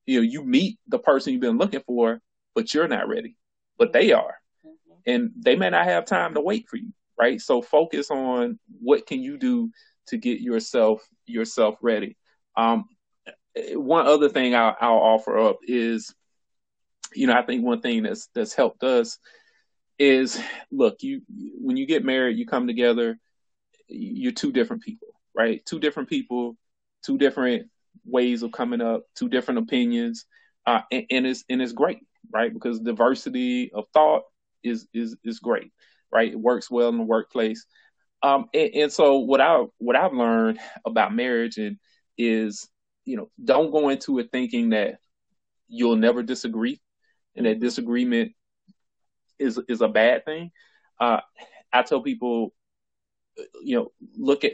you 0.07 0.20
know 0.20 0.22
you 0.22 0.44
meet 0.44 0.79
the 0.88 0.98
person 0.98 1.33
you've 1.33 1.42
been 1.42 1.59
looking 1.59 1.83
for, 1.87 2.20
but 2.55 2.72
you're 2.72 2.88
not 2.88 3.09
ready, 3.09 3.37
but 3.79 3.92
they 3.92 4.12
are, 4.12 4.37
mm-hmm. 4.64 4.94
and 5.07 5.31
they 5.37 5.57
may 5.57 5.70
not 5.70 5.85
have 5.85 6.05
time 6.05 6.35
to 6.35 6.40
wait 6.40 6.68
for 6.68 6.76
you, 6.76 6.92
right? 7.18 7.40
So 7.40 7.61
focus 7.62 8.11
on 8.11 8.59
what 8.81 9.07
can 9.07 9.22
you 9.22 9.38
do 9.38 9.70
to 10.09 10.16
get 10.16 10.40
yourself 10.40 11.02
yourself 11.26 11.76
ready. 11.83 12.16
Um, 12.57 12.85
one 13.72 14.07
other 14.07 14.29
thing 14.29 14.55
I'll, 14.55 14.76
I'll 14.81 14.98
offer 14.98 15.38
up 15.38 15.59
is, 15.66 16.14
you 17.14 17.26
know, 17.26 17.35
I 17.35 17.42
think 17.42 17.64
one 17.64 17.81
thing 17.81 18.02
that's 18.02 18.29
that's 18.35 18.55
helped 18.55 18.85
us 18.85 19.18
is 19.98 20.40
look, 20.70 20.96
you 21.00 21.22
when 21.29 21.76
you 21.76 21.87
get 21.87 22.05
married, 22.05 22.38
you 22.38 22.46
come 22.46 22.66
together 22.66 23.18
you're 23.88 24.33
two 24.33 24.53
different 24.53 24.83
people, 24.83 25.09
right? 25.35 25.64
Two 25.66 25.79
different 25.79 26.09
people, 26.09 26.57
two 27.05 27.18
different 27.18 27.68
ways 28.05 28.42
of 28.42 28.53
coming 28.53 28.81
up, 28.81 29.03
two 29.14 29.29
different 29.29 29.59
opinions, 29.61 30.27
uh, 30.66 30.81
and, 30.90 31.05
and 31.11 31.27
it's 31.27 31.44
and 31.49 31.62
it's 31.62 31.72
great, 31.72 32.01
right? 32.33 32.53
Because 32.53 32.81
diversity 32.81 33.72
of 33.72 33.85
thought 33.92 34.22
is 34.62 34.87
is 34.92 35.16
is 35.25 35.38
great, 35.38 35.72
right? 36.12 36.33
It 36.33 36.40
works 36.40 36.70
well 36.70 36.88
in 36.88 36.99
the 36.99 37.05
workplace. 37.05 37.66
Um, 38.22 38.46
and, 38.55 38.70
and 38.75 38.92
so 38.92 39.18
what 39.18 39.40
I 39.40 39.64
what 39.79 39.96
I've 39.96 40.12
learned 40.12 40.59
about 40.85 41.14
marriage 41.14 41.59
and 41.59 41.79
is 42.18 42.68
you 43.05 43.16
know 43.16 43.31
don't 43.42 43.70
go 43.70 43.88
into 43.88 44.18
it 44.18 44.31
thinking 44.33 44.70
that 44.70 44.99
you'll 45.68 45.96
never 45.96 46.22
disagree 46.22 46.81
and 47.37 47.46
that 47.46 47.61
disagreement 47.61 48.33
is 49.38 49.61
is 49.68 49.81
a 49.81 49.88
bad 49.88 50.25
thing. 50.25 50.51
Uh, 50.99 51.20
I 51.72 51.83
tell 51.83 52.01
people 52.01 52.55
you 53.62 53.77
know, 53.77 53.92
look 54.16 54.44
at 54.44 54.53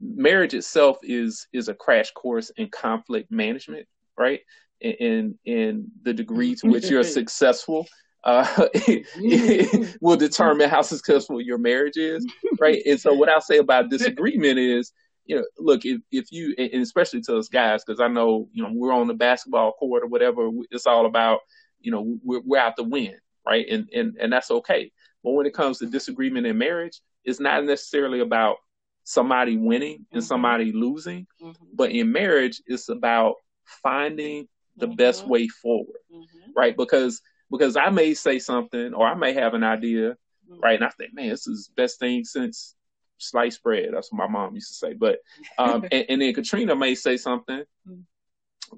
marriage 0.00 0.54
itself 0.54 0.98
is 1.02 1.46
is 1.52 1.68
a 1.68 1.74
crash 1.74 2.10
course 2.12 2.50
in 2.56 2.68
conflict 2.68 3.30
management, 3.30 3.86
right? 4.18 4.40
In 4.80 5.38
in 5.44 5.86
the 6.02 6.12
degree 6.12 6.54
to 6.56 6.68
which 6.68 6.90
you're 6.90 7.04
successful 7.04 7.86
uh, 8.24 8.68
will 10.00 10.16
determine 10.16 10.68
how 10.68 10.82
successful 10.82 11.40
your 11.40 11.58
marriage 11.58 11.96
is, 11.96 12.26
right? 12.60 12.82
And 12.86 13.00
so, 13.00 13.12
what 13.12 13.28
I'll 13.28 13.40
say 13.40 13.58
about 13.58 13.90
disagreement 13.90 14.58
is, 14.58 14.92
you 15.26 15.36
know, 15.36 15.44
look, 15.58 15.84
if 15.84 16.00
if 16.10 16.30
you, 16.30 16.54
and 16.56 16.82
especially 16.82 17.20
to 17.22 17.38
us 17.38 17.48
guys, 17.48 17.84
because 17.84 18.00
I 18.00 18.08
know, 18.08 18.48
you 18.52 18.62
know, 18.62 18.70
we're 18.72 18.92
on 18.92 19.08
the 19.08 19.14
basketball 19.14 19.72
court 19.72 20.04
or 20.04 20.06
whatever, 20.06 20.50
it's 20.70 20.86
all 20.86 21.06
about, 21.06 21.40
you 21.80 21.90
know, 21.90 22.18
we're, 22.22 22.42
we're 22.44 22.60
out 22.60 22.76
to 22.76 22.84
win, 22.84 23.16
right? 23.46 23.66
And 23.68 23.88
and 23.92 24.16
and 24.20 24.32
that's 24.32 24.50
okay. 24.50 24.92
But 25.24 25.32
when 25.32 25.46
it 25.46 25.54
comes 25.54 25.78
to 25.78 25.86
disagreement 25.86 26.46
in 26.46 26.58
marriage, 26.58 27.00
it's 27.24 27.40
not 27.40 27.64
necessarily 27.64 28.20
about 28.20 28.56
somebody 29.04 29.56
winning 29.56 30.06
and 30.12 30.20
mm-hmm. 30.20 30.26
somebody 30.26 30.72
losing, 30.72 31.26
mm-hmm. 31.40 31.64
but 31.74 31.90
in 31.90 32.12
marriage, 32.12 32.62
it's 32.66 32.88
about 32.88 33.36
finding 33.82 34.48
the 34.76 34.86
mm-hmm. 34.86 34.96
best 34.96 35.26
way 35.26 35.48
forward, 35.48 35.98
mm-hmm. 36.12 36.50
right? 36.56 36.76
Because 36.76 37.20
because 37.50 37.76
I 37.76 37.90
may 37.90 38.14
say 38.14 38.38
something 38.38 38.94
or 38.94 39.06
I 39.06 39.14
may 39.14 39.34
have 39.34 39.54
an 39.54 39.64
idea, 39.64 40.10
mm-hmm. 40.10 40.60
right? 40.60 40.76
And 40.76 40.84
I 40.84 40.90
think, 40.90 41.14
man, 41.14 41.28
this 41.28 41.46
is 41.46 41.66
the 41.66 41.82
best 41.82 41.98
thing 41.98 42.24
since 42.24 42.74
sliced 43.18 43.62
bread. 43.62 43.90
That's 43.92 44.10
what 44.10 44.18
my 44.18 44.26
mom 44.26 44.54
used 44.54 44.68
to 44.68 44.74
say. 44.74 44.94
But 44.94 45.18
um, 45.58 45.84
and, 45.92 46.06
and, 46.08 46.22
then 46.22 46.34
Katrina 46.34 46.74
may 46.74 46.94
say 46.94 47.16
something, 47.16 47.62
mm-hmm. 47.88 48.00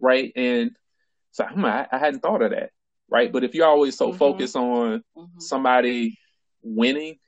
right? 0.01 0.33
And 0.35 0.73
so 1.31 1.45
hmm, 1.45 1.65
I, 1.65 1.87
I, 1.91 1.99
hadn't 1.99 2.21
thought 2.21 2.43
of 2.43 2.51
that, 2.51 2.71
right? 3.09 3.33
But 3.33 3.45
if 3.45 3.55
you're 3.55 3.67
always 3.67 3.97
so 3.97 4.13
focused 4.13 4.57
on 4.57 5.03
somebody 5.39 6.19
winning 6.63 7.19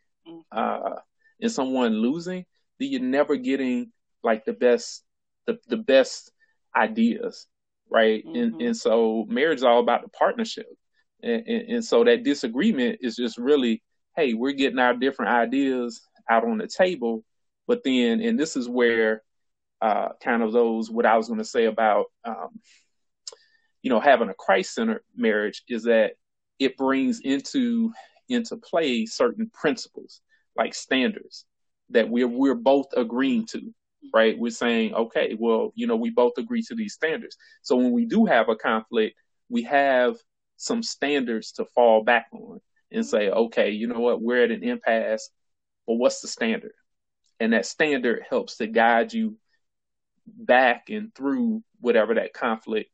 uh, 0.51 0.97
and 1.41 1.51
someone 1.51 1.95
losing, 1.95 2.45
then 2.79 2.91
you're 2.91 3.01
never 3.01 3.37
getting 3.37 3.93
like 4.23 4.45
the 4.45 4.53
best 4.53 5.05
the, 5.47 5.59
the 5.69 5.77
best 5.77 6.33
ideas, 6.75 7.47
right? 7.91 8.25
Mm-hmm. 8.25 8.37
And 8.37 8.63
and 8.63 8.77
so 8.77 9.27
marriage 9.29 9.59
is 9.59 9.65
all 9.65 9.81
about 9.81 10.03
the 10.03 10.09
partnership. 10.09 10.67
And, 11.23 11.47
and, 11.47 11.69
and 11.71 11.85
so 11.85 12.05
that 12.05 12.25
disagreement 12.25 12.99
is 13.01 13.17
just 13.17 13.39
really, 13.39 13.83
hey, 14.17 14.35
we're 14.35 14.53
getting 14.53 14.79
our 14.79 14.95
different 14.95 15.33
ideas 15.33 16.01
out 16.29 16.45
on 16.45 16.59
the 16.59 16.67
table 16.67 17.25
But 17.67 17.83
then, 17.85 18.21
and 18.21 18.39
this 18.39 18.57
is 18.57 18.69
where 18.69 19.23
uh, 19.81 20.11
kind 20.23 20.43
of 20.43 20.53
those 20.53 20.91
what 20.91 21.07
I 21.07 21.17
was 21.17 21.29
going 21.29 21.39
to 21.39 21.45
say 21.45 21.67
about 21.67 22.07
um, 22.25 22.61
you 23.83 23.91
know 23.91 24.01
having 24.01 24.29
a 24.29 24.35
Christ-centered 24.35 25.03
marriage 25.15 25.63
is 25.69 25.85
that 25.85 26.13
it 26.59 26.77
brings 26.77 27.21
into 27.21 27.93
into 28.29 28.57
play 28.57 29.07
certain 29.07 29.51
principles 29.53 30.21
like 30.57 30.75
standards 30.75 31.45
that 31.91 32.09
we're 32.09 32.29
we're 32.29 32.55
both 32.55 32.87
agreeing 32.97 33.47
to 33.47 33.73
right? 34.15 34.39
We're 34.39 34.51
saying 34.51 34.95
okay 34.95 35.37
well 35.39 35.73
you 35.75 35.87
know 35.87 35.97
we 35.97 36.11
both 36.11 36.35
agree 36.39 36.63
to 36.63 36.75
these 36.75 36.95
standards. 36.95 37.37
So 37.63 37.77
when 37.77 37.93
we 37.93 38.07
do 38.07 38.25
have 38.27 38.49
a 38.49 38.57
conflict 38.57 39.17
we 39.49 39.63
have 39.65 40.17
some 40.57 40.83
standards 40.83 41.53
to 41.53 41.65
fall 41.67 42.03
back 42.03 42.27
on 42.33 42.61
and 42.91 43.05
say 43.05 43.31
okay 43.31 43.71
you 43.71 43.87
know 43.87 44.01
what? 44.01 44.23
We're 44.23 44.45
at 44.45 44.51
an 44.51 44.63
impasse 44.63 45.31
but 45.87 45.95
what's 45.95 46.21
the 46.21 46.29
standard? 46.29 46.73
And 47.39 47.53
that 47.53 47.67
standard 47.67 48.25
helps 48.29 48.57
to 48.57 48.67
guide 48.67 49.13
you 49.13 49.37
back 50.27 50.87
and 50.89 51.15
through 51.15 51.63
whatever 51.81 52.15
that 52.15 52.33
conflict 52.33 52.91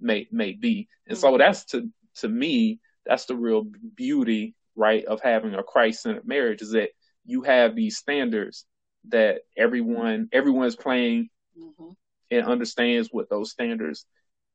may 0.00 0.26
may 0.30 0.52
be. 0.52 0.88
And 1.06 1.16
so 1.16 1.28
mm-hmm. 1.28 1.38
that's 1.38 1.64
to 1.66 1.88
to 2.16 2.28
me 2.28 2.80
that's 3.06 3.26
the 3.26 3.36
real 3.36 3.66
beauty 3.94 4.54
right 4.76 5.04
of 5.04 5.20
having 5.20 5.54
a 5.54 5.62
christ-centered 5.62 6.26
marriage 6.26 6.62
is 6.62 6.72
that 6.72 6.90
you 7.24 7.42
have 7.42 7.74
these 7.74 7.96
standards 7.96 8.66
that 9.08 9.40
everyone 9.56 10.28
everyone's 10.32 10.76
playing 10.76 11.28
mm-hmm. 11.58 11.90
and 12.30 12.46
understands 12.46 13.08
what 13.10 13.28
those 13.28 13.50
standards 13.50 14.06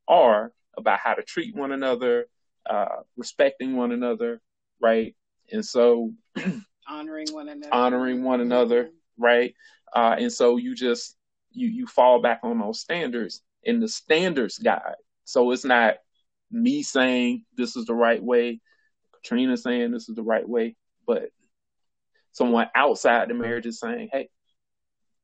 are 0.07 0.51
about 0.77 0.99
how 0.99 1.13
to 1.13 1.23
treat 1.23 1.55
one 1.55 1.71
another 1.71 2.25
uh, 2.69 3.01
respecting 3.17 3.75
one 3.75 3.91
another 3.91 4.41
right 4.79 5.15
and 5.51 5.65
so 5.65 6.11
honoring 6.87 7.27
one 7.31 7.49
another 7.49 7.73
honoring 7.73 8.23
one 8.23 8.41
another 8.41 8.85
mm-hmm. 8.85 9.23
right 9.23 9.53
uh, 9.93 10.15
and 10.17 10.31
so 10.31 10.57
you 10.57 10.75
just 10.75 11.15
you 11.51 11.67
you 11.67 11.87
fall 11.87 12.21
back 12.21 12.39
on 12.43 12.59
those 12.59 12.79
standards 12.79 13.41
in 13.63 13.79
the 13.79 13.87
standards 13.87 14.57
guide 14.57 14.95
so 15.25 15.51
it's 15.51 15.65
not 15.65 15.95
me 16.51 16.81
saying 16.81 17.43
this 17.55 17.75
is 17.75 17.85
the 17.85 17.93
right 17.93 18.23
way 18.23 18.59
katrina 19.13 19.57
saying 19.57 19.91
this 19.91 20.09
is 20.09 20.15
the 20.15 20.23
right 20.23 20.47
way 20.47 20.75
but 21.05 21.29
someone 22.31 22.67
outside 22.75 23.29
the 23.29 23.33
marriage 23.33 23.65
is 23.65 23.79
saying, 23.79 24.09
"Hey, 24.11 24.29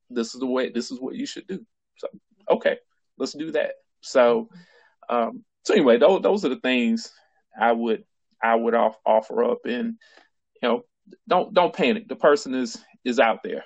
this 0.09 0.33
is 0.33 0.39
the 0.39 0.45
way. 0.45 0.69
This 0.69 0.91
is 0.91 0.99
what 0.99 1.15
you 1.15 1.25
should 1.25 1.47
do." 1.47 1.65
So, 1.97 2.07
okay, 2.49 2.77
let's 3.17 3.33
do 3.33 3.51
that. 3.51 3.73
So, 4.01 4.49
um, 5.09 5.43
so 5.63 5.73
anyway, 5.73 5.97
those 5.97 6.21
those 6.21 6.45
are 6.45 6.49
the 6.49 6.59
things 6.59 7.11
I 7.59 7.71
would 7.71 8.03
I 8.41 8.55
would 8.55 8.75
off, 8.75 8.95
offer 9.05 9.43
up, 9.43 9.59
and 9.65 9.95
you 10.61 10.69
know, 10.69 10.85
don't 11.27 11.53
don't 11.53 11.73
panic. 11.73 12.07
The 12.07 12.15
person 12.15 12.53
is 12.53 12.77
is 13.03 13.19
out 13.19 13.39
there. 13.43 13.63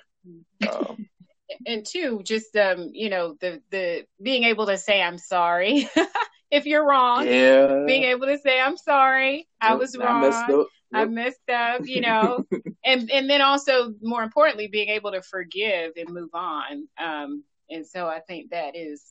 Um, 0.68 1.06
and 1.66 1.84
two, 1.84 2.22
just 2.24 2.56
um, 2.56 2.90
you 2.92 3.10
know, 3.10 3.36
the 3.40 3.62
the 3.70 4.06
being 4.22 4.44
able 4.44 4.66
to 4.66 4.78
say 4.78 5.02
I'm 5.02 5.18
sorry 5.18 5.88
if 6.50 6.66
you're 6.66 6.86
wrong. 6.86 7.26
Yeah. 7.26 7.84
Being 7.86 8.04
able 8.04 8.26
to 8.26 8.38
say 8.38 8.60
I'm 8.60 8.76
sorry, 8.76 9.48
I 9.60 9.74
was 9.74 9.96
wrong. 9.96 10.66
I 10.92 11.04
messed 11.04 11.48
up, 11.52 11.82
you 11.86 12.00
know, 12.00 12.44
and 12.84 13.10
and 13.10 13.28
then 13.28 13.40
also 13.40 13.92
more 14.02 14.22
importantly, 14.22 14.68
being 14.68 14.88
able 14.88 15.12
to 15.12 15.22
forgive 15.22 15.92
and 15.96 16.10
move 16.10 16.30
on. 16.34 16.88
Um, 16.98 17.44
and 17.68 17.86
so 17.86 18.06
I 18.06 18.20
think 18.20 18.50
that 18.50 18.76
is 18.76 19.04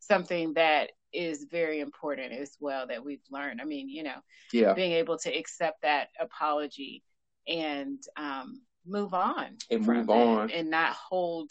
something 0.00 0.54
that 0.54 0.90
is 1.12 1.46
very 1.50 1.80
important 1.80 2.32
as 2.32 2.56
well 2.60 2.86
that 2.86 3.04
we've 3.04 3.22
learned. 3.30 3.60
I 3.60 3.64
mean, 3.64 3.88
you 3.88 4.02
know, 4.02 4.20
yeah, 4.52 4.74
being 4.74 4.92
able 4.92 5.18
to 5.18 5.30
accept 5.30 5.82
that 5.82 6.08
apology 6.20 7.02
and 7.46 8.02
um, 8.16 8.60
move 8.86 9.14
on 9.14 9.56
and 9.70 9.86
move 9.86 10.10
on 10.10 10.50
and 10.50 10.70
not 10.70 10.92
hold 10.92 11.50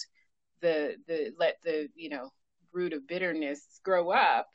the 0.61 0.95
the 1.07 1.33
let 1.37 1.57
the 1.63 1.89
you 1.95 2.09
know 2.09 2.29
root 2.73 2.93
of 2.93 3.07
bitterness 3.07 3.61
grow 3.83 4.11
up 4.11 4.47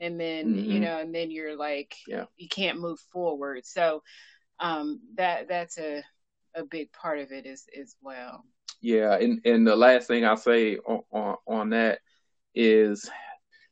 and 0.00 0.20
then 0.20 0.54
mm-hmm. 0.54 0.70
you 0.70 0.80
know 0.80 0.98
and 0.98 1.14
then 1.14 1.30
you're 1.30 1.56
like 1.56 1.94
yeah. 2.06 2.24
you 2.36 2.48
can't 2.48 2.80
move 2.80 2.98
forward 3.12 3.64
so 3.64 4.02
um, 4.62 5.00
that 5.16 5.48
that's 5.48 5.76
a 5.78 6.02
a 6.54 6.64
big 6.64 6.92
part 6.92 7.18
of 7.18 7.32
it 7.32 7.44
as 7.44 7.66
as 7.78 7.96
well. 8.00 8.44
Yeah, 8.80 9.14
and 9.16 9.40
and 9.44 9.66
the 9.66 9.76
last 9.76 10.06
thing 10.06 10.24
I'll 10.24 10.36
say 10.36 10.76
on 10.78 11.02
on, 11.12 11.36
on 11.46 11.70
that 11.70 11.98
is 12.54 13.10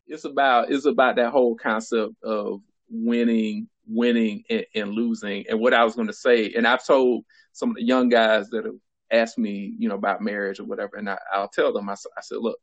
it's 0.07 0.25
about 0.25 0.71
it's 0.71 0.87
about 0.87 1.17
that 1.17 1.31
whole 1.31 1.55
concept 1.55 2.15
of 2.23 2.61
winning 2.91 3.69
winning 3.87 4.43
and, 4.51 4.65
and, 4.75 4.93
losing 4.93 5.45
and 5.49 5.59
what 5.59 5.75
i 5.75 5.85
was 5.85 5.95
going 5.95 6.07
to 6.07 6.13
say 6.13 6.53
and 6.57 6.67
i've 6.67 6.85
told 6.87 7.25
some 7.53 7.71
of 7.71 7.77
the 7.77 7.83
young 7.83 8.09
guys 8.09 8.49
that 8.49 8.65
have 8.65 8.75
asked 9.11 9.37
me 9.37 9.75
you 9.79 9.89
know 9.89 9.97
about 9.97 10.23
marriage 10.23 10.61
or 10.61 10.65
whatever 10.65 10.97
and 10.97 11.11
I, 11.11 11.19
will 11.35 11.49
tell 11.49 11.73
them 11.73 11.89
I, 11.89 11.95
I 11.95 12.21
said 12.21 12.39
look 12.39 12.57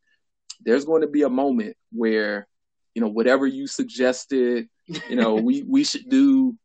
there's 0.61 0.85
going 0.85 1.01
to 1.01 1.07
be 1.07 1.23
a 1.23 1.29
moment 1.29 1.75
where 1.91 2.47
you 2.95 3.01
know 3.01 3.09
whatever 3.09 3.45
you 3.45 3.67
suggested 3.67 4.67
you 4.87 5.15
know 5.15 5.35
we 5.35 5.63
we 5.63 5.83
should 5.83 6.09
do 6.09 6.55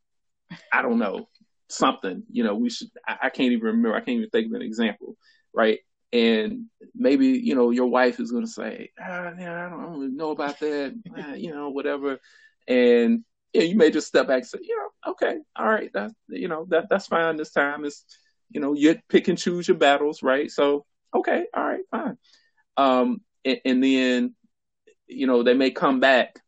i 0.72 0.80
don't 0.80 0.98
know 0.98 1.26
something. 1.72 2.22
You 2.30 2.44
know, 2.44 2.54
we 2.54 2.70
should. 2.70 2.88
I, 3.06 3.16
I 3.24 3.30
can't 3.30 3.52
even 3.52 3.66
remember. 3.66 3.94
I 3.94 4.00
can't 4.00 4.18
even 4.18 4.30
think 4.30 4.46
of 4.46 4.52
an 4.52 4.62
example, 4.62 5.16
right? 5.52 5.80
And 6.12 6.66
maybe 6.94 7.26
you 7.26 7.54
know 7.54 7.70
your 7.70 7.86
wife 7.86 8.20
is 8.20 8.30
going 8.30 8.44
to 8.44 8.50
say, 8.50 8.90
ah, 9.00 9.28
I 9.28 9.68
don't, 9.70 10.16
know 10.16 10.30
about 10.30 10.60
that, 10.60 10.94
ah, 11.16 11.34
you 11.34 11.54
know, 11.54 11.70
whatever. 11.70 12.18
And 12.68 13.24
yeah, 13.52 13.62
you 13.62 13.76
may 13.76 13.90
just 13.90 14.08
step 14.08 14.28
back 14.28 14.38
and 14.38 14.46
say, 14.46 14.58
you 14.62 14.76
know, 14.76 15.12
okay, 15.12 15.38
all 15.56 15.68
right, 15.68 15.90
that's 15.92 16.14
you 16.28 16.48
know 16.48 16.66
that 16.68 16.88
that's 16.90 17.06
fine. 17.06 17.36
This 17.36 17.52
time 17.52 17.84
is, 17.84 18.04
you 18.50 18.60
know, 18.60 18.74
you 18.74 18.98
pick 19.08 19.28
and 19.28 19.38
choose 19.38 19.68
your 19.68 19.76
battles, 19.76 20.22
right? 20.22 20.50
So 20.50 20.84
okay, 21.14 21.46
all 21.54 21.64
right, 21.64 21.84
fine. 21.90 22.18
Um, 22.76 23.20
and, 23.44 23.60
and 23.64 23.84
then 23.84 24.34
you 25.06 25.26
know 25.26 25.42
they 25.42 25.54
may 25.54 25.70
come 25.70 26.00
back 26.00 26.38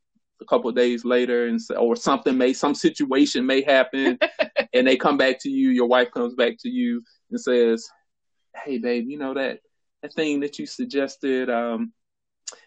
a 0.41 0.45
couple 0.45 0.71
days 0.73 1.05
later 1.05 1.47
and 1.47 1.61
say, 1.61 1.75
or 1.75 1.97
something 1.97 2.37
may 2.37 2.53
some 2.53 2.75
situation 2.75 3.47
may 3.47 3.63
happen 3.63 4.19
and 4.75 4.87
they 4.87 4.97
come 4.97 5.17
back 5.17 5.41
to 5.41 5.49
you 5.49 5.71
your 5.71 5.87
wife 5.87 6.11
comes 6.11 6.35
back 6.35 6.57
to 6.59 6.69
you 6.69 7.03
and 7.31 7.41
says 7.41 7.89
hey 8.65 8.79
babe 8.79 9.07
you 9.09 9.19
know 9.19 9.35
that 9.35 9.61
that 10.03 10.13
thing 10.15 10.41
that 10.41 10.59
you 10.59 10.67
suggested 10.67 11.49
um 11.49 11.93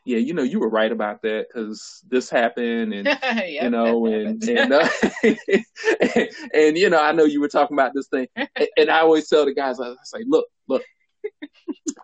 yeah 0.05 0.17
you 0.17 0.33
know 0.33 0.43
you 0.43 0.59
were 0.59 0.69
right 0.69 0.91
about 0.91 1.21
that 1.21 1.47
because 1.47 2.01
this 2.09 2.29
happened 2.29 2.93
and 2.93 3.05
yep, 3.21 3.63
you 3.63 3.69
know 3.69 4.05
and 4.07 4.43
and, 4.43 4.73
uh, 4.73 4.89
and, 5.23 5.37
and 6.53 6.77
you 6.77 6.89
know 6.89 6.99
i 6.99 7.11
know 7.11 7.25
you 7.25 7.39
were 7.39 7.47
talking 7.47 7.77
about 7.77 7.93
this 7.93 8.07
thing 8.07 8.27
and, 8.35 8.49
and 8.77 8.89
i 8.89 8.99
always 8.99 9.29
tell 9.29 9.45
the 9.45 9.53
guys 9.53 9.79
i 9.79 9.93
say 10.03 10.23
look 10.25 10.47
look 10.67 10.83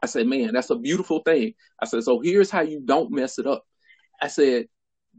I 0.01 0.05
said, 0.05 0.27
man, 0.27 0.53
that's 0.53 0.69
a 0.69 0.75
beautiful 0.75 1.19
thing. 1.19 1.53
I 1.79 1.85
said, 1.85 2.03
so 2.03 2.19
here's 2.19 2.49
how 2.49 2.61
you 2.61 2.81
don't 2.83 3.11
mess 3.11 3.39
it 3.39 3.47
up. 3.47 3.63
I 4.21 4.27
said, 4.27 4.67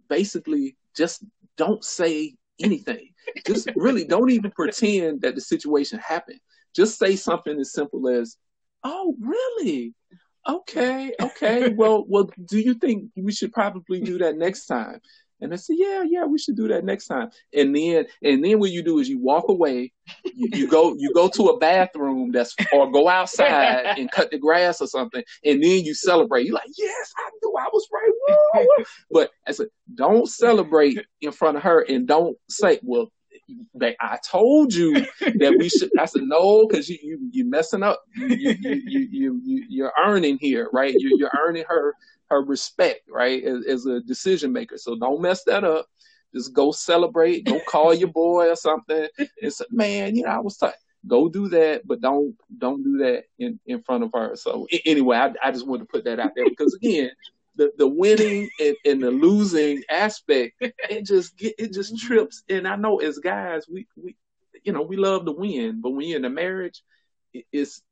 basically 0.09 0.77
just 0.97 1.25
don't 1.57 1.83
say 1.83 2.35
anything. 2.61 3.14
Just 3.47 3.69
really 3.77 4.05
don't 4.05 4.31
even 4.31 4.51
pretend 4.51 5.23
that 5.23 5.35
the 5.35 5.41
situation 5.41 5.99
happened. 5.99 6.41
Just 6.75 6.99
say 6.99 7.17
something 7.17 7.59
as 7.59 7.73
simple 7.73 8.09
as, 8.09 8.37
"Oh, 8.83 9.17
really? 9.21 9.95
Okay, 10.49 11.13
okay. 11.21 11.69
Well, 11.77 12.05
well, 12.07 12.31
do 12.45 12.59
you 12.59 12.75
think 12.75 13.11
we 13.17 13.33
should 13.33 13.53
probably 13.53 14.01
do 14.01 14.19
that 14.19 14.37
next 14.37 14.67
time?" 14.67 15.01
And 15.41 15.53
I 15.53 15.57
said, 15.57 15.77
yeah, 15.79 16.03
yeah, 16.09 16.25
we 16.25 16.39
should 16.39 16.57
do 16.57 16.69
that 16.69 16.85
next 16.85 17.07
time. 17.07 17.29
And 17.53 17.77
then, 17.77 18.07
and 18.23 18.43
then 18.43 18.59
what 18.59 18.71
you 18.71 18.83
do 18.83 18.99
is 18.99 19.09
you 19.09 19.19
walk 19.19 19.49
away, 19.49 19.93
you, 20.25 20.49
you 20.53 20.67
go, 20.67 20.95
you 20.97 21.13
go 21.13 21.29
to 21.29 21.49
a 21.49 21.59
bathroom 21.59 22.33
that's, 22.33 22.55
or 22.73 22.91
go 22.91 23.09
outside 23.09 23.99
and 23.99 24.11
cut 24.11 24.31
the 24.31 24.39
grass 24.39 24.81
or 24.81 24.87
something. 24.87 25.23
And 25.45 25.63
then 25.63 25.85
you 25.85 25.95
celebrate. 25.95 26.47
You're 26.47 26.55
like, 26.55 26.71
yes, 26.79 27.13
I 27.19 27.31
knew 27.43 27.55
I 27.59 27.69
was 27.73 27.87
right. 27.93 28.87
But 29.11 29.31
I 29.47 29.53
said, 29.53 29.67
don't 29.95 30.29
celebrate 30.29 31.05
in 31.21 31.33
front 31.33 31.57
of 31.57 31.63
her 31.65 31.83
and 31.83 32.07
don't 32.07 32.39
say, 32.49 32.79
well, 32.83 33.13
I 34.01 34.19
told 34.25 34.75
you 34.75 34.95
that 35.21 35.57
we 35.59 35.69
should. 35.69 35.91
I 35.99 36.07
said 36.07 36.23
no, 36.23 36.67
because 36.67 36.89
you 36.89 36.99
you 37.03 37.29
you 37.31 37.45
messing 37.45 37.83
up. 37.83 38.03
You 38.17 38.27
you 38.61 38.83
you 38.87 39.09
you, 39.11 39.41
you 39.45 39.65
you're 39.69 39.93
earning 40.03 40.39
here, 40.41 40.71
right? 40.73 40.95
You, 40.95 41.17
you're 41.19 41.31
earning 41.47 41.65
her 41.69 41.95
her 42.31 42.43
respect, 42.43 43.03
right, 43.11 43.43
as, 43.45 43.67
as 43.67 43.87
a 43.87 44.01
decision 44.01 44.53
maker. 44.53 44.79
So 44.79 44.97
don't 44.97 45.21
mess 45.21 45.45
that 45.45 45.65
up. 45.65 45.87
Just 46.35 46.53
go 46.53 46.73
celebrate. 46.73 47.45
Go 47.45 47.61
call 47.69 47.95
your 47.95 48.09
boy 48.09 48.49
or 48.49 48.57
something 48.57 49.09
say, 49.49 49.65
man, 49.71 50.17
you 50.17 50.25
know, 50.25 50.31
I 50.31 50.39
was 50.41 50.57
tight. 50.57 50.75
Go 51.07 51.29
do 51.29 51.49
that, 51.49 51.87
but 51.87 52.01
don't 52.01 52.35
don't 52.57 52.83
do 52.83 52.99
that 52.99 53.25
in, 53.39 53.61
in 53.67 53.83
front 53.83 54.05
of 54.05 54.11
her. 54.15 54.37
So 54.37 54.67
anyway, 54.87 55.19
I, 55.19 55.35
I 55.43 55.53
just 55.53 55.67
wanted 55.67 55.81
to 55.81 55.89
put 55.93 56.05
that 56.05 56.19
out 56.19 56.33
there 56.35 56.49
because 56.49 56.75
again, 56.75 57.11
the, 57.57 57.73
the 57.79 57.87
winning 57.87 58.49
and, 58.61 58.77
and 58.85 59.03
the 59.03 59.11
losing 59.11 59.83
aspect, 59.91 60.55
it 60.61 61.05
just 61.05 61.37
get, 61.37 61.55
it 61.59 61.73
just 61.73 61.99
trips. 61.99 62.43
And 62.49 62.67
I 62.67 62.77
know 62.77 62.99
as 62.99 63.19
guys, 63.19 63.67
we 63.69 63.87
we 63.97 64.17
you 64.63 64.73
know 64.73 64.83
we 64.83 64.97
love 64.97 65.25
to 65.27 65.33
win, 65.33 65.81
but 65.81 65.91
when 65.91 66.09
you're 66.09 66.19
in 66.19 66.25
a 66.25 66.31
marriage, 66.31 66.83
it's 67.53 67.83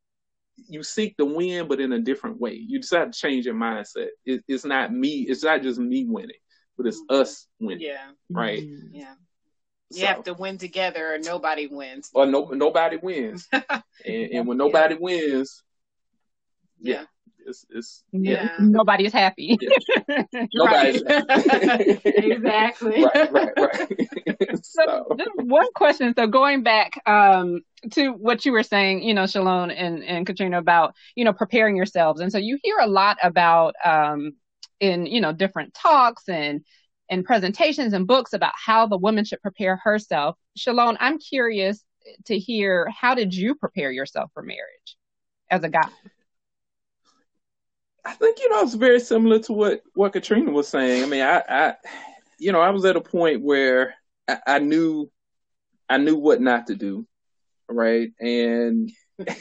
you 0.69 0.83
seek 0.83 1.17
the 1.17 1.25
win, 1.25 1.67
but 1.67 1.81
in 1.81 1.93
a 1.93 1.99
different 1.99 2.41
way. 2.41 2.55
You 2.55 2.81
decide 2.81 3.13
to 3.13 3.19
change 3.19 3.47
your 3.47 3.55
mindset. 3.55 4.09
It, 4.25 4.45
it's 4.47 4.65
not 4.65 4.93
me. 4.93 5.23
It's 5.23 5.43
not 5.43 5.63
just 5.63 5.79
me 5.79 6.05
winning, 6.07 6.37
but 6.77 6.87
it's 6.87 7.01
mm-hmm. 7.01 7.21
us 7.21 7.47
winning. 7.59 7.81
Yeah. 7.81 8.11
Right. 8.31 8.63
Mm-hmm. 8.63 8.95
Yeah. 8.95 9.15
You 9.91 10.01
so, 10.01 10.07
have 10.07 10.25
to 10.25 10.35
win 10.35 10.59
together, 10.59 11.15
or 11.15 11.19
nobody 11.19 11.67
wins. 11.67 12.11
Or 12.15 12.27
no, 12.27 12.47
nobody 12.47 12.97
wins. 12.97 13.47
and, 13.53 13.65
and, 14.07 14.47
when 14.47 14.57
nobody 14.57 14.95
yeah. 14.95 15.01
wins, 15.01 15.63
yeah, 16.81 17.05
it's 17.47 17.67
it's 17.71 18.05
yeah. 18.13 18.57
Nobody's 18.59 19.13
happy. 19.13 19.59
Yeah. 19.61 20.25
Nobody's 20.55 21.03
exactly. 22.05 23.05
right, 23.05 23.33
right, 23.33 23.51
right. 23.57 24.09
so, 24.65 25.07
so. 25.19 25.27
one 25.37 25.67
question. 25.75 26.15
So 26.17 26.27
going 26.27 26.63
back 26.63 27.01
um, 27.07 27.63
to 27.93 28.11
what 28.11 28.45
you 28.45 28.53
were 28.53 28.63
saying, 28.63 29.03
you 29.03 29.15
know, 29.15 29.25
Shalone 29.25 29.71
and, 29.71 30.03
and 30.05 30.27
Katrina 30.27 30.59
about, 30.59 30.95
you 31.15 31.25
know, 31.25 31.33
preparing 31.33 31.77
yourselves. 31.77 32.21
And 32.21 32.31
so 32.31 32.39
you 32.39 32.59
hear 32.63 32.79
a 32.81 32.87
lot 32.87 33.19
about 33.23 33.75
um, 33.85 34.33
in, 34.81 35.07
you 35.07 35.21
know, 35.21 35.33
different 35.33 35.75
talks 35.75 36.29
and 36.29 36.65
and 37.09 37.25
presentations 37.25 37.93
and 37.93 38.07
books 38.07 38.33
about 38.33 38.53
how 38.57 38.87
the 38.87 38.97
woman 38.97 39.25
should 39.25 39.43
prepare 39.43 39.77
herself. 39.77 40.37
Shalone, 40.57 40.97
I'm 40.99 41.19
curious 41.19 41.85
to 42.27 42.39
hear 42.39 42.89
how 42.89 43.15
did 43.15 43.35
you 43.35 43.55
prepare 43.55 43.91
yourself 43.91 44.31
for 44.33 44.43
marriage 44.43 44.97
as 45.51 45.63
a 45.63 45.69
guy? 45.69 45.89
I 48.05 48.15
think 48.15 48.39
you 48.41 48.51
know 48.51 48.63
it's 48.63 48.75
very 48.75 49.01
similar 49.01 49.39
to 49.41 49.53
what 49.53 49.83
what 49.95 50.13
Katrina 50.13 50.51
was 50.51 50.69
saying. 50.69 51.03
I 51.03 51.07
mean, 51.07 51.23
I, 51.23 51.43
I 51.49 51.75
you 52.39 52.53
know, 52.53 52.61
I 52.61 52.71
was 52.71 52.85
at 52.85 52.97
a 52.97 53.01
point 53.01 53.43
where 53.43 53.95
I, 54.29 54.39
I 54.47 54.59
knew 54.59 55.11
I 55.89 55.99
knew 55.99 56.17
what 56.17 56.41
not 56.41 56.67
to 56.67 56.75
do, 56.75 57.07
right? 57.69 58.11
And 58.19 58.91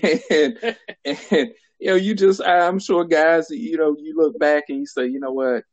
and 0.02 0.76
and 1.06 1.50
you 1.80 1.88
know, 1.88 1.96
you 1.96 2.14
just 2.14 2.42
I'm 2.42 2.80
sure 2.80 3.04
guys, 3.06 3.50
you 3.50 3.78
know, 3.78 3.96
you 4.00 4.16
look 4.16 4.38
back 4.38 4.66
and 4.70 4.80
you 4.80 4.86
say, 4.86 5.08
you 5.08 5.20
know 5.20 5.32
what, 5.32 5.64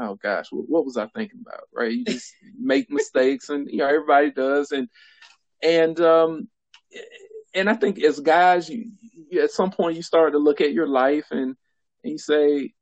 oh 0.00 0.14
gosh, 0.14 0.46
what, 0.50 0.68
what 0.68 0.84
was 0.86 0.96
I 0.96 1.06
thinking 1.08 1.40
about, 1.46 1.64
right? 1.72 1.92
You 1.92 2.04
just 2.04 2.32
make 2.58 2.90
mistakes, 2.90 3.50
and 3.50 3.68
you 3.70 3.78
know 3.78 3.86
everybody 3.86 4.30
does, 4.30 4.72
and 4.72 4.88
and 5.62 6.00
um 6.00 6.48
and 7.54 7.68
I 7.68 7.74
think 7.74 8.02
as 8.02 8.20
guys, 8.20 8.68
you, 8.68 8.92
you 9.30 9.42
at 9.42 9.50
some 9.50 9.70
point 9.70 9.96
you 9.96 10.02
start 10.02 10.32
to 10.32 10.38
look 10.38 10.60
at 10.60 10.72
your 10.72 10.86
life 10.88 11.26
and 11.30 11.56
and 12.04 12.12
you 12.12 12.18
say, 12.18 12.72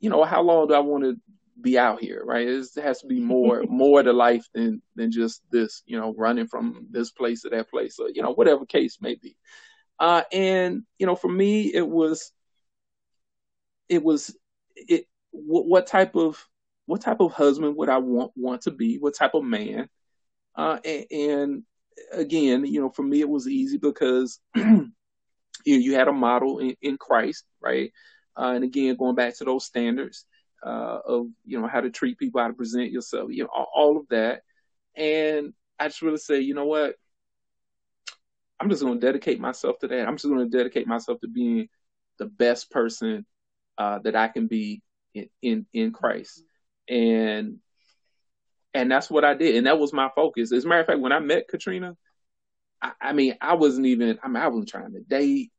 you 0.00 0.10
know, 0.10 0.24
how 0.24 0.42
long 0.42 0.68
do 0.68 0.74
I 0.74 0.80
want 0.80 1.04
to 1.04 1.16
be 1.60 1.78
out 1.78 2.00
here, 2.00 2.22
right? 2.24 2.46
It's, 2.46 2.76
it 2.76 2.84
has 2.84 3.00
to 3.00 3.06
be 3.06 3.20
more 3.20 3.64
more 3.68 4.02
to 4.02 4.12
life 4.12 4.46
than 4.54 4.82
than 4.96 5.10
just 5.10 5.42
this, 5.50 5.82
you 5.86 5.98
know, 5.98 6.14
running 6.16 6.46
from 6.46 6.86
this 6.90 7.10
place 7.10 7.42
to 7.42 7.50
that 7.50 7.70
place, 7.70 7.98
or 7.98 8.08
you 8.08 8.22
know, 8.22 8.32
whatever 8.32 8.66
case 8.66 8.98
may 9.00 9.14
be. 9.14 9.36
Uh, 9.98 10.22
and 10.32 10.82
you 10.98 11.06
know, 11.06 11.16
for 11.16 11.30
me, 11.30 11.72
it 11.74 11.86
was 11.86 12.32
it 13.88 14.02
was 14.02 14.34
it 14.76 15.06
what, 15.30 15.66
what 15.66 15.86
type 15.86 16.16
of 16.16 16.42
what 16.86 17.02
type 17.02 17.20
of 17.20 17.32
husband 17.32 17.76
would 17.76 17.88
I 17.88 17.98
want 17.98 18.32
want 18.34 18.62
to 18.62 18.70
be? 18.70 18.98
What 18.98 19.14
type 19.14 19.34
of 19.34 19.44
man? 19.44 19.88
Uh, 20.56 20.78
and, 20.84 21.04
and 21.10 21.62
again, 22.12 22.64
you 22.64 22.80
know, 22.80 22.90
for 22.90 23.02
me 23.02 23.20
it 23.20 23.28
was 23.28 23.46
easy 23.46 23.78
because 23.78 24.40
you 24.54 24.90
you 25.64 25.94
had 25.94 26.08
a 26.08 26.12
model 26.12 26.58
in, 26.58 26.74
in 26.80 26.96
Christ, 26.96 27.44
right? 27.60 27.92
Uh, 28.40 28.52
and 28.54 28.64
again, 28.64 28.96
going 28.96 29.14
back 29.14 29.36
to 29.36 29.44
those 29.44 29.66
standards 29.66 30.24
uh, 30.64 30.98
of 31.06 31.26
you 31.44 31.60
know 31.60 31.66
how 31.66 31.80
to 31.80 31.90
treat 31.90 32.18
people, 32.18 32.40
how 32.40 32.48
to 32.48 32.54
present 32.54 32.90
yourself, 32.90 33.30
you 33.30 33.44
know, 33.44 33.50
all, 33.74 33.98
of 33.98 34.08
that. 34.08 34.42
And 34.96 35.52
I 35.78 35.88
just 35.88 36.02
really 36.02 36.18
say, 36.18 36.40
you 36.40 36.54
know 36.54 36.66
what? 36.66 36.94
I'm 38.58 38.70
just 38.70 38.82
going 38.82 38.98
to 39.00 39.06
dedicate 39.06 39.40
myself 39.40 39.78
to 39.80 39.88
that. 39.88 40.06
I'm 40.06 40.16
just 40.16 40.28
going 40.28 40.50
to 40.50 40.56
dedicate 40.56 40.86
myself 40.86 41.20
to 41.20 41.28
being 41.28 41.68
the 42.18 42.26
best 42.26 42.70
person 42.70 43.24
uh, 43.78 43.98
that 44.00 44.16
I 44.16 44.28
can 44.28 44.46
be 44.46 44.82
in, 45.14 45.28
in, 45.42 45.66
in 45.72 45.92
Christ. 45.92 46.42
And 46.88 47.58
and 48.72 48.90
that's 48.90 49.10
what 49.10 49.24
I 49.24 49.34
did, 49.34 49.56
and 49.56 49.66
that 49.66 49.78
was 49.78 49.92
my 49.92 50.10
focus. 50.14 50.52
As 50.52 50.64
a 50.64 50.68
matter 50.68 50.82
of 50.82 50.86
fact, 50.86 51.00
when 51.00 51.12
I 51.12 51.18
met 51.18 51.48
Katrina, 51.48 51.96
I, 52.80 52.92
I 53.00 53.12
mean, 53.12 53.36
I 53.40 53.54
wasn't 53.54 53.86
even. 53.86 54.18
I 54.22 54.28
mean, 54.28 54.42
I 54.42 54.48
wasn't 54.48 54.68
trying 54.68 54.92
to 54.92 55.00
date. 55.00 55.50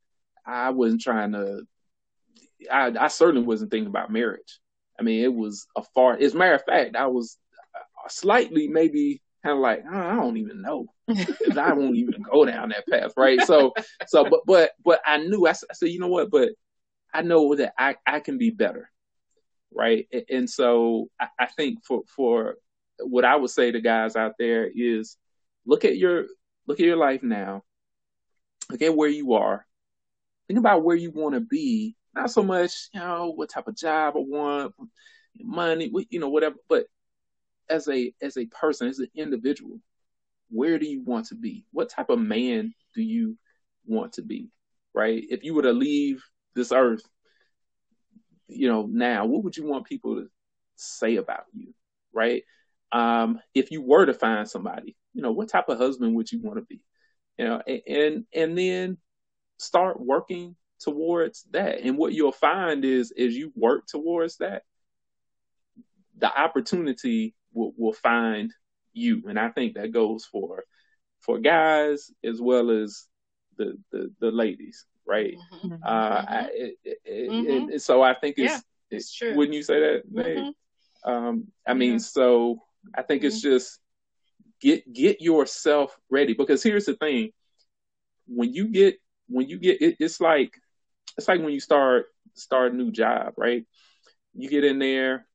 I 0.45 0.69
wasn't 0.69 1.01
trying 1.01 1.33
to. 1.33 1.63
I, 2.69 2.91
I 2.99 3.07
certainly 3.07 3.45
wasn't 3.45 3.71
thinking 3.71 3.89
about 3.89 4.11
marriage. 4.11 4.59
I 4.99 5.03
mean, 5.03 5.23
it 5.23 5.33
was 5.33 5.67
a 5.75 5.83
far. 5.95 6.17
As 6.17 6.33
a 6.33 6.37
matter 6.37 6.55
of 6.55 6.63
fact, 6.63 6.95
I 6.95 7.07
was 7.07 7.37
slightly 8.09 8.67
maybe 8.67 9.21
kind 9.43 9.55
of 9.55 9.61
like 9.61 9.83
oh, 9.91 9.97
I 9.97 10.15
don't 10.15 10.37
even 10.37 10.61
know 10.61 10.85
because 11.07 11.57
I 11.57 11.73
won't 11.73 11.95
even 11.95 12.21
go 12.21 12.45
down 12.45 12.69
that 12.69 12.87
path, 12.87 13.13
right? 13.17 13.41
So, 13.41 13.73
so, 14.07 14.23
but, 14.29 14.41
but, 14.45 14.71
but 14.83 15.01
I 15.05 15.17
knew. 15.17 15.47
I, 15.47 15.51
I 15.51 15.73
said, 15.73 15.89
you 15.89 15.99
know 15.99 16.07
what? 16.07 16.29
But 16.29 16.49
I 17.13 17.21
know 17.21 17.55
that 17.55 17.73
I 17.77 17.95
I 18.05 18.19
can 18.19 18.37
be 18.37 18.49
better, 18.49 18.89
right? 19.73 20.07
And 20.29 20.49
so 20.49 21.09
I, 21.19 21.27
I 21.39 21.45
think 21.47 21.83
for 21.85 22.03
for 22.15 22.55
what 22.99 23.25
I 23.25 23.35
would 23.35 23.49
say 23.49 23.71
to 23.71 23.81
guys 23.81 24.15
out 24.15 24.33
there 24.37 24.69
is 24.73 25.17
look 25.65 25.85
at 25.85 25.97
your 25.97 26.25
look 26.67 26.79
at 26.79 26.85
your 26.85 26.97
life 26.97 27.23
now. 27.23 27.63
Look 28.69 28.81
at 28.81 28.95
where 28.95 29.09
you 29.09 29.33
are. 29.33 29.65
Think 30.47 30.59
about 30.59 30.83
where 30.83 30.95
you 30.95 31.11
want 31.11 31.35
to 31.35 31.41
be. 31.41 31.95
Not 32.13 32.31
so 32.31 32.43
much, 32.43 32.89
you 32.93 32.99
know, 32.99 33.31
what 33.35 33.49
type 33.49 33.67
of 33.67 33.75
job 33.75 34.15
I 34.15 34.19
want, 34.19 34.73
money, 35.39 35.91
you 36.09 36.19
know, 36.19 36.29
whatever. 36.29 36.55
But 36.67 36.85
as 37.69 37.87
a 37.87 38.13
as 38.21 38.37
a 38.37 38.45
person, 38.47 38.87
as 38.87 38.99
an 38.99 39.07
individual, 39.15 39.79
where 40.49 40.77
do 40.77 40.85
you 40.85 41.03
want 41.03 41.27
to 41.27 41.35
be? 41.35 41.65
What 41.71 41.89
type 41.89 42.09
of 42.09 42.19
man 42.19 42.73
do 42.93 43.01
you 43.01 43.37
want 43.85 44.13
to 44.13 44.21
be? 44.21 44.49
Right? 44.93 45.23
If 45.29 45.43
you 45.43 45.53
were 45.53 45.61
to 45.61 45.71
leave 45.71 46.21
this 46.53 46.73
earth, 46.73 47.03
you 48.47 48.67
know, 48.67 48.87
now, 48.91 49.25
what 49.25 49.45
would 49.45 49.55
you 49.55 49.65
want 49.65 49.85
people 49.85 50.15
to 50.15 50.27
say 50.75 51.15
about 51.15 51.45
you? 51.53 51.73
Right? 52.13 52.43
um, 52.91 53.39
if 53.53 53.71
you 53.71 53.81
were 53.81 54.05
to 54.05 54.13
find 54.13 54.49
somebody, 54.49 54.95
you 55.13 55.21
know, 55.21 55.31
what 55.31 55.49
type 55.49 55.69
of 55.69 55.77
husband 55.77 56.15
would 56.15 56.31
you 56.31 56.41
want 56.41 56.57
to 56.57 56.65
be? 56.65 56.81
You 57.37 57.45
know, 57.45 57.61
and 57.87 58.25
and 58.33 58.57
then 58.57 58.97
start 59.57 59.99
working 59.99 60.55
towards 60.81 61.43
that. 61.51 61.81
And 61.81 61.97
what 61.97 62.13
you'll 62.13 62.31
find 62.31 62.83
is 62.83 63.11
as 63.11 63.35
you 63.35 63.51
work 63.55 63.87
towards 63.87 64.37
that, 64.37 64.63
the 66.17 66.39
opportunity 66.39 67.35
will, 67.53 67.73
will 67.77 67.93
find 67.93 68.53
you. 68.93 69.23
And 69.27 69.39
I 69.39 69.49
think 69.49 69.75
that 69.75 69.91
goes 69.91 70.25
for 70.25 70.63
for 71.21 71.37
guys 71.37 72.11
as 72.23 72.41
well 72.41 72.71
as 72.71 73.05
the 73.57 73.77
the, 73.91 74.11
the 74.19 74.31
ladies, 74.31 74.85
right? 75.05 75.37
Mm-hmm. 75.53 75.75
Uh, 75.83 76.21
mm-hmm. 76.21 76.33
I, 76.33 76.49
it, 76.53 76.75
it, 76.83 77.29
mm-hmm. 77.29 77.69
it, 77.71 77.81
so 77.81 78.01
I 78.01 78.13
think 78.13 78.37
it's, 78.37 78.53
yeah, 78.53 78.59
it's 78.89 79.13
true. 79.13 79.35
Wouldn't 79.35 79.55
you 79.55 79.63
say 79.63 79.79
that? 79.79 80.13
Mm-hmm. 80.13 81.11
Um, 81.11 81.47
I 81.67 81.73
mean, 81.73 81.99
so 81.99 82.61
I 82.95 83.01
think 83.03 83.21
mm-hmm. 83.21 83.27
it's 83.27 83.41
just 83.41 83.79
get 84.59 84.91
get 84.93 85.21
yourself 85.21 85.97
ready 86.09 86.33
because 86.33 86.61
here's 86.63 86.85
the 86.85 86.95
thing: 86.95 87.31
when 88.27 88.53
you 88.53 88.67
get 88.67 88.97
when 89.27 89.47
you 89.47 89.57
get 89.57 89.81
it, 89.81 89.97
it's 89.99 90.21
like 90.21 90.60
it's 91.17 91.27
like 91.27 91.41
when 91.41 91.53
you 91.53 91.59
start 91.59 92.05
start 92.33 92.73
a 92.73 92.75
new 92.75 92.91
job, 92.91 93.33
right? 93.37 93.65
You 94.33 94.49
get 94.49 94.63
in 94.63 94.79
there, 94.79 95.25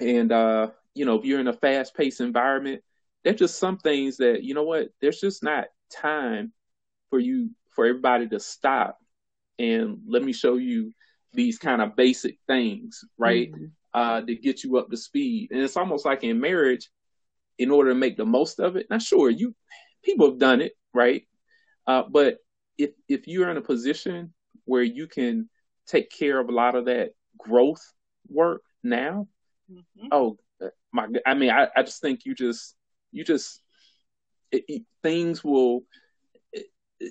and 0.00 0.32
uh, 0.32 0.68
you 0.94 1.04
know 1.04 1.18
if 1.18 1.24
you're 1.24 1.40
in 1.40 1.48
a 1.48 1.52
fast 1.52 1.94
paced 1.94 2.20
environment, 2.20 2.82
there's 3.24 3.38
just 3.38 3.58
some 3.58 3.78
things 3.78 4.18
that 4.18 4.42
you 4.42 4.54
know 4.54 4.64
what 4.64 4.88
there's 5.00 5.20
just 5.20 5.42
not 5.42 5.66
time 5.92 6.52
for 7.10 7.18
you 7.18 7.50
for 7.74 7.86
everybody 7.86 8.28
to 8.28 8.40
stop 8.40 8.98
and 9.58 9.98
let 10.06 10.22
me 10.22 10.32
show 10.32 10.56
you 10.56 10.92
these 11.32 11.58
kind 11.58 11.80
of 11.80 11.96
basic 11.96 12.38
things, 12.46 13.04
right? 13.16 13.50
Mm-hmm 13.50 13.66
uh, 13.94 14.20
to 14.20 14.34
get 14.34 14.62
you 14.62 14.76
up 14.78 14.90
to 14.90 14.96
speed. 14.96 15.50
And 15.50 15.60
it's 15.60 15.76
almost 15.76 16.04
like 16.04 16.24
in 16.24 16.40
marriage, 16.40 16.90
in 17.58 17.70
order 17.70 17.90
to 17.90 17.96
make 17.96 18.16
the 18.16 18.26
most 18.26 18.60
of 18.60 18.76
it. 18.76 18.86
Now, 18.90 18.98
sure, 18.98 19.30
you 19.30 19.54
people 20.04 20.30
have 20.30 20.38
done 20.38 20.60
it, 20.60 20.72
right? 20.94 21.22
Uh, 21.86 22.04
but 22.08 22.38
if 22.76 22.90
if 23.08 23.26
you're 23.26 23.50
in 23.50 23.56
a 23.56 23.62
position 23.62 24.32
where 24.68 24.82
you 24.82 25.06
can 25.06 25.48
take 25.86 26.10
care 26.10 26.38
of 26.38 26.48
a 26.48 26.52
lot 26.52 26.74
of 26.74 26.84
that 26.84 27.10
growth 27.38 27.82
work 28.28 28.62
now, 28.82 29.26
mm-hmm. 29.70 30.08
oh 30.12 30.38
my! 30.92 31.06
I 31.26 31.34
mean, 31.34 31.50
I, 31.50 31.68
I 31.74 31.82
just 31.82 32.00
think 32.00 32.24
you 32.24 32.34
just 32.34 32.74
you 33.10 33.24
just 33.24 33.60
it, 34.52 34.64
it, 34.68 34.82
things 35.02 35.42
will. 35.42 35.82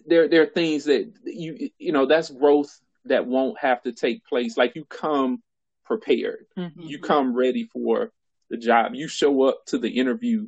there, 0.05 0.28
there 0.28 0.43
are 0.43 0.47
things 0.47 0.86
that 0.86 1.12
you 1.26 1.70
you 1.78 1.91
know 1.91 2.05
that's 2.05 2.30
growth 2.30 2.80
that 3.05 3.26
won't 3.26 3.60
have 3.60 3.82
to 3.84 3.91
take 3.91 4.26
place. 4.26 4.58
Like 4.58 4.76
you 4.76 4.86
come 4.86 5.41
prepared. 5.86 6.45
Mm-hmm. 6.58 6.82
You 6.82 6.99
come 6.99 7.34
ready 7.34 7.70
for 7.72 8.12
the 8.49 8.58
job. 8.58 8.93
You 8.93 9.08
show 9.08 9.43
up 9.43 9.66
to 9.68 9.78
the 9.78 9.89
interview 9.89 10.47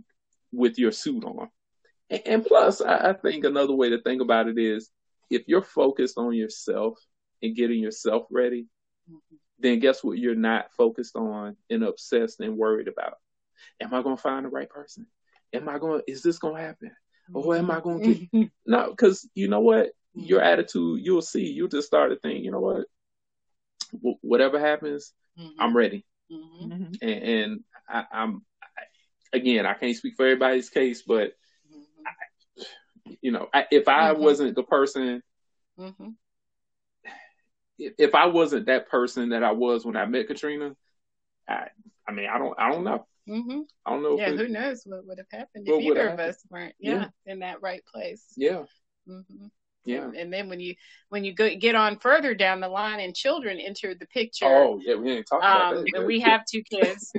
with 0.51 0.77
your 0.77 0.91
suit 0.91 1.23
on. 1.23 1.49
And, 2.09 2.21
and 2.25 2.45
plus, 2.45 2.81
I, 2.81 3.09
I 3.09 3.13
think 3.13 3.45
another 3.45 3.73
way 3.73 3.89
to 3.89 4.01
think 4.01 4.21
about 4.21 4.47
it 4.47 4.57
is 4.57 4.89
if 5.29 5.47
you're 5.47 5.61
focused 5.61 6.17
on 6.17 6.33
yourself 6.33 6.99
and 7.41 7.55
getting 7.55 7.79
yourself 7.79 8.25
ready, 8.31 8.67
mm-hmm. 9.09 9.35
then 9.59 9.79
guess 9.79 10.03
what 10.03 10.17
you're 10.17 10.35
not 10.35 10.71
focused 10.77 11.15
on 11.15 11.55
and 11.69 11.83
obsessed 11.83 12.39
and 12.39 12.57
worried 12.57 12.87
about? 12.87 13.15
Am 13.81 13.93
I 13.93 14.01
going 14.01 14.17
to 14.17 14.21
find 14.21 14.45
the 14.45 14.49
right 14.49 14.69
person? 14.69 15.05
Am 15.53 15.67
I 15.67 15.79
going 15.79 16.01
to, 16.01 16.11
is 16.11 16.21
this 16.21 16.39
going 16.39 16.55
to 16.55 16.61
happen? 16.61 16.91
Or 17.33 17.55
am 17.55 17.69
I 17.69 17.79
going 17.79 18.01
to 18.01 18.13
get, 18.13 18.31
mm-hmm. 18.31 18.43
no, 18.65 18.89
because 18.89 19.29
you 19.35 19.47
know 19.47 19.59
what? 19.59 19.91
Your 20.15 20.41
attitude, 20.41 21.01
you'll 21.03 21.21
see, 21.21 21.45
you'll 21.45 21.67
just 21.67 21.87
start 21.87 22.09
to 22.09 22.17
think, 22.17 22.43
you 22.43 22.51
know 22.51 22.59
what? 22.59 22.85
whatever 24.21 24.59
happens, 24.59 25.13
mm-hmm. 25.39 25.61
I'm 25.61 25.75
ready. 25.75 26.05
Mm-hmm. 26.31 26.71
mm-hmm. 26.71 26.93
And, 27.01 27.23
and 27.23 27.59
I, 27.87 28.05
am 28.11 28.45
again, 29.33 29.65
I 29.65 29.73
can't 29.73 29.95
speak 29.95 30.15
for 30.15 30.25
everybody's 30.25 30.69
case, 30.69 31.03
but 31.05 31.29
mm-hmm. 31.29 31.29
I, 31.29 31.48
you 33.21 33.31
know, 33.31 33.47
I, 33.53 33.65
if 33.71 33.87
I 33.87 34.11
mm-hmm. 34.11 34.21
wasn't 34.21 34.55
the 34.55 34.63
person, 34.63 35.21
if 37.77 37.93
if 37.97 38.15
I 38.15 38.27
wasn't 38.27 38.67
that 38.67 38.89
person 38.89 39.29
that 39.29 39.43
I 39.43 39.51
was 39.51 39.85
when 39.85 39.95
I 39.95 40.05
met 40.05 40.27
Katrina, 40.27 40.75
I 41.47 41.67
I 42.07 42.11
mean 42.11 42.27
I 42.31 42.37
don't 42.37 42.59
I 42.59 42.71
don't 42.71 42.83
know. 42.83 43.05
Mm-hmm. 43.27 43.61
I 43.85 43.89
don't 43.91 44.03
know. 44.03 44.17
Yeah, 44.17 44.31
who 44.31 44.47
knows 44.47 44.83
what 44.85 45.05
would 45.05 45.19
have 45.19 45.27
happened 45.31 45.67
if 45.67 45.81
either 45.81 46.09
of 46.09 46.19
us 46.19 46.37
weren't 46.49 46.75
yeah, 46.79 47.07
yeah, 47.25 47.31
in 47.31 47.39
that 47.39 47.61
right 47.61 47.83
place. 47.85 48.25
Yeah. 48.35 48.63
Mm-hmm. 49.07 49.47
Yeah. 49.89 50.11
And, 50.15 50.31
then 50.31 50.49
when 50.49 50.59
you 50.59 50.75
when 51.09 51.23
you 51.23 51.33
go 51.33 51.53
get 51.55 51.75
on 51.75 51.97
further 51.97 52.35
down 52.35 52.59
the 52.59 52.69
line 52.69 52.99
and 52.99 53.15
children 53.15 53.59
enter 53.59 53.95
the 53.95 54.05
picture. 54.07 54.45
Oh 54.45 54.79
yeah, 54.83 54.95
we 54.95 55.11
ain't 55.13 55.27
talking 55.27 55.47
about 55.47 55.77
um, 55.77 55.85
that. 55.93 56.05
We 56.05 56.19
have 56.19 56.45
two 56.45 56.63
kids 56.63 57.11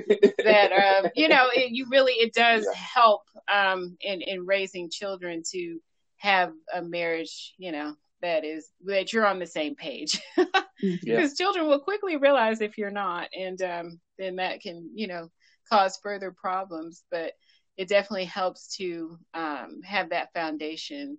that 0.43 0.71
um, 0.71 1.11
you 1.15 1.27
know 1.27 1.49
it, 1.53 1.71
you 1.71 1.87
really 1.89 2.13
it 2.13 2.33
does 2.33 2.65
yeah. 2.65 2.79
help 2.79 3.23
um, 3.51 3.97
in 4.01 4.21
in 4.21 4.45
raising 4.45 4.89
children 4.89 5.43
to 5.51 5.79
have 6.17 6.53
a 6.73 6.81
marriage 6.81 7.53
you 7.57 7.71
know 7.71 7.95
that 8.21 8.45
is 8.45 8.69
that 8.85 9.11
you're 9.11 9.25
on 9.25 9.39
the 9.39 9.47
same 9.47 9.75
page 9.75 10.21
because 10.37 10.59
yeah. 11.03 11.27
children 11.35 11.67
will 11.67 11.79
quickly 11.79 12.17
realize 12.17 12.61
if 12.61 12.77
you're 12.77 12.91
not 12.91 13.27
and 13.37 13.61
um, 13.61 13.99
then 14.17 14.35
that 14.35 14.61
can 14.61 14.89
you 14.93 15.07
know 15.07 15.29
cause 15.69 15.99
further 16.01 16.31
problems 16.31 17.03
but 17.11 17.33
it 17.77 17.87
definitely 17.87 18.25
helps 18.25 18.75
to 18.75 19.17
um, 19.33 19.81
have 19.83 20.09
that 20.09 20.31
foundation 20.33 21.17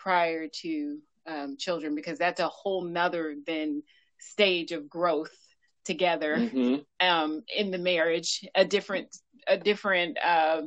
prior 0.00 0.48
to 0.48 0.98
um, 1.26 1.56
children 1.58 1.94
because 1.94 2.18
that's 2.18 2.40
a 2.40 2.48
whole 2.48 2.82
nother 2.82 3.34
than 3.46 3.82
stage 4.18 4.72
of 4.72 4.88
growth 4.88 5.36
together 5.84 6.36
mm-hmm. 6.36 6.76
um, 7.06 7.42
in 7.54 7.70
the 7.70 7.78
marriage 7.78 8.44
a 8.54 8.64
different 8.64 9.14
a 9.46 9.56
different 9.56 10.18
uh, 10.22 10.62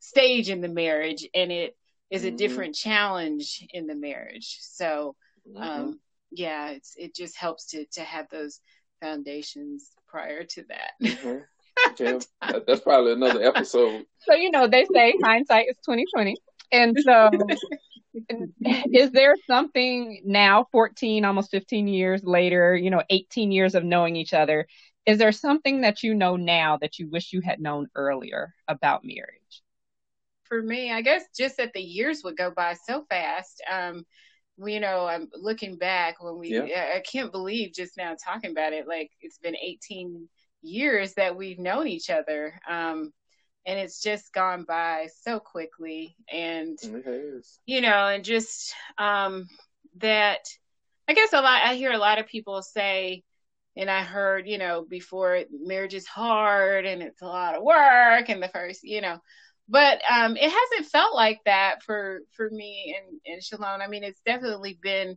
stage 0.00 0.50
in 0.50 0.60
the 0.60 0.68
marriage 0.68 1.26
and 1.34 1.50
it 1.50 1.76
is 2.10 2.24
a 2.24 2.28
mm-hmm. 2.28 2.36
different 2.36 2.74
challenge 2.74 3.66
in 3.72 3.86
the 3.86 3.94
marriage 3.94 4.58
so 4.60 5.14
Mm-hmm. 5.46 5.62
um, 5.62 6.00
yeah 6.30 6.70
it's 6.70 6.94
it 6.96 7.14
just 7.14 7.36
helps 7.36 7.66
to 7.66 7.84
to 7.92 8.00
have 8.00 8.26
those 8.30 8.60
foundations 9.02 9.90
prior 10.08 10.42
to 10.44 10.64
that 10.68 10.92
mm-hmm. 11.02 11.40
yeah, 12.02 12.18
that, 12.40 12.66
that's 12.66 12.80
probably 12.80 13.12
another 13.12 13.42
episode 13.42 14.06
so 14.20 14.34
you 14.34 14.50
know 14.50 14.66
they 14.66 14.86
say 14.86 15.14
hindsight 15.22 15.66
is 15.68 15.76
2020 15.84 16.34
and 16.72 16.96
so 16.98 17.30
is 18.92 19.10
there 19.10 19.34
something 19.46 20.22
now 20.24 20.66
14 20.72 21.24
almost 21.24 21.50
15 21.50 21.88
years 21.88 22.22
later 22.22 22.76
you 22.76 22.90
know 22.90 23.02
18 23.10 23.50
years 23.50 23.74
of 23.74 23.84
knowing 23.84 24.14
each 24.16 24.32
other 24.32 24.66
is 25.06 25.18
there 25.18 25.32
something 25.32 25.82
that 25.82 26.02
you 26.02 26.14
know 26.14 26.36
now 26.36 26.78
that 26.78 26.98
you 26.98 27.10
wish 27.10 27.32
you 27.32 27.42
had 27.42 27.60
known 27.60 27.88
earlier 27.94 28.54
about 28.68 29.04
marriage? 29.04 29.62
For 30.44 30.62
me 30.62 30.92
i 30.92 31.00
guess 31.02 31.24
just 31.36 31.56
that 31.56 31.72
the 31.74 31.82
years 31.82 32.22
would 32.24 32.36
go 32.36 32.50
by 32.50 32.74
so 32.74 33.04
fast. 33.08 33.62
Um 33.70 34.04
you 34.64 34.78
know 34.78 35.04
i'm 35.04 35.28
looking 35.34 35.76
back 35.76 36.22
when 36.22 36.38
we 36.38 36.50
yeah. 36.50 36.92
i 36.94 37.00
can't 37.00 37.32
believe 37.32 37.72
just 37.74 37.96
now 37.96 38.14
talking 38.24 38.52
about 38.52 38.72
it 38.72 38.86
like 38.86 39.10
it's 39.20 39.38
been 39.38 39.56
18 39.56 40.28
years 40.62 41.14
that 41.14 41.36
we've 41.36 41.58
known 41.58 41.88
each 41.88 42.08
other. 42.08 42.58
Um 42.68 43.12
and 43.66 43.78
it's 43.78 44.02
just 44.02 44.32
gone 44.32 44.64
by 44.64 45.08
so 45.22 45.40
quickly. 45.40 46.16
And 46.32 46.78
you 47.66 47.80
know 47.80 48.08
and 48.08 48.24
just 48.24 48.74
um 48.98 49.46
that 49.96 50.40
i 51.08 51.14
guess 51.14 51.32
a 51.32 51.40
lot 51.40 51.62
i 51.64 51.74
hear 51.74 51.92
a 51.92 51.98
lot 51.98 52.18
of 52.18 52.26
people 52.26 52.62
say 52.62 53.22
and 53.76 53.90
i 53.90 54.02
heard 54.02 54.46
you 54.46 54.58
know 54.58 54.84
before 54.88 55.40
marriage 55.50 55.94
is 55.94 56.06
hard 56.06 56.86
and 56.86 57.02
it's 57.02 57.22
a 57.22 57.26
lot 57.26 57.54
of 57.54 57.62
work 57.62 58.28
and 58.28 58.42
the 58.42 58.48
first 58.48 58.82
you 58.82 59.00
know 59.00 59.18
but 59.68 60.00
um 60.10 60.36
it 60.36 60.50
hasn't 60.50 60.90
felt 60.90 61.14
like 61.14 61.40
that 61.44 61.82
for 61.82 62.20
for 62.32 62.50
me 62.50 62.96
and 62.98 63.20
and 63.26 63.42
Shalone 63.42 63.80
i 63.80 63.86
mean 63.86 64.04
it's 64.04 64.20
definitely 64.26 64.78
been 64.82 65.16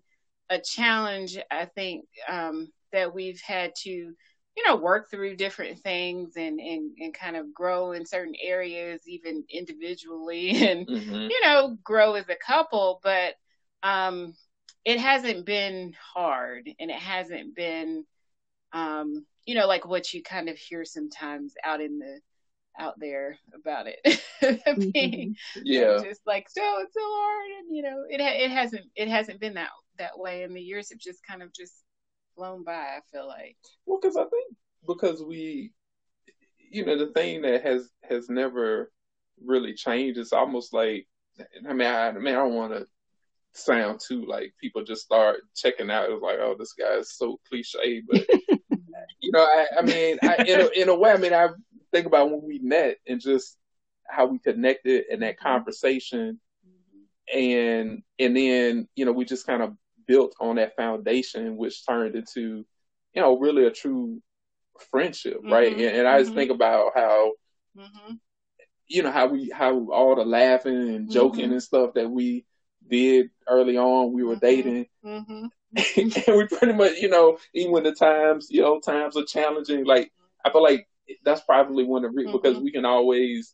a 0.49 0.59
challenge 0.59 1.37
i 1.51 1.65
think 1.65 2.05
um 2.29 2.69
that 2.93 3.13
we've 3.13 3.41
had 3.41 3.73
to 3.83 4.13
you 4.57 4.63
know 4.65 4.75
work 4.75 5.09
through 5.09 5.35
different 5.35 5.79
things 5.79 6.33
and 6.35 6.59
and, 6.59 6.91
and 6.99 7.13
kind 7.13 7.37
of 7.37 7.53
grow 7.53 7.91
in 7.93 8.05
certain 8.05 8.33
areas 8.41 9.01
even 9.07 9.43
individually 9.49 10.49
and 10.67 10.87
mm-hmm. 10.87 11.13
you 11.13 11.41
know 11.43 11.77
grow 11.83 12.15
as 12.15 12.27
a 12.27 12.35
couple 12.35 12.99
but 13.03 13.35
um 13.83 14.33
it 14.83 14.99
hasn't 14.99 15.45
been 15.45 15.93
hard 16.13 16.69
and 16.79 16.89
it 16.89 16.99
hasn't 16.99 17.55
been 17.55 18.03
um 18.73 19.25
you 19.45 19.55
know 19.55 19.67
like 19.67 19.85
what 19.85 20.13
you 20.13 20.23
kind 20.23 20.49
of 20.49 20.57
hear 20.57 20.83
sometimes 20.83 21.53
out 21.63 21.79
in 21.79 21.99
the 21.99 22.19
out 22.79 22.99
there 22.99 23.37
about 23.53 23.87
it. 23.87 24.21
Being 24.93 25.35
yeah. 25.63 25.99
just 26.03 26.21
like 26.25 26.47
so 26.49 26.61
it's 26.81 26.93
so 26.93 27.01
hard 27.01 27.49
and 27.59 27.75
you 27.75 27.81
know 27.81 28.03
it 28.09 28.21
it 28.21 28.51
hasn't 28.51 28.85
it 28.95 29.07
hasn't 29.07 29.39
been 29.39 29.55
that 29.55 29.69
that 29.97 30.17
way 30.17 30.43
and 30.43 30.55
the 30.55 30.61
years. 30.61 30.89
Have 30.89 30.99
just 30.99 31.25
kind 31.25 31.41
of 31.41 31.53
just 31.53 31.73
flown 32.37 32.63
by. 32.63 32.71
I 32.71 32.99
feel 33.11 33.27
like. 33.27 33.57
Well, 33.85 33.99
because 34.01 34.15
I 34.15 34.23
think 34.23 34.55
because 34.87 35.21
we, 35.21 35.73
you 36.57 36.85
know, 36.85 36.97
the 36.97 37.11
thing 37.11 37.41
that 37.41 37.63
has 37.63 37.89
has 38.03 38.29
never 38.29 38.91
really 39.43 39.73
changed. 39.73 40.19
It's 40.19 40.33
almost 40.33 40.73
like, 40.73 41.07
I 41.67 41.73
mean, 41.73 41.87
I, 41.87 42.07
I 42.07 42.11
mean, 42.13 42.33
I 42.33 42.37
don't 42.37 42.55
want 42.55 42.73
to 42.73 42.85
sound 43.53 43.99
too 43.99 44.25
like 44.25 44.53
people 44.59 44.83
just 44.83 45.03
start 45.03 45.37
checking 45.55 45.89
out. 45.91 46.09
It's 46.09 46.21
like, 46.21 46.37
oh, 46.39 46.55
this 46.57 46.73
guy 46.73 46.95
is 46.95 47.15
so 47.15 47.39
cliche, 47.49 48.01
but 48.07 48.25
you 49.19 49.31
know, 49.31 49.41
I, 49.41 49.67
I 49.79 49.81
mean, 49.81 50.17
I, 50.23 50.35
in 50.47 50.61
a, 50.61 50.81
in 50.81 50.89
a 50.89 50.95
way, 50.95 51.11
I 51.11 51.17
mean, 51.17 51.33
I 51.33 51.49
think 51.91 52.05
about 52.05 52.29
when 52.29 52.41
we 52.43 52.59
met 52.59 52.97
and 53.07 53.19
just 53.19 53.57
how 54.07 54.25
we 54.25 54.39
connected 54.39 55.05
and 55.11 55.21
that 55.21 55.39
conversation, 55.39 56.39
mm-hmm. 56.65 57.37
and 57.37 58.03
and 58.19 58.37
then 58.37 58.87
you 58.95 59.05
know, 59.05 59.11
we 59.11 59.25
just 59.25 59.45
kind 59.45 59.61
of 59.61 59.73
built 60.07 60.33
on 60.39 60.55
that 60.55 60.75
foundation, 60.75 61.57
which 61.57 61.85
turned 61.85 62.15
into, 62.15 62.65
you 63.13 63.21
know, 63.21 63.37
really 63.37 63.65
a 63.65 63.71
true 63.71 64.21
friendship, 64.91 65.39
right? 65.43 65.71
Mm-hmm, 65.71 65.81
and, 65.81 65.97
and, 65.97 66.07
I 66.07 66.19
just 66.19 66.31
mm-hmm. 66.31 66.39
think 66.39 66.51
about 66.51 66.91
how, 66.95 67.31
mm-hmm. 67.77 68.13
you 68.87 69.03
know, 69.03 69.11
how 69.11 69.27
we, 69.27 69.49
how 69.49 69.89
all 69.91 70.15
the 70.15 70.25
laughing 70.25 70.95
and 70.95 71.11
joking 71.11 71.51
and 71.51 71.63
stuff 71.63 71.93
that 71.95 72.09
we 72.09 72.45
did 72.89 73.29
early 73.47 73.77
on, 73.77 74.13
we 74.13 74.23
were 74.23 74.35
dating. 74.35 74.87
and 75.03 75.51
we 76.27 76.47
pretty 76.47 76.73
much, 76.73 76.93
you 76.97 77.09
know, 77.09 77.37
even 77.53 77.71
when 77.71 77.83
the 77.83 77.93
times, 77.93 78.47
you 78.49 78.61
know, 78.61 78.79
times 78.79 79.17
are 79.17 79.25
challenging, 79.25 79.85
like, 79.85 80.11
I 80.45 80.51
feel 80.51 80.63
like 80.63 80.87
that's 81.23 81.41
probably 81.41 81.83
one 81.83 82.05
of 82.05 82.13
the, 82.13 82.17
re- 82.17 82.31
because 82.31 82.57
we 82.57 82.71
can 82.71 82.85
always 82.85 83.53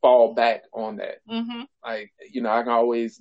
fall 0.00 0.34
back 0.34 0.64
on 0.72 0.96
that. 0.96 1.18
Like, 1.84 2.12
you 2.30 2.42
know, 2.42 2.50
I 2.50 2.62
can 2.62 2.72
always, 2.72 3.20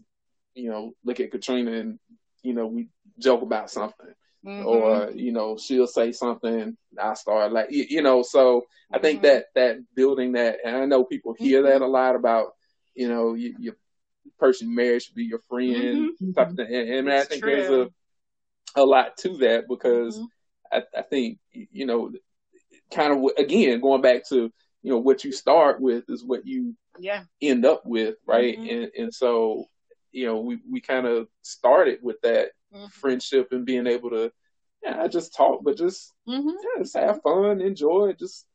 you 0.55 0.69
know, 0.69 0.93
look 1.03 1.19
at 1.19 1.31
Katrina 1.31 1.71
and 1.71 1.99
you 2.43 2.53
know, 2.53 2.67
we 2.67 2.89
joke 3.19 3.41
about 3.43 3.71
something. 3.71 4.13
Mm-hmm. 4.45 4.65
Or, 4.65 5.11
you 5.15 5.31
know, 5.31 5.57
she'll 5.57 5.87
say 5.87 6.11
something, 6.11 6.77
I 7.01 7.13
start 7.15 7.51
like 7.53 7.71
you, 7.71 7.85
you 7.89 8.01
know, 8.03 8.23
so 8.23 8.63
I 8.93 8.99
think 8.99 9.21
Mm-hmm. 9.21 9.23
that 9.23 9.45
that 9.55 9.77
building 9.95 10.33
that 10.33 10.59
and 10.65 10.75
I 10.77 10.85
know 10.85 11.03
people 11.05 11.33
hear 11.37 11.63
that 11.63 11.81
a 11.81 11.87
lot 11.87 12.15
about, 12.15 12.49
you 12.95 13.09
know, 13.09 13.33
you, 13.33 13.55
your 13.59 13.75
person 14.39 14.75
married 14.75 15.01
should 15.03 15.15
be 15.15 15.25
your 15.25 15.39
friend 15.49 16.09
type 16.35 16.49
of 16.51 16.55
thing. 16.55 16.67
And, 16.73 16.89
and 16.89 17.09
I 17.11 17.23
Mm-hmm. 17.23 17.27
Think 17.27 17.41
true. 17.41 17.51
there's 17.51 17.69
a 17.69 17.89
a 18.75 18.83
lot 18.83 19.17
to 19.19 19.37
that 19.37 19.67
because. 19.67 20.21
I, 20.71 20.83
I 20.97 21.01
think 21.03 21.39
you 21.51 21.85
know 21.85 22.11
kind 22.91 23.13
of 23.13 23.31
again 23.37 23.81
going 23.81 24.01
back 24.01 24.27
to 24.29 24.51
you 24.81 24.91
know 24.91 24.97
what 24.99 25.23
you 25.23 25.31
start 25.31 25.81
with 25.81 26.03
is 26.09 26.23
what 26.23 26.45
you 26.45 26.75
Yeah. 26.99 27.25
end 27.41 27.65
up 27.65 27.81
with 27.85 28.15
right 28.27 28.57
Mhm. 28.57 28.69
and 28.69 28.91
and 28.97 29.13
so 29.13 29.65
you 30.13 30.25
know 30.25 30.39
we 30.39 30.59
we 30.69 30.79
kind 30.79 31.05
of 31.05 31.27
started 31.41 31.99
with 32.01 32.21
that 32.21 32.51
Mhm. 32.73 32.91
friendship 32.91 33.51
and 33.51 33.65
being 33.65 33.87
able 33.87 34.09
to 34.11 34.31
yeah 34.83 34.95
not 34.95 35.11
just 35.11 35.35
talk 35.35 35.63
but 35.63 35.77
just 35.77 36.13
Mhm. 36.27 36.53
yeah, 36.63 36.79
just 36.83 36.95
have 36.95 37.21
fun 37.21 37.61
enjoy 37.61 38.13
just 38.13 38.47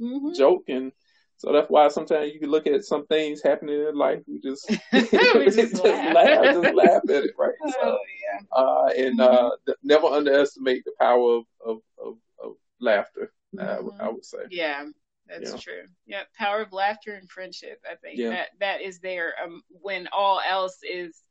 Mhm. 0.00 0.34
joke 0.34 0.64
and 0.68 0.92
so 1.36 1.52
that's 1.52 1.70
why 1.70 1.88
sometimes 1.88 2.32
you 2.32 2.40
can 2.40 2.50
look 2.50 2.66
at 2.66 2.84
some 2.84 3.06
things 3.06 3.42
happening 3.42 3.80
in 3.88 3.94
life 3.94 4.22
we 4.26 4.40
just 4.40 4.68
We 4.92 5.50
just 5.50 5.74
laugh. 5.74 6.44
just 6.52 6.74
laugh 6.74 7.02
at 7.08 7.24
it 7.24 7.34
right 7.38 7.54
so 7.68 7.76
Oh, 7.82 7.98
yeah. 8.22 8.40
uh, 8.56 8.88
and 8.96 9.20
uh, 9.20 9.50
th- 9.66 9.78
never 9.82 10.06
underestimate 10.06 10.84
the 10.84 10.92
power 11.00 11.38
of 11.38 11.44
of, 11.64 11.78
of, 12.02 12.16
of 12.42 12.56
laughter. 12.80 13.32
I 13.58 13.80
would- 13.80 13.94
I 14.00 14.08
would 14.08 14.24
say. 14.24 14.38
Yeah, 14.50 14.86
that's 15.30 15.54
Yeah. 15.54 15.60
true. 15.60 15.84
Yeah, 16.06 16.24
power 16.38 16.62
of 16.62 16.72
laughter 16.72 17.14
and 17.14 17.30
friendship. 17.30 17.80
I 17.90 17.96
think 17.96 18.18
Yeah. 18.18 18.30
that 18.30 18.48
that 18.60 18.82
is 18.82 19.00
there 19.00 19.34
um, 19.44 19.62
when 19.70 20.08
all 20.12 20.40
else 20.48 20.78
is, 20.82 21.22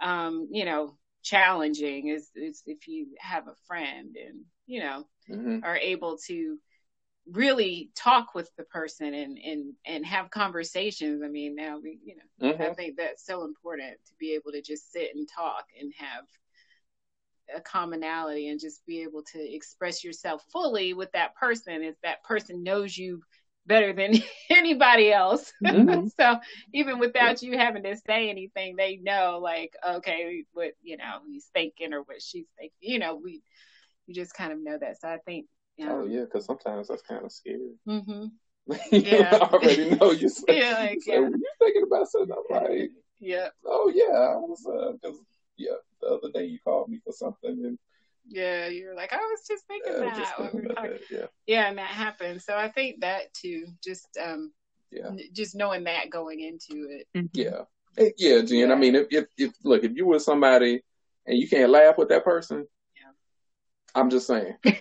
um, 0.00 0.48
you 0.52 0.64
know, 0.64 0.96
challenging. 1.22 2.08
Is 2.08 2.30
is 2.34 2.62
if 2.66 2.88
you 2.88 3.08
have 3.20 3.48
a 3.48 3.56
friend 3.66 4.16
and 4.16 4.44
you 4.66 4.80
know 4.80 5.06
hmm 5.28 5.58
are 5.62 5.76
able 5.78 6.18
to 6.28 6.58
really 7.30 7.90
talk 7.96 8.34
with 8.34 8.50
the 8.56 8.64
person 8.64 9.14
and 9.14 9.38
and 9.38 9.74
and 9.86 10.06
have 10.06 10.30
conversations. 10.30 11.22
I 11.24 11.28
mean, 11.28 11.54
now 11.56 11.78
we 11.82 11.98
you 12.04 12.16
know 12.16 12.22
hmm 12.40 12.62
I 12.66 12.70
think 12.74 12.96
that's 12.96 13.26
so 13.26 13.44
important 13.44 13.92
to 14.08 14.14
be 14.18 14.34
able 14.34 14.52
to 14.52 14.62
just 14.62 14.92
sit 14.92 15.10
and 15.14 15.28
talk 15.34 15.64
and 15.80 15.92
have 15.98 16.24
a 17.54 17.60
commonality 17.60 18.48
and 18.48 18.60
just 18.60 18.84
be 18.86 19.02
able 19.02 19.22
to 19.32 19.40
express 19.40 20.04
yourself 20.04 20.42
fully 20.52 20.94
with 20.94 21.10
that 21.12 21.34
person 21.34 21.82
if 21.82 21.94
that 22.02 22.22
person 22.24 22.62
knows 22.62 22.96
you 22.96 23.22
better 23.66 23.92
than 23.92 24.14
anybody 24.50 25.12
else. 25.12 25.52
Mhm. 25.62 26.10
so 26.20 26.38
even 26.72 26.98
without 26.98 27.42
you 27.42 27.56
having 27.58 27.82
to 27.84 27.96
say 28.06 28.30
anything, 28.30 28.76
they 28.76 28.96
know 28.96 29.38
like, 29.42 29.74
okay, 29.86 30.44
what 30.52 30.72
you 30.82 30.96
know, 30.96 31.20
he's 31.26 31.46
thinking 31.54 31.92
or 31.92 32.02
what 32.02 32.22
she's 32.22 32.46
thinking. 32.58 32.76
You 32.80 32.98
know, 32.98 33.16
we 33.16 33.42
you 34.06 34.14
just 34.14 34.34
kind 34.34 34.52
of 34.52 34.62
know 34.62 34.78
that. 34.78 35.00
So 35.00 35.08
I 35.08 35.18
think. 35.24 35.46
Um, 35.82 35.88
oh 35.88 36.04
yeah, 36.06 36.20
because 36.20 36.44
sometimes 36.44 36.88
that's 36.88 37.02
kind 37.02 37.24
of 37.24 37.32
scary. 37.32 37.74
Mm-hmm. 37.88 38.26
you 38.92 39.00
yeah. 39.00 39.38
already 39.42 39.90
know 39.96 40.12
you. 40.12 40.28
Say, 40.28 40.58
yeah, 40.58 40.78
like, 40.78 40.98
yeah. 41.06 41.18
Were 41.18 41.28
you 41.28 41.50
thinking 41.58 41.82
about 41.86 42.08
something? 42.08 42.34
I'm 42.34 42.62
like, 42.62 42.90
yeah. 43.20 43.48
Oh 43.66 43.92
yeah, 43.94 44.14
I 44.14 44.36
was. 44.36 44.64
Uh, 44.66 45.10
yeah, 45.56 45.74
the 46.00 46.08
other 46.08 46.30
day 46.32 46.46
you 46.46 46.58
called 46.62 46.88
me 46.88 47.00
for 47.04 47.12
something 47.12 47.64
and. 47.64 47.78
Yeah, 48.26 48.68
you're 48.68 48.94
like 48.94 49.12
I 49.12 49.18
was 49.18 49.40
just 49.46 49.66
thinking 49.66 49.92
uh, 49.96 50.00
that. 50.00 50.16
Just 50.16 50.36
thinking 50.36 50.70
about 50.70 50.82
that. 50.82 51.00
Yeah. 51.10 51.26
Yeah, 51.46 51.68
and 51.68 51.76
that 51.76 51.88
happened. 51.88 52.40
So 52.40 52.56
I 52.56 52.70
think 52.70 53.02
that 53.02 53.34
too. 53.34 53.66
Just 53.84 54.08
um, 54.18 54.50
yeah, 54.90 55.10
just 55.34 55.54
knowing 55.54 55.84
that 55.84 56.08
going 56.08 56.40
into 56.40 56.88
it. 56.88 57.06
Mm-hmm. 57.14 57.26
Yeah, 57.34 58.12
yeah, 58.16 58.40
Jen. 58.40 58.68
Yeah. 58.68 58.72
I 58.72 58.76
mean, 58.76 58.94
if, 58.94 59.08
if 59.10 59.26
if 59.36 59.52
look, 59.62 59.84
if 59.84 59.92
you 59.94 60.06
were 60.06 60.20
somebody 60.20 60.80
and 61.26 61.36
you 61.36 61.46
can't 61.46 61.70
laugh 61.70 61.98
with 61.98 62.08
that 62.08 62.24
person, 62.24 62.66
I'm 63.94 64.10
just 64.10 64.26
saying. 64.26 64.54
you, 64.64 64.78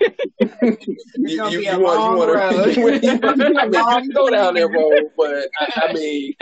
you, 1.18 1.50
you, 1.50 1.60
you 1.60 1.80
want 1.80 2.34
to 2.76 4.12
go 4.14 4.30
down 4.30 4.56
that 4.56 4.72
road, 4.72 5.12
but 5.16 5.50
I, 5.60 5.88
I 5.90 5.94
mean, 5.94 6.34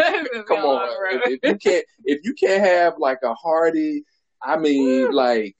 come 0.47 0.59
on. 0.59 0.87
If, 1.25 1.39
if, 1.43 1.49
you 1.49 1.57
can't, 1.57 1.85
if 2.05 2.19
you 2.23 2.33
can't 2.33 2.63
have 2.63 2.93
like 2.97 3.19
a 3.23 3.33
hearty, 3.33 4.05
I 4.43 4.57
mean, 4.57 5.11
like 5.11 5.55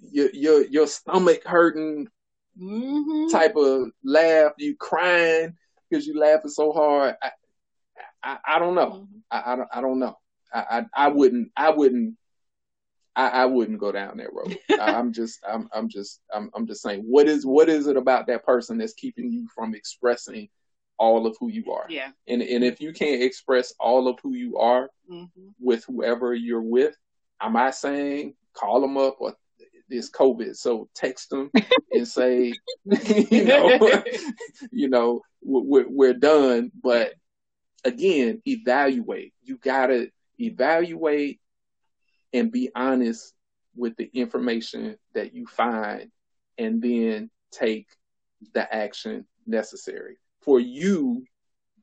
your 0.00 0.30
your 0.32 0.66
your 0.66 0.86
stomach 0.86 1.42
hurting 1.44 2.08
mm-hmm. 2.60 3.28
type 3.30 3.56
of 3.56 3.90
laugh, 4.04 4.52
you 4.58 4.76
crying 4.76 5.56
because 5.88 6.06
you 6.06 6.18
laughing 6.18 6.50
so 6.50 6.72
hard. 6.72 7.16
I, 7.22 7.30
I, 8.22 8.38
I 8.44 8.58
don't 8.58 8.74
know. 8.74 8.90
Mm-hmm. 8.90 9.18
I, 9.30 9.52
I 9.52 9.56
don't 9.56 9.68
I 9.72 9.80
don't 9.80 9.98
know. 9.98 10.18
I, 10.52 10.60
I 10.70 11.06
I 11.06 11.08
wouldn't 11.08 11.52
I 11.56 11.70
wouldn't 11.70 12.16
I, 13.18 13.28
I 13.30 13.44
wouldn't 13.46 13.80
go 13.80 13.90
down 13.90 14.18
that 14.18 14.32
road. 14.32 14.56
I, 14.80 14.92
am 14.92 15.12
just, 15.12 15.40
I'm, 15.46 15.68
I'm 15.74 15.88
just, 15.88 16.20
I'm, 16.32 16.52
I'm 16.54 16.68
just 16.68 16.82
saying, 16.82 17.00
what 17.00 17.26
is, 17.26 17.44
what 17.44 17.68
is 17.68 17.88
it 17.88 17.96
about 17.96 18.28
that 18.28 18.44
person 18.44 18.78
that's 18.78 18.92
keeping 18.92 19.32
you 19.32 19.48
from 19.52 19.74
expressing 19.74 20.48
all 20.98 21.26
of 21.26 21.36
who 21.40 21.48
you 21.48 21.72
are? 21.72 21.86
Yeah. 21.88 22.10
And 22.28 22.42
and 22.42 22.62
if 22.62 22.80
you 22.80 22.92
can't 22.92 23.20
express 23.22 23.74
all 23.80 24.06
of 24.06 24.20
who 24.22 24.34
you 24.34 24.58
are 24.58 24.88
mm-hmm. 25.10 25.48
with 25.58 25.84
whoever 25.84 26.32
you're 26.32 26.62
with, 26.62 26.96
am 27.40 27.56
I 27.56 27.70
saying 27.70 28.34
call 28.54 28.80
them 28.80 28.96
up 28.96 29.16
or 29.20 29.34
this 29.88 30.10
COVID? 30.10 30.56
So 30.56 30.88
text 30.94 31.30
them 31.30 31.50
and 31.92 32.06
say, 32.06 32.52
you 32.84 33.44
know, 33.44 34.02
you 34.70 34.88
know, 34.88 35.22
we're, 35.42 35.88
we're 35.88 36.14
done. 36.14 36.70
But 36.82 37.14
again, 37.84 38.42
evaluate. 38.46 39.32
You 39.42 39.58
gotta 39.58 40.10
evaluate 40.38 41.40
and 42.32 42.52
be 42.52 42.70
honest 42.74 43.34
with 43.74 43.96
the 43.96 44.10
information 44.12 44.96
that 45.14 45.34
you 45.34 45.46
find 45.46 46.10
and 46.58 46.82
then 46.82 47.30
take 47.52 47.86
the 48.52 48.74
action 48.74 49.24
necessary 49.46 50.16
for 50.40 50.60
you 50.60 51.24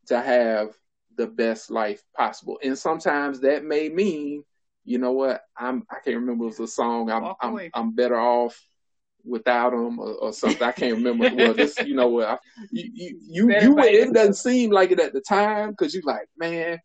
to 0.07 0.21
have 0.21 0.69
the 1.17 1.27
best 1.27 1.71
life 1.71 2.03
possible. 2.15 2.59
And 2.63 2.77
sometimes 2.77 3.39
that 3.41 3.63
may 3.63 3.89
mean, 3.89 4.43
you 4.85 4.99
know 4.99 5.11
what, 5.11 5.41
I'm 5.57 5.83
I 5.89 5.95
can't 5.95 6.17
remember 6.17 6.45
it 6.45 6.47
was 6.47 6.59
a 6.59 6.67
song, 6.67 7.09
I'm 7.09 7.33
I'm, 7.41 7.69
I'm 7.73 7.95
better 7.95 8.19
off 8.19 8.59
without 9.23 9.71
them 9.71 9.99
or, 9.99 10.13
or, 10.13 10.33
something. 10.33 10.61
I 10.61 10.71
can't 10.71 10.97
remember. 10.97 11.35
well, 11.35 11.53
this, 11.53 11.77
you 11.79 11.95
know 11.95 12.07
what, 12.07 12.39
you 12.71 12.89
you 12.93 13.19
you, 13.21 13.61
you 13.61 13.79
it 13.79 14.13
doesn't 14.13 14.35
seem 14.35 14.69
like 14.69 14.91
it 14.91 14.99
at 14.99 15.13
the 15.13 15.21
time 15.21 15.71
because 15.71 15.93
you're 15.93 16.03
like, 16.03 16.27
man, 16.37 16.79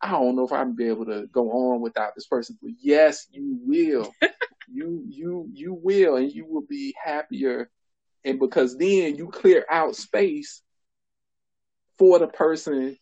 I 0.00 0.10
don't 0.10 0.36
know 0.36 0.44
if 0.44 0.52
I'm 0.52 0.76
be 0.76 0.86
able 0.88 1.06
to 1.06 1.26
go 1.32 1.50
on 1.50 1.80
without 1.80 2.14
this 2.14 2.26
person. 2.26 2.58
But 2.62 2.72
yes, 2.80 3.26
you 3.30 3.58
will. 3.64 4.12
you 4.72 5.04
you 5.08 5.48
you 5.52 5.74
will, 5.74 6.16
and 6.16 6.30
you 6.32 6.46
will 6.46 6.64
be 6.68 6.94
happier. 7.02 7.70
And 8.24 8.38
because 8.38 8.76
then 8.76 9.16
you 9.16 9.28
clear 9.28 9.66
out 9.70 9.96
space 9.96 10.62
for 11.98 12.18
the 12.18 12.26
person 12.26 12.96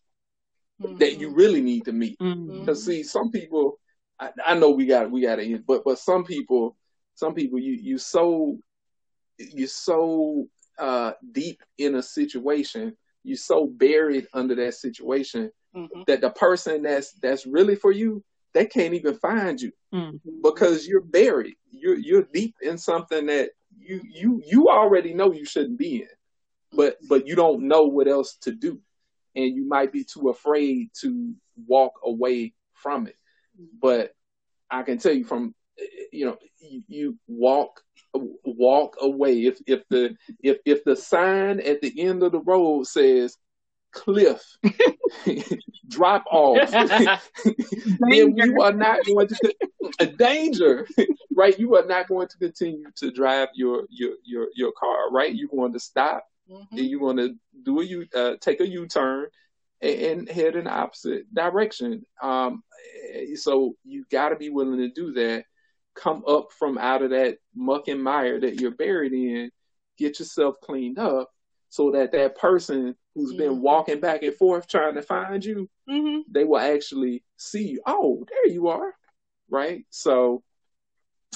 mm-hmm. 0.80 0.98
that 0.98 1.18
you 1.18 1.30
really 1.30 1.60
need 1.60 1.84
to 1.86 1.92
meet. 1.92 2.18
Because 2.18 2.30
mm-hmm. 2.30 2.74
see, 2.74 3.02
some 3.02 3.30
people, 3.30 3.78
I, 4.22 4.52
I, 4.52 4.54
know 4.54 4.70
we 4.70 4.86
got 4.86 5.10
we 5.10 5.22
got 5.22 5.36
to 5.36 5.42
end, 5.44 5.64
but 5.66 5.82
but 5.84 5.98
some 5.98 6.24
people, 6.24 6.76
some 7.14 7.34
people, 7.34 7.58
you 7.58 7.72
you 7.72 7.98
so 7.98 8.58
you're 9.38 9.66
so 9.66 10.46
uh, 10.78 11.12
deep 11.32 11.60
in 11.78 11.96
a 11.96 12.02
situation, 12.02 12.96
you're 13.24 13.36
so 13.36 13.66
buried 13.66 14.28
under 14.32 14.54
that 14.54 14.74
situation 14.74 15.50
mm-hmm. 15.74 16.02
that 16.06 16.20
the 16.20 16.30
person 16.30 16.82
that's 16.82 17.12
that's 17.14 17.46
really 17.46 17.74
for 17.74 17.90
you, 17.90 18.22
they 18.54 18.66
can't 18.66 18.94
even 18.94 19.16
find 19.16 19.60
you 19.60 19.72
mm-hmm. 19.92 20.16
because 20.42 20.86
you're 20.86 21.00
buried. 21.00 21.56
You're 21.70 21.98
you're 21.98 22.28
deep 22.32 22.54
in 22.62 22.78
something 22.78 23.26
that 23.26 23.50
you 23.76 24.02
you 24.08 24.40
you 24.46 24.68
already 24.68 25.14
know 25.14 25.32
you 25.32 25.44
shouldn't 25.44 25.78
be 25.78 26.02
in, 26.02 26.08
but 26.72 26.96
but 27.08 27.26
you 27.26 27.34
don't 27.34 27.62
know 27.62 27.82
what 27.82 28.06
else 28.06 28.36
to 28.42 28.52
do, 28.52 28.80
and 29.34 29.56
you 29.56 29.66
might 29.66 29.90
be 29.90 30.04
too 30.04 30.28
afraid 30.28 30.90
to 31.00 31.34
walk 31.66 31.94
away 32.04 32.54
from 32.74 33.08
it. 33.08 33.16
But 33.80 34.12
I 34.70 34.82
can 34.82 34.98
tell 34.98 35.12
you 35.12 35.24
from 35.24 35.55
you 36.12 36.26
know 36.26 36.36
you, 36.61 36.82
you 36.88 37.18
walk 37.26 37.80
walk 38.14 38.96
away 39.00 39.44
if 39.44 39.59
if 39.66 39.82
the 39.88 40.16
if 40.42 40.59
if 40.64 40.84
the 40.84 40.96
sign 40.96 41.61
at 41.61 41.80
the 41.80 42.00
end 42.00 42.22
of 42.22 42.32
the 42.32 42.40
road 42.40 42.86
says 42.86 43.36
cliff, 43.92 44.42
drop 45.88 46.24
off, 46.30 46.70
then 48.00 48.36
you 48.36 48.61
are 48.61 48.72
not 48.72 49.05
going 49.07 49.28
to 49.28 49.55
a 50.00 50.07
danger, 50.07 50.86
right? 51.34 51.59
You 51.59 51.76
are 51.76 51.86
not 51.86 52.09
going 52.09 52.28
to 52.28 52.38
continue 52.38 52.84
to 52.96 53.11
drive 53.11 53.48
your 53.55 53.84
your 53.90 54.14
your 54.24 54.48
your 54.55 54.72
car, 54.72 55.11
right? 55.11 55.34
You're 55.34 55.48
going 55.48 55.72
to 55.74 55.80
stop, 55.80 56.26
mm-hmm. 56.50 56.76
and 56.76 56.86
you're 56.86 57.00
going 57.00 57.18
to 57.18 57.34
do 57.62 57.80
a 57.80 57.84
U, 57.84 58.07
uh, 58.14 58.32
take 58.40 58.61
a 58.61 58.68
U 58.68 58.86
turn, 58.86 59.26
and, 59.82 60.00
and, 60.00 60.28
head 60.28 60.56
in 60.56 60.64
the 60.64 60.70
opposite 60.70 61.32
direction. 61.34 62.06
Um, 62.22 62.62
so 63.34 63.74
you 63.84 64.04
got 64.10 64.30
to 64.30 64.36
be 64.36 64.48
willing 64.48 64.78
to 64.78 64.88
do 64.88 65.12
that. 65.12 65.44
Come 65.94 66.24
up 66.26 66.48
from 66.58 66.78
out 66.78 67.02
of 67.02 67.10
that 67.10 67.38
muck 67.54 67.88
and 67.88 68.02
mire 68.02 68.40
that 68.40 68.60
you're 68.60 68.70
buried 68.70 69.12
in. 69.12 69.50
Get 69.98 70.18
yourself 70.18 70.56
cleaned 70.62 70.98
up 70.98 71.30
so 71.68 71.90
that 71.92 72.12
that 72.12 72.36
person 72.36 72.94
who's 73.14 73.30
mm-hmm. 73.30 73.38
been 73.38 73.60
walking 73.62 74.00
back 74.00 74.22
and 74.22 74.34
forth 74.34 74.68
trying 74.68 74.94
to 74.94 75.02
find 75.02 75.44
you, 75.44 75.68
mm-hmm. 75.88 76.20
they 76.30 76.44
will 76.44 76.58
actually 76.58 77.22
see 77.36 77.68
you. 77.68 77.82
Oh, 77.86 78.24
there 78.28 78.52
you 78.52 78.68
are, 78.68 78.94
right? 79.50 79.84
So, 79.90 80.42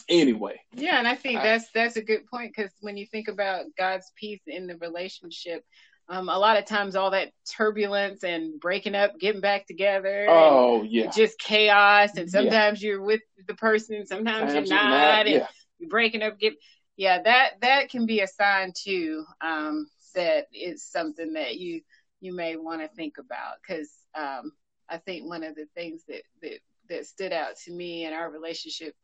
anyway. 0.09 0.61
Yeah, 0.74 0.99
and 0.99 1.09
I 1.09 1.14
think 1.14 1.40
I, 1.40 1.42
that's 1.42 1.70
that's 1.72 1.97
a 1.97 2.03
good 2.03 2.26
point 2.26 2.53
because 2.55 2.72
when 2.80 2.97
you 2.97 3.07
think 3.07 3.28
about 3.28 3.64
God's 3.78 4.12
peace 4.14 4.42
in 4.47 4.66
the 4.66 4.76
relationship, 4.76 5.64
um, 6.09 6.29
a 6.29 6.39
lot 6.39 6.57
of 6.57 6.67
times 6.67 6.95
all 6.95 7.11
that 7.11 7.33
turbulence 7.57 8.23
and 8.23 8.61
breaking 8.61 8.95
up, 8.95 9.19
getting 9.19 9.41
back 9.41 9.67
together. 9.67 10.27
Oh 10.29 10.83
yeah. 10.83 11.11
Just 11.11 11.39
chaos, 11.39 12.17
and 12.17 12.31
sometimes 12.31 12.83
yeah. 12.83 12.91
you're 12.91 13.03
with 13.03 13.23
the 13.47 13.55
person, 13.55 14.07
sometimes, 14.07 14.53
sometimes 14.53 14.71
you're, 14.71 14.79
not, 14.79 14.89
you're 14.89 14.99
not, 14.99 15.27
and 15.27 15.35
yeah. 15.35 15.47
you're 15.79 15.91
breaking 15.91 16.23
up. 16.23 16.39
Get 16.39 16.55
yeah, 16.97 17.23
that 17.23 17.61
that 17.61 17.91
can 17.91 18.07
be 18.07 18.21
a 18.21 18.27
sign 18.27 18.73
too. 18.77 19.25
Um, 19.41 19.89
that 20.15 20.47
is 20.53 20.83
something 20.83 21.35
that 21.35 21.57
you 21.57 21.83
you 22.21 22.35
may 22.35 22.57
want 22.57 22.81
to 22.83 22.89
think 22.89 23.19
about 23.19 23.57
because 23.61 23.91
um, 24.15 24.53
I 24.89 24.99
think 24.99 25.29
one 25.29 25.43
of 25.43 25.55
the 25.55 25.67
things 25.75 26.03
that, 26.09 26.23
that 26.43 26.59
that 26.89 27.07
stood 27.07 27.33
out 27.33 27.57
to 27.65 27.73
me 27.73 28.05
in 28.05 28.13
our 28.13 28.31
relationship 28.31 28.95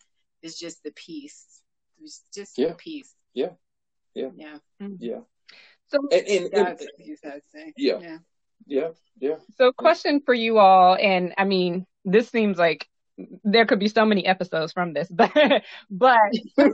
is 0.43 0.59
just 0.59 0.83
the 0.83 0.93
peace. 0.93 1.61
It's 2.01 2.23
just 2.35 2.59
yeah. 2.59 2.69
the 2.69 2.75
peace. 2.75 3.15
Yeah. 3.35 3.51
Yeah. 4.15 4.31
Yeah. 4.37 4.59
Mm-hmm. 4.81 4.95
Yeah. 4.99 5.21
So 5.93 5.99
and, 6.11 6.27
and, 6.27 6.55
and, 6.55 6.81
yeah. 7.77 7.99
yeah. 8.01 8.19
Yeah. 8.67 8.89
Yeah. 9.21 9.37
So 9.57 9.73
question 9.73 10.21
for 10.25 10.35
you 10.35 10.59
all, 10.59 10.97
and 10.97 11.35
I 11.37 11.45
mean, 11.45 11.87
this 12.05 12.29
seems 12.29 12.59
like 12.59 12.89
there 13.45 13.67
could 13.67 13.79
be 13.79 13.89
so 13.89 14.05
many 14.05 14.27
episodes 14.27 14.73
from 14.73 14.95
this, 14.95 15.09
but 15.11 15.31
but 15.91 16.19
so 16.57 16.67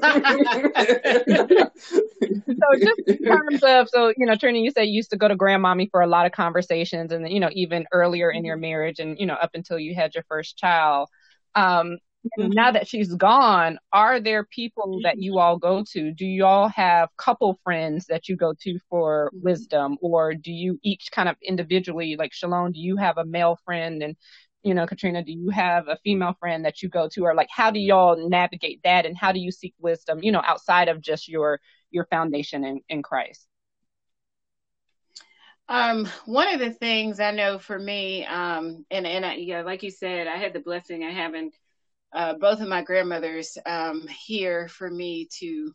just 2.78 3.00
in 3.06 3.18
terms 3.24 3.62
of 3.62 3.88
so 3.88 4.12
you 4.16 4.26
know, 4.26 4.36
Trina, 4.36 4.58
you 4.58 4.70
said 4.70 4.82
you 4.82 4.94
used 4.94 5.10
to 5.10 5.16
go 5.16 5.28
to 5.28 5.36
grandmommy 5.36 5.90
for 5.90 6.00
a 6.00 6.06
lot 6.06 6.26
of 6.26 6.32
conversations, 6.32 7.12
and 7.12 7.28
you 7.30 7.40
know 7.40 7.50
even 7.52 7.86
earlier 7.92 8.30
in 8.30 8.44
your 8.44 8.56
mm-hmm. 8.56 8.62
marriage, 8.62 8.98
and 8.98 9.18
you 9.18 9.26
know 9.26 9.34
up 9.34 9.50
until 9.54 9.78
you 9.78 9.94
had 9.94 10.14
your 10.14 10.24
first 10.28 10.56
child. 10.56 11.08
Um, 11.54 11.98
Now 12.36 12.70
that 12.72 12.88
she's 12.88 13.14
gone, 13.14 13.78
are 13.92 14.20
there 14.20 14.44
people 14.44 15.00
that 15.04 15.18
you 15.18 15.38
all 15.38 15.56
go 15.56 15.84
to? 15.92 16.12
Do 16.12 16.26
you 16.26 16.44
all 16.44 16.68
have 16.68 17.08
couple 17.16 17.58
friends 17.64 18.06
that 18.06 18.28
you 18.28 18.36
go 18.36 18.54
to 18.60 18.78
for 18.90 19.30
mm-hmm. 19.34 19.44
wisdom, 19.44 19.98
or 20.00 20.34
do 20.34 20.52
you 20.52 20.78
each 20.82 21.10
kind 21.12 21.28
of 21.28 21.36
individually, 21.42 22.16
like 22.16 22.32
Shalone, 22.32 22.72
do 22.72 22.80
you 22.80 22.96
have 22.96 23.18
a 23.18 23.24
male 23.24 23.58
friend 23.64 24.02
and 24.02 24.16
you 24.64 24.74
know, 24.74 24.86
Katrina, 24.86 25.22
do 25.22 25.32
you 25.32 25.50
have 25.50 25.86
a 25.86 25.98
female 26.02 26.34
friend 26.40 26.64
that 26.64 26.82
you 26.82 26.88
go 26.88 27.08
to 27.10 27.24
or 27.24 27.34
like 27.34 27.48
how 27.50 27.70
do 27.70 27.78
y'all 27.78 28.28
navigate 28.28 28.80
that 28.82 29.06
and 29.06 29.16
how 29.16 29.30
do 29.32 29.38
you 29.38 29.52
seek 29.52 29.72
wisdom, 29.78 30.18
you 30.22 30.32
know, 30.32 30.42
outside 30.44 30.88
of 30.88 31.00
just 31.00 31.28
your 31.28 31.60
your 31.90 32.04
foundation 32.06 32.64
in, 32.64 32.80
in 32.88 33.02
Christ? 33.02 33.46
Um, 35.68 36.08
one 36.24 36.52
of 36.52 36.60
the 36.60 36.72
things 36.72 37.20
I 37.20 37.30
know 37.30 37.58
for 37.58 37.78
me, 37.78 38.24
um, 38.24 38.86
and 38.90 39.06
and 39.06 39.24
I, 39.24 39.34
yeah, 39.34 39.62
like 39.62 39.82
you 39.82 39.90
said, 39.90 40.26
I 40.26 40.36
had 40.36 40.54
the 40.54 40.60
blessing 40.60 41.04
of 41.04 41.12
having 41.12 41.50
uh, 42.12 42.34
both 42.34 42.60
of 42.60 42.68
my 42.68 42.82
grandmothers 42.82 43.58
um, 43.66 44.06
here 44.26 44.68
for 44.68 44.90
me 44.90 45.28
to 45.38 45.72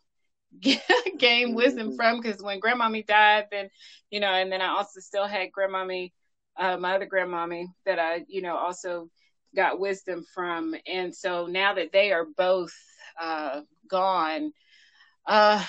gain 1.18 1.54
wisdom 1.54 1.88
mm-hmm. 1.88 1.96
from 1.96 2.20
because 2.20 2.42
when 2.42 2.60
grandmommy 2.60 3.06
died, 3.06 3.46
then 3.50 3.68
you 4.10 4.20
know, 4.20 4.32
and 4.32 4.50
then 4.50 4.60
I 4.60 4.68
also 4.68 5.00
still 5.00 5.26
had 5.26 5.50
grandmommy, 5.56 6.12
uh, 6.56 6.76
my 6.76 6.94
other 6.96 7.06
grandmommy 7.06 7.66
that 7.86 7.98
I 7.98 8.24
you 8.28 8.42
know 8.42 8.56
also 8.56 9.10
got 9.54 9.78
wisdom 9.78 10.24
from, 10.34 10.74
and 10.86 11.14
so 11.14 11.46
now 11.46 11.74
that 11.74 11.92
they 11.92 12.12
are 12.12 12.26
both 12.36 12.74
uh, 13.20 13.60
gone, 13.88 14.52
uh, 15.26 15.64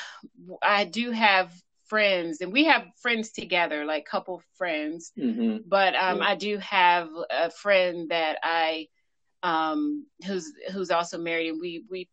I 0.61 0.86
do 0.86 1.11
have 1.11 1.51
friends 1.86 2.41
and 2.41 2.51
we 2.51 2.66
have 2.66 2.84
friends 2.99 3.32
together 3.32 3.86
like 3.86 4.05
couple 4.05 4.41
friends 4.57 5.11
mm-hmm. 5.18 5.57
but 5.68 5.93
um, 5.93 6.18
yeah. 6.18 6.26
i 6.26 6.36
do 6.36 6.57
have 6.57 7.09
a 7.30 7.51
friend 7.51 8.09
that 8.09 8.38
i 8.41 8.88
um, 9.44 10.06
who's 10.26 10.52
who's 10.72 10.92
also 10.92 11.18
married 11.18 11.50
and 11.50 11.62
we 11.62 11.84
we 11.90 12.08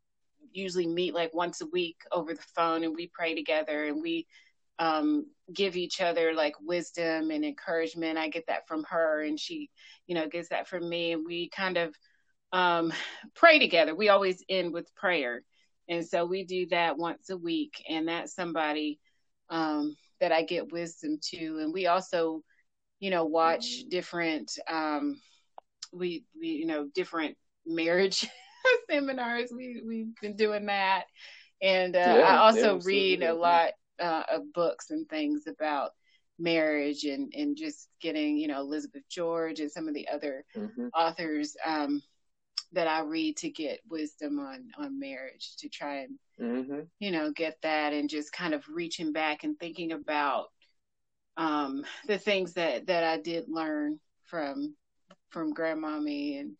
usually 0.53 0.87
meet 0.87 1.15
like 1.15 1.33
once 1.33 1.61
a 1.63 1.67
week 1.67 1.97
over 2.13 2.35
the 2.35 2.43
phone 2.55 2.85
and 2.85 2.95
we 2.95 3.07
pray 3.07 3.35
together 3.35 3.85
and 3.85 4.03
we 4.03 4.27
um, 4.79 5.27
give 5.53 5.77
each 5.77 6.01
other 6.01 6.35
like 6.35 6.55
wisdom 6.61 7.31
and 7.31 7.45
encouragement 7.45 8.19
i 8.19 8.29
get 8.29 8.47
that 8.49 8.67
from 8.67 8.85
her 8.85 9.23
and 9.23 9.39
she 9.39 9.71
you 10.07 10.15
know 10.15 10.29
gets 10.29 10.49
that 10.49 10.67
from 10.69 10.89
me 10.89 11.13
and 11.13 11.25
we 11.27 11.49
kind 11.49 11.77
of 11.77 11.95
um, 12.53 12.93
pray 13.35 13.59
together 13.59 13.95
we 13.95 14.09
always 14.09 14.45
end 14.49 14.73
with 14.73 14.95
prayer 14.95 15.43
and 15.89 16.07
so 16.07 16.25
we 16.25 16.45
do 16.45 16.67
that 16.67 16.97
once 16.97 17.31
a 17.31 17.37
week 17.37 17.83
and 17.89 18.09
that's 18.09 18.35
somebody 18.35 18.99
um, 19.51 19.97
that 20.21 20.33
I 20.33 20.43
get 20.43 20.73
wisdom 20.73 21.19
to. 21.31 21.59
And 21.61 21.73
we 21.73 21.87
also, 21.87 22.43
you 23.01 23.11
know, 23.11 23.25
watch 23.25 23.85
different, 23.91 24.51
um, 24.69 25.21
we, 25.93 26.25
we, 26.39 26.49
you 26.49 26.67
know, 26.67 26.89
different 26.95 27.37
marriage 27.67 28.27
seminars. 28.91 29.53
We, 29.55 29.83
we've 29.87 30.15
been 30.21 30.37
doing 30.37 30.67
that. 30.67 31.05
And 31.61 31.95
uh, 31.95 32.17
yeah, 32.19 32.27
I 32.27 32.37
also 32.39 32.81
read 32.81 33.23
a 33.23 33.35
lot 33.35 33.71
uh, 34.01 34.25
of 34.33 34.53
books 34.53 34.91
and 34.91 35.09
things 35.09 35.47
about 35.47 35.91
marriage 36.39 37.05
and, 37.05 37.33
and 37.37 37.57
just 37.57 37.89
getting, 38.01 38.37
you 38.37 38.49
know, 38.49 38.61
Elizabeth 38.61 39.05
George 39.09 39.61
and 39.61 39.71
some 39.71 39.87
of 39.87 39.95
the 39.95 40.09
other 40.09 40.45
mm-hmm. 40.57 40.89
authors 40.95 41.55
um, 41.65 42.03
that 42.73 42.89
I 42.89 43.03
read 43.03 43.37
to 43.39 43.51
get 43.51 43.81
wisdom 43.89 44.39
on 44.39 44.71
on 44.79 44.99
marriage 44.99 45.57
to 45.59 45.69
try 45.69 46.01
and 46.01 46.19
mm-hmm. 46.41 46.81
you 46.99 47.11
know 47.11 47.31
get 47.31 47.59
that 47.63 47.93
and 47.93 48.09
just 48.09 48.33
kind 48.33 48.55
of 48.55 48.65
reaching 48.69 49.13
back 49.13 49.45
and 49.45 49.59
thinking 49.59 49.93
about 49.93 50.47
um, 51.37 51.85
the 52.07 52.19
things 52.19 52.55
that 52.55 52.87
that 52.87 53.05
I 53.05 53.19
did 53.19 53.45
learn 53.49 54.01
from 54.25 54.75
from 55.33 55.55
grandmommy 55.55 56.41
and 56.41 56.53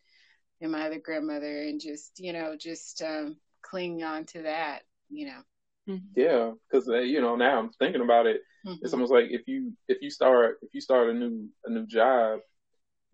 and 0.61 0.71
my 0.71 0.85
other 0.85 0.99
grandmother 0.99 1.63
and 1.63 1.79
just 1.79 2.19
you 2.19 2.33
know 2.33 2.55
just 2.59 3.01
um, 3.01 3.37
clinging 3.61 4.03
on 4.03 4.25
to 4.25 4.43
that 4.43 4.81
you 5.09 5.27
know 5.27 5.41
mm-hmm. 5.89 6.05
yeah 6.15 6.51
because 6.69 6.87
uh, 6.89 6.99
you 6.99 7.21
know 7.21 7.35
now 7.35 7.59
i'm 7.59 7.69
thinking 7.79 8.01
about 8.01 8.25
it 8.25 8.41
mm-hmm. 8.65 8.77
it's 8.81 8.93
almost 8.93 9.11
like 9.11 9.25
if 9.29 9.47
you 9.47 9.73
if 9.87 9.97
you 10.01 10.09
start 10.09 10.57
if 10.61 10.73
you 10.73 10.81
start 10.81 11.09
a 11.09 11.13
new 11.13 11.47
a 11.65 11.69
new 11.69 11.85
job 11.85 12.39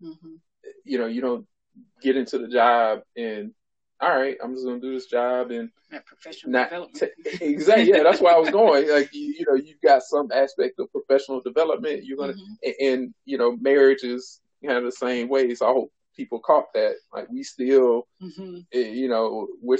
mm-hmm. 0.02 0.34
you 0.84 0.98
know 0.98 1.06
you 1.06 1.20
don't 1.20 1.46
get 2.02 2.16
into 2.16 2.38
the 2.38 2.48
job 2.48 3.00
and 3.16 3.52
all 4.02 4.16
right, 4.16 4.36
I'm 4.42 4.54
just 4.54 4.64
gonna 4.64 4.80
do 4.80 4.94
this 4.94 5.06
job 5.06 5.50
and 5.50 5.68
that 5.90 6.06
professional 6.06 6.52
not 6.52 6.70
development. 6.70 7.12
T- 7.26 7.44
exactly. 7.44 7.90
Yeah, 7.90 8.02
that's 8.02 8.20
where 8.20 8.34
I 8.34 8.38
was 8.38 8.50
going. 8.50 8.88
Like 8.88 9.10
you, 9.12 9.34
you, 9.38 9.46
know, 9.46 9.54
you've 9.54 9.80
got 9.82 10.02
some 10.02 10.30
aspect 10.32 10.78
of 10.78 10.90
professional 10.90 11.42
development. 11.42 12.04
You're 12.04 12.16
gonna 12.16 12.32
mm-hmm. 12.32 12.52
and, 12.62 12.74
and, 12.80 13.14
you 13.26 13.36
know, 13.36 13.56
marriage 13.60 14.02
is 14.02 14.40
kind 14.64 14.78
of 14.78 14.84
the 14.84 14.92
same 14.92 15.28
way. 15.28 15.54
So 15.54 15.66
I 15.66 15.72
hope 15.72 15.92
people 16.16 16.40
caught 16.40 16.72
that. 16.74 16.96
Like 17.12 17.28
we 17.30 17.42
still, 17.42 18.06
mm-hmm. 18.22 18.58
Eh, 18.72 18.88
you 18.90 19.08
know, 19.08 19.48
we're 19.60 19.78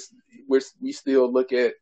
we're 0.49 0.63
we 0.81 0.93
still 0.93 1.31
look 1.31 1.53
at 1.53 1.75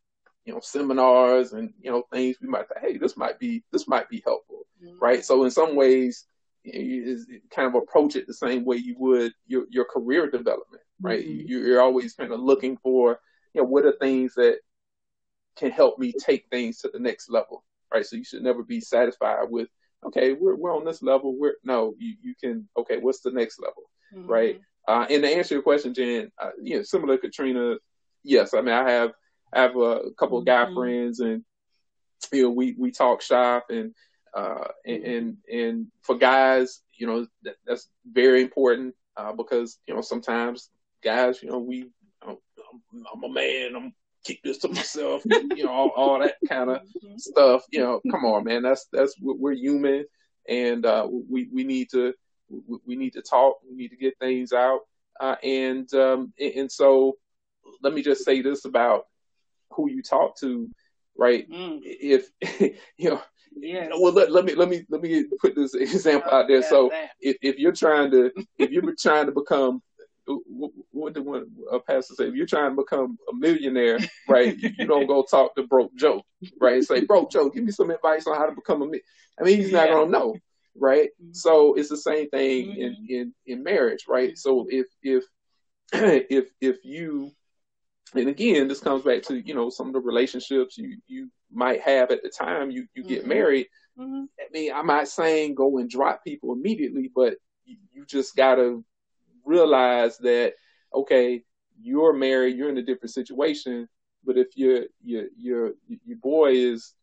you 0.45 0.53
know 0.53 0.61
seminars 0.61 1.53
and 1.53 1.73
you 1.81 1.91
know 1.91 2.05
things 2.13 2.37
we 2.41 2.49
might 2.49 2.69
say, 2.69 2.81
hey, 2.81 2.99
this 2.99 3.17
might 3.17 3.39
be 3.39 3.63
this 3.73 3.89
might 3.89 4.09
be 4.09 4.23
helpful, 4.25 4.67
mm-hmm. 4.83 4.99
right? 4.99 5.25
So 5.25 5.45
in 5.45 5.51
some 5.51 5.77
ways, 5.77 6.27
is 6.65 7.27
kind 7.51 7.69
of 7.69 7.75
approach 7.75 8.17
it 8.17 8.27
the 8.27 8.35
same 8.35 8.65
way 8.65 8.77
you 8.77 8.95
would 8.99 9.33
your 9.47 9.65
your 9.71 9.85
career 9.85 10.31
development, 10.31 10.83
right? 11.01 11.25
Mm-hmm. 11.25 11.49
You're 11.49 11.81
always 11.81 12.15
kind 12.15 12.33
of 12.33 12.41
looking 12.41 12.77
for, 12.79 13.21
you 13.55 13.63
know, 13.63 13.69
what 13.69 13.85
are 13.85 13.93
things 13.93 14.35
that 14.35 14.59
can 15.57 15.71
help 15.71 15.99
me 15.99 16.13
take 16.13 16.47
things 16.51 16.79
to 16.79 16.91
the 16.93 16.99
next 16.99 17.31
level, 17.31 17.65
right? 17.93 18.07
So 18.07 18.17
you 18.17 18.25
should 18.25 18.43
never 18.43 18.63
be 18.63 18.81
satisfied 18.81 19.47
with, 19.51 19.69
okay, 20.07 20.33
we're 20.33 20.57
we're 20.57 20.77
on 20.77 20.85
this 20.85 21.03
level. 21.03 21.37
We're 21.39 21.55
no, 21.65 21.95
you 21.99 22.15
you 22.23 22.35
can 22.43 22.69
okay, 22.77 22.99
what's 22.99 23.21
the 23.21 23.31
next 23.31 23.61
level, 23.61 23.91
mm-hmm. 24.15 24.29
right? 24.29 24.61
Uh, 24.87 25.07
and 25.11 25.23
to 25.23 25.29
answer 25.29 25.55
your 25.55 25.63
question, 25.63 25.93
Jen, 25.93 26.33
uh, 26.41 26.51
you 26.63 26.77
know, 26.77 26.83
similar 26.83 27.17
to 27.17 27.23
Katrina, 27.23 27.77
yes, 28.23 28.55
I 28.55 28.61
mean 28.61 28.75
I 28.75 28.91
have 28.91 29.13
I 29.53 29.63
have 29.63 29.77
a 29.77 30.11
couple 30.19 30.39
of 30.39 30.47
guy 30.47 30.65
mm-hmm. 30.65 30.75
friends 30.75 31.21
and 31.21 31.45
you 32.33 32.43
know 32.43 32.51
we 32.51 32.75
we 32.79 32.91
talk 32.91 33.23
shop 33.23 33.67
and 33.71 33.95
uh, 34.35 34.69
and, 34.85 35.05
and, 35.05 35.37
and 35.51 35.87
for 36.03 36.17
guys, 36.17 36.83
you 36.95 37.07
know, 37.07 37.27
that, 37.43 37.57
that's 37.67 37.89
very 38.11 38.43
important 38.43 38.95
uh, 39.17 39.33
because 39.33 39.79
you 39.87 39.95
know 39.95 40.01
sometimes 40.01 40.71
guys, 41.03 41.43
you 41.43 41.51
know, 41.51 41.59
we, 41.59 41.91
I'm, 42.27 42.37
I'm 43.13 43.25
a 43.25 43.29
man, 43.29 43.75
I'm 43.77 43.95
keep 44.29 44.43
this 44.43 44.59
to 44.59 44.69
myself, 44.69 45.23
you 45.25 45.65
know, 45.65 45.73
all, 45.73 45.93
all 45.97 46.19
that 46.21 46.37
kind 46.49 46.71
of 46.71 46.83
stuff. 47.17 47.65
You 47.71 47.81
know, 47.81 48.01
come 48.11 48.25
on, 48.25 48.45
man, 48.45 48.63
that's 48.63 48.87
that's 48.93 49.15
we're 49.21 49.53
human, 49.53 50.05
and 50.49 50.85
uh, 50.85 51.09
we 51.11 51.49
we 51.53 51.65
need 51.65 51.89
to 51.91 52.13
we 52.87 52.97
need 52.97 53.15
to 53.15 53.23
talk, 53.23 53.57
we 53.69 53.77
need 53.77 53.89
to 53.89 53.97
get 53.97 54.19
things 54.19 54.53
out, 54.53 54.81
uh, 55.21 55.37
and 55.43 55.93
um, 55.95 56.33
and 56.39 56.71
so 56.71 57.17
let 57.83 57.93
me 57.93 58.03
just 58.03 58.25
say 58.25 58.43
this 58.43 58.65
about 58.65 59.07
who 59.73 59.91
you 59.91 60.03
talk 60.03 60.39
to, 60.41 60.69
right? 61.17 61.51
Mm. 61.51 61.81
If 61.83 62.29
you 62.99 63.11
know 63.11 63.23
Yes. 63.61 63.91
Well, 63.99 64.13
let, 64.13 64.31
let 64.31 64.45
me 64.45 64.55
let 64.55 64.69
me 64.69 64.85
let 64.89 65.01
me 65.01 65.25
put 65.41 65.57
this 65.57 65.75
example 65.75 66.31
out 66.31 66.47
there. 66.47 66.63
So 66.63 66.93
if, 67.21 67.37
if 67.43 67.59
you're 67.59 67.73
trying 67.73 68.11
to 68.13 68.31
if 68.59 68.71
you're 68.71 68.95
trying 68.95 69.27
to 69.27 69.33
become 69.33 69.83
what 70.91 71.15
did 71.15 71.25
one 71.25 71.47
a 71.73 71.81
pastor 71.81 72.15
say? 72.15 72.29
If 72.29 72.35
you're 72.35 72.47
trying 72.47 72.71
to 72.71 72.83
become 72.83 73.19
a 73.31 73.35
millionaire, 73.35 73.99
right, 74.29 74.57
you, 74.57 74.87
don't 74.87 75.07
go 75.07 75.25
talk 75.29 75.55
to 75.57 75.63
broke 75.65 75.95
Joe, 75.95 76.23
right? 76.61 76.77
And 76.77 76.85
Say, 76.85 77.05
broke 77.05 77.31
Joe, 77.31 77.49
give 77.51 77.65
me 77.65 77.73
some 77.73 77.91
advice 77.91 78.27
on 78.27 78.37
how 78.37 78.47
to 78.47 78.55
become 78.55 78.83
a. 78.83 78.87
I 79.41 79.45
mean, 79.45 79.59
he's 79.59 79.73
not 79.73 79.89
yeah. 79.89 79.95
gonna 79.95 80.11
know, 80.11 80.37
right? 80.77 81.11
Mm-hmm. 81.23 81.33
So 81.33 81.75
it's 81.75 81.89
the 81.89 81.97
same 81.97 82.29
thing 82.31 82.69
mm-hmm. 82.69 82.81
in, 82.81 83.07
in 83.09 83.35
in 83.47 83.63
marriage, 83.63 84.05
right? 84.09 84.37
So 84.37 84.67
if 84.69 84.87
if 85.03 85.25
if 85.93 86.51
if 86.61 86.85
you 86.85 87.31
and 88.15 88.29
again, 88.29 88.69
this 88.69 88.81
comes 88.81 89.05
back 89.05 89.23
to 89.25 89.39
you 89.39 89.55
know 89.55 89.71
some 89.71 89.89
of 89.89 89.93
the 89.93 90.01
relationships 90.01 90.79
you 90.79 90.99
you 91.07 91.31
might 91.53 91.81
have 91.83 92.11
at 92.11 92.23
the 92.23 92.31
time 92.31 92.71
you 92.71 92.87
you 92.95 93.03
get 93.03 93.21
mm-hmm. 93.21 93.29
married. 93.29 93.67
Mm-hmm. 93.99 94.25
I 94.41 94.45
mean, 94.53 94.73
I'm 94.73 94.87
not 94.87 95.09
saying 95.09 95.55
go 95.55 95.79
and 95.79 95.91
drop 95.91 96.23
people 96.25 96.53
immediately, 96.53 97.11
but 97.15 97.35
you, 97.65 97.77
you 97.93 98.07
just 98.07 98.37
gotta 98.37 98.83
realize 99.49 100.19
that 100.19 100.55
okay, 100.95 101.43
you're 101.81 102.13
married, 102.13 102.57
you're 102.57 102.71
in 102.71 102.79
a 102.79 102.83
different 102.83 103.13
situation. 103.13 103.89
But 104.25 104.37
if 104.37 104.49
your 104.57 104.85
your 105.03 105.25
your 105.37 105.73
your 106.05 106.19
boy 106.19 106.53
is, 106.53 106.95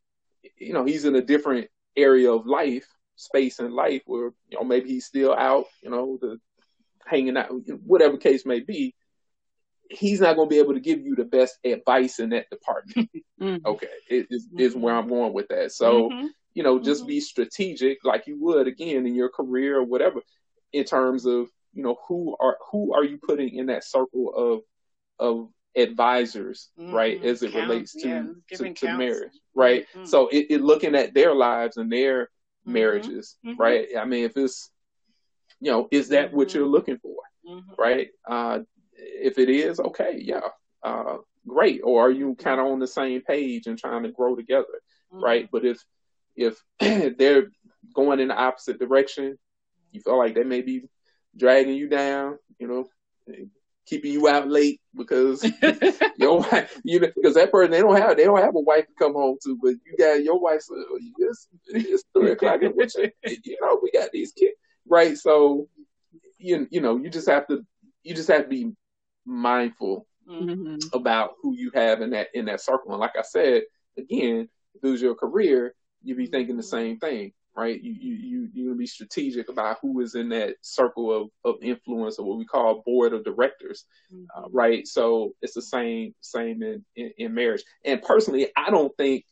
you 0.57 0.73
know, 0.73 0.85
he's 0.85 1.05
in 1.05 1.15
a 1.15 1.21
different 1.21 1.67
area 1.95 2.31
of 2.31 2.45
life, 2.45 2.87
space 3.15 3.59
in 3.59 3.71
life, 3.71 4.03
where 4.05 4.31
you 4.49 4.57
know 4.57 4.63
maybe 4.63 4.89
he's 4.89 5.05
still 5.05 5.33
out, 5.33 5.65
you 5.81 5.89
know, 5.89 6.17
the 6.21 6.39
hanging 7.05 7.37
out, 7.37 7.51
whatever 7.83 8.17
case 8.17 8.45
may 8.45 8.59
be 8.59 8.95
he's 9.89 10.21
not 10.21 10.35
going 10.35 10.49
to 10.49 10.53
be 10.53 10.59
able 10.59 10.73
to 10.73 10.79
give 10.79 11.01
you 11.01 11.15
the 11.15 11.23
best 11.23 11.57
advice 11.63 12.19
in 12.19 12.29
that 12.29 12.49
department. 12.49 13.09
mm-hmm. 13.41 13.55
Okay, 13.65 13.87
it 14.09 14.27
is, 14.29 14.47
is 14.57 14.75
where 14.75 14.95
I'm 14.95 15.07
going 15.07 15.33
with 15.33 15.47
that. 15.49 15.71
So, 15.71 16.09
mm-hmm. 16.09 16.27
you 16.53 16.63
know, 16.63 16.79
just 16.79 17.01
mm-hmm. 17.01 17.09
be 17.09 17.19
strategic 17.19 18.03
like 18.03 18.27
you 18.27 18.41
would 18.41 18.67
again 18.67 19.05
in 19.05 19.15
your 19.15 19.29
career 19.29 19.77
or 19.77 19.83
whatever, 19.83 20.21
in 20.73 20.83
terms 20.83 21.25
of 21.25 21.49
you 21.75 21.83
know 21.83 21.97
who 22.07 22.35
are 22.39 22.57
who 22.71 22.93
are 22.95 23.03
you 23.03 23.19
putting 23.19 23.55
in 23.55 23.67
that 23.67 23.83
circle 23.83 24.33
of 24.33 24.61
of 25.19 25.49
advisors, 25.77 26.69
right, 26.77 27.19
mm-hmm. 27.19 27.27
as 27.27 27.43
it 27.43 27.51
Count, 27.51 27.69
relates 27.69 27.93
to 27.93 28.07
yeah, 28.07 28.23
to, 28.57 28.73
to, 28.73 28.97
marriage, 28.97 29.33
right? 29.53 29.85
Mm-hmm. 29.93 30.05
So 30.05 30.29
it, 30.29 30.47
it, 30.49 30.61
looking 30.61 30.95
at 30.95 31.13
their 31.13 31.35
lives 31.35 31.77
and 31.77 31.91
their 31.91 32.23
mm-hmm. 32.23 32.73
marriages, 32.73 33.35
right? 33.57 33.87
I 33.97 34.05
mean, 34.05 34.23
if 34.23 34.37
it's 34.37 34.71
you 35.59 35.71
know, 35.71 35.87
is 35.91 36.09
that 36.09 36.33
what 36.33 36.53
you're 36.53 36.67
looking 36.67 36.97
for? 36.97 37.15
Right? 37.77 38.09
Uh, 38.27 38.59
if 38.93 39.37
it 39.37 39.49
is, 39.49 39.79
okay, 39.79 40.19
yeah, 40.19 40.41
uh, 40.83 41.17
great. 41.47 41.81
Or 41.83 42.07
are 42.07 42.11
you 42.11 42.35
kind 42.35 42.59
of 42.59 42.67
on 42.67 42.79
the 42.79 42.87
same 42.87 43.21
page 43.21 43.67
and 43.67 43.77
trying 43.77 44.03
to 44.03 44.11
grow 44.11 44.35
together, 44.35 44.65
mm-hmm. 45.13 45.23
right? 45.23 45.49
But 45.51 45.65
if 45.65 45.83
if 46.35 46.57
they're 47.17 47.51
going 47.93 48.19
in 48.19 48.29
the 48.29 48.35
opposite 48.35 48.79
direction, 48.79 49.37
you 49.91 50.01
feel 50.01 50.17
like 50.17 50.35
they 50.35 50.43
may 50.43 50.61
be 50.61 50.83
dragging 51.37 51.75
you 51.75 51.89
down, 51.89 52.37
you 52.59 52.67
know, 52.67 52.87
keeping 53.85 54.11
you 54.11 54.27
out 54.27 54.49
late 54.49 54.81
because 54.95 55.43
your 56.17 56.39
wife, 56.39 56.79
you 56.83 56.99
know, 56.99 57.07
because 57.15 57.35
that 57.35 57.51
person 57.51 57.71
they 57.71 57.81
don't 57.81 57.97
have 57.97 58.17
they 58.17 58.25
don't 58.25 58.41
have 58.41 58.55
a 58.55 58.59
wife 58.59 58.87
to 58.87 58.93
come 58.97 59.13
home 59.13 59.37
to, 59.43 59.57
but 59.61 59.69
you 59.85 59.95
got 59.97 60.23
your 60.23 60.39
wife. 60.39 60.61
So 60.61 60.75
it's, 61.19 61.47
it's 61.67 62.03
three 62.13 62.31
o'clock 62.31 62.61
in 62.61 62.73
the 62.75 63.11
You 63.43 63.57
know, 63.61 63.79
we 63.81 63.91
got 63.91 64.11
these 64.11 64.31
kids, 64.31 64.55
right? 64.87 65.17
So 65.17 65.67
you 66.37 66.67
you 66.71 66.81
know, 66.81 66.97
you 66.97 67.09
just 67.09 67.29
have 67.29 67.47
to 67.47 67.65
you 68.03 68.15
just 68.15 68.29
have 68.29 68.43
to 68.43 68.49
be 68.49 68.71
mindful 69.25 70.05
mm-hmm. 70.29 70.77
about 70.93 71.31
who 71.41 71.55
you 71.55 71.71
have 71.73 72.01
in 72.01 72.11
that 72.11 72.27
in 72.33 72.45
that 72.45 72.61
circle. 72.61 72.91
And 72.91 72.99
like 72.99 73.15
I 73.17 73.23
said, 73.23 73.63
again, 73.97 74.49
was 74.81 75.01
your 75.01 75.15
career, 75.15 75.73
you'd 76.03 76.17
be 76.17 76.27
thinking 76.27 76.57
the 76.57 76.63
same 76.63 76.99
thing, 76.99 77.33
right? 77.55 77.81
You 77.81 77.93
you 77.93 78.15
you 78.15 78.49
you 78.53 78.69
to 78.69 78.75
be 78.75 78.87
strategic 78.87 79.49
about 79.49 79.77
who 79.81 80.01
is 80.01 80.15
in 80.15 80.29
that 80.29 80.55
circle 80.61 81.11
of 81.11 81.29
of 81.43 81.61
influence 81.61 82.19
or 82.19 82.27
what 82.27 82.37
we 82.37 82.45
call 82.45 82.83
board 82.85 83.13
of 83.13 83.23
directors, 83.23 83.85
mm-hmm. 84.13 84.25
uh, 84.35 84.49
right? 84.49 84.87
So 84.87 85.33
it's 85.41 85.53
the 85.53 85.61
same 85.61 86.13
same 86.21 86.61
in, 86.61 86.85
in, 86.95 87.11
in 87.17 87.33
marriage. 87.33 87.63
And 87.83 88.01
personally, 88.01 88.49
I 88.57 88.69
don't 88.69 88.95
think 88.97 89.25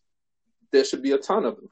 there 0.71 0.85
should 0.85 1.03
be 1.03 1.11
a 1.11 1.17
ton 1.17 1.45
of 1.45 1.57
them, 1.57 1.69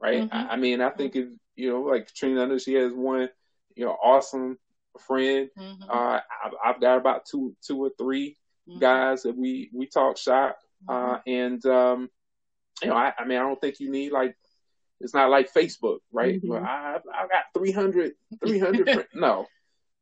right? 0.00 0.22
Mm-hmm. 0.22 0.36
I, 0.36 0.48
I, 0.50 0.56
mean, 0.56 0.80
I 0.80 0.90
think 0.90 1.16
if 1.16 1.28
you 1.56 1.70
know, 1.70 1.82
like 1.82 2.08
Katrina, 2.08 2.42
I 2.42 2.46
know 2.46 2.58
she 2.58 2.74
has 2.74 2.92
one, 2.92 3.28
you 3.76 3.84
know, 3.84 3.92
awesome 3.92 4.58
friend. 5.06 5.48
Mm-hmm. 5.58 5.90
Uh, 5.90 6.20
I've, 6.44 6.52
I've, 6.64 6.80
got 6.80 6.98
about 6.98 7.26
two 7.26 7.56
two 7.64 7.84
or 7.84 7.90
3 7.98 8.36
mm-hmm. 8.68 8.78
guys 8.80 9.22
that 9.22 9.36
we 9.36 9.70
we 9.72 9.86
talk 9.86 10.16
shop, 10.16 10.58
uh, 10.88 10.92
mm-hmm. 10.92 11.30
and 11.30 11.66
um, 11.66 12.10
you 12.82 12.88
know, 12.88 12.96
I, 12.96 13.12
I 13.16 13.24
mean, 13.24 13.38
I 13.38 13.42
don't 13.42 13.60
think 13.60 13.78
you 13.80 13.90
need 13.90 14.12
like 14.12 14.36
it's 15.04 15.14
not 15.14 15.30
like 15.30 15.52
Facebook, 15.52 15.98
right? 16.10 16.36
Mm-hmm. 16.36 16.48
Well, 16.48 16.64
I 16.64 16.98
I 17.12 17.26
got 17.28 17.44
300, 17.56 18.12
300 18.44 19.06
no, 19.14 19.46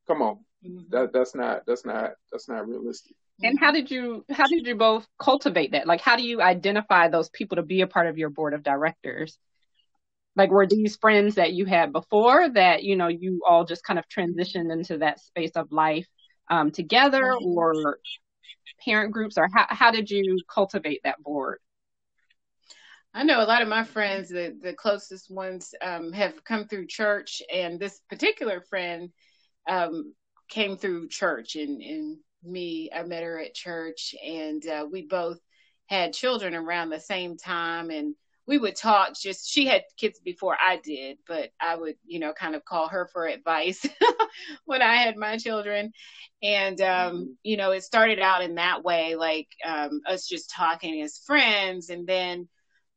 come 0.07 0.23
on, 0.23 0.37
mm-hmm. 0.65 0.83
that 0.91 1.13
that's 1.13 1.35
not 1.35 1.67
that's 1.67 1.85
not 1.85 2.13
that's 2.31 2.49
not 2.49 2.69
realistic. 2.69 3.17
And 3.43 3.59
how 3.59 3.73
did 3.73 3.91
you 3.91 4.25
how 4.31 4.47
did 4.47 4.65
you 4.65 4.77
both 4.77 5.07
cultivate 5.19 5.73
that? 5.73 5.89
Like, 5.89 6.01
how 6.01 6.17
do 6.17 6.23
you 6.23 6.41
identify 6.41 7.09
those 7.09 7.29
people 7.31 7.57
to 7.57 7.63
be 7.63 7.81
a 7.81 7.89
part 7.89 8.07
of 8.07 8.17
your 8.17 8.31
board 8.31 8.55
of 8.55 8.63
directors? 8.63 9.37
Like, 10.37 10.51
were 10.51 10.69
these 10.69 10.97
friends 10.97 11.35
that 11.35 11.53
you 11.53 11.65
had 11.65 11.93
before 11.93 12.49
that 12.51 12.85
you 12.85 12.95
know 12.95 13.09
you 13.09 13.43
all 13.47 13.65
just 13.65 13.83
kind 13.83 13.99
of 13.99 14.05
transitioned 14.09 14.73
into 14.73 14.99
that 14.99 15.19
space 15.19 15.53
of 15.57 15.73
life 15.73 16.07
um, 16.49 16.71
together, 16.71 17.25
mm-hmm. 17.25 17.59
or 17.59 17.99
parent 18.85 19.13
groups, 19.13 19.37
or 19.37 19.49
how 19.53 19.67
how 19.69 19.91
did 19.91 20.11
you 20.11 20.39
cultivate 20.49 21.01
that 21.03 21.21
board? 21.21 21.59
I 23.15 23.25
know 23.25 23.43
a 23.43 23.45
lot 23.45 23.63
of 23.63 23.69
my 23.69 23.85
friends, 23.85 24.31
the, 24.31 24.57
the 24.61 24.73
closest 24.73 25.31
ones, 25.31 25.75
um, 25.83 26.13
have 26.13 26.45
come 26.45 26.67
through 26.67 26.87
church, 26.87 27.43
and 27.53 27.79
this 27.79 28.01
particular 28.09 28.63
friend 28.63 29.11
um, 29.69 30.15
came 30.49 30.77
through 30.77 31.09
church. 31.09 31.57
And, 31.57 31.83
and 31.83 32.19
me, 32.43 32.91
I 32.95 33.03
met 33.03 33.23
her 33.23 33.39
at 33.39 33.55
church, 33.55 34.15
and 34.25 34.67
uh, 34.67 34.87
we 34.91 35.07
both 35.07 35.39
had 35.87 36.15
children 36.15 36.55
around 36.55 36.89
the 36.89 37.01
same 37.01 37.37
time, 37.37 37.91
and 37.91 38.15
we 38.47 38.57
would 38.57 38.77
talk. 38.77 39.15
Just 39.15 39.49
she 39.49 39.67
had 39.67 39.85
kids 39.99 40.19
before 40.19 40.57
I 40.59 40.81
did, 40.83 41.19
but 41.29 41.51
I 41.61 41.77
would, 41.77 41.97
you 42.07 42.19
know, 42.19 42.33
kind 42.33 42.55
of 42.55 42.65
call 42.65 42.89
her 42.89 43.11
for 43.13 43.27
advice 43.27 43.85
when 44.65 44.81
I 44.81 44.97
had 44.97 45.19
my 45.19 45.37
children, 45.37 45.93
and 46.43 46.81
um, 46.81 47.13
mm-hmm. 47.15 47.25
you 47.43 47.59
know, 47.59 47.73
it 47.73 47.83
started 47.83 48.21
out 48.21 48.43
in 48.43 48.55
that 48.55 48.83
way, 48.83 49.17
like 49.17 49.49
um, 49.67 50.01
us 50.09 50.27
just 50.27 50.51
talking 50.51 51.03
as 51.03 51.19
friends, 51.19 51.91
and 51.91 52.07
then 52.07 52.49